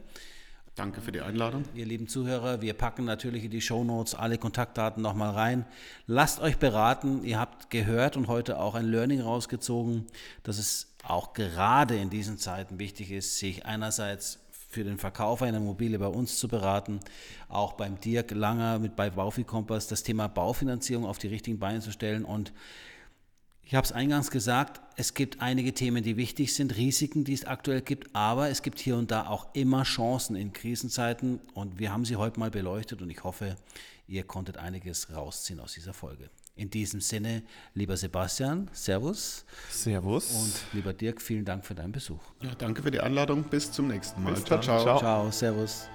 Danke 0.75 1.01
für 1.01 1.13
die 1.13 1.21
Einladung. 1.21 1.65
Ihr 1.77 1.87
lieben 1.87 2.09
Zuhörer, 2.09 2.61
wir 2.61 2.75
packen 2.75 3.05
natürlich 3.05 3.45
in 3.45 3.51
die 3.53 3.61
Shownotes 3.61 4.17
alle 4.17 4.39
Kontaktdaten 4.39 5.01
nochmal 5.01 5.31
rein. 5.31 5.67
Lasst 6.09 6.41
euch 6.41 6.57
beraten. 6.57 7.23
Ihr 7.23 7.39
habt 7.39 7.71
gehört 7.71 8.17
und 8.17 8.27
heute 8.27 8.59
auch 8.59 8.75
ein 8.75 8.87
Learning 8.87 9.21
rausgezogen, 9.21 10.07
dass 10.43 10.59
es 10.59 10.93
auch 11.05 11.33
gerade 11.33 11.97
in 11.97 12.11
diesen 12.11 12.39
Zeiten 12.39 12.81
wichtig 12.81 13.13
ist, 13.13 13.39
sich 13.39 13.65
einerseits 13.67 14.41
für 14.51 14.83
den 14.83 14.99
Verkauf 14.99 15.43
einer 15.43 15.59
Immobilie 15.59 16.01
bei 16.01 16.09
uns 16.09 16.41
zu 16.41 16.49
beraten, 16.49 16.99
auch 17.49 17.75
beim 17.75 18.01
Dirk 18.01 18.33
Langer 18.33 18.81
mit 18.81 18.97
bei 18.97 19.11
Baufi 19.11 19.45
Kompass 19.45 19.87
das 19.87 20.03
Thema 20.03 20.27
Baufinanzierung 20.27 21.07
auf 21.07 21.19
die 21.19 21.29
richtigen 21.29 21.61
Beine 21.61 21.79
zu 21.79 21.93
stellen 21.93 22.25
und 22.25 22.53
ich 23.67 23.75
habe 23.75 23.85
es 23.85 23.93
eingangs 23.93 24.31
gesagt, 24.31 24.81
es 24.97 25.15
gibt 25.15 25.41
einige 25.41 25.73
Themen, 25.73 26.05
die 26.05 26.17
wichtig 26.17 26.55
sind, 26.55 26.77
Risiken, 26.77 27.25
die 27.25 27.33
es 27.33 27.45
aktuell 27.45 27.81
gibt, 27.81 28.15
aber 28.15 28.51
es 28.51 28.63
gibt 28.63 28.79
hier 28.79 28.97
und 28.97 29.11
da 29.11 29.27
auch 29.27 29.49
immer 29.55 29.85
Chancen 29.85 30.37
in 30.37 30.53
Krisenzeiten 30.53 31.41
und 31.55 31.79
wir 31.79 31.93
haben 31.93 32.05
sie 32.05 32.17
heute 32.17 32.39
mal 32.39 32.51
beleuchtet 32.51 33.01
und 33.01 33.11
ich 33.11 33.25
hoffe, 33.25 33.57
ihr 34.07 34.23
konntet 34.25 34.59
einiges 34.59 35.15
rausziehen 35.15 35.61
aus 35.61 35.73
dieser 35.73 35.95
Folge. 35.95 36.29
In 36.57 36.71
diesem 36.71 37.01
Sinne, 37.01 37.43
lieber 37.75 37.97
Sebastian, 37.97 38.71
Servus. 38.73 39.45
Servus. 39.71 40.31
Und 40.31 40.75
lieber 40.75 40.93
Dirk, 40.93 41.21
vielen 41.21 41.45
Dank 41.45 41.67
für 41.67 41.75
deinen 41.75 41.91
Besuch. 41.91 42.23
Ja, 42.43 42.55
danke 42.55 42.83
für 42.83 42.93
die 42.93 43.01
Einladung. 43.01 43.43
Bis 43.45 43.73
zum 43.73 43.89
nächsten 43.89 44.23
Mal. 44.23 44.35
Bis 44.35 44.45
ciao, 44.45 44.61
ciao. 44.61 44.83
Ciao, 44.83 44.99
ciao 45.01 45.31
Servus. 45.33 45.89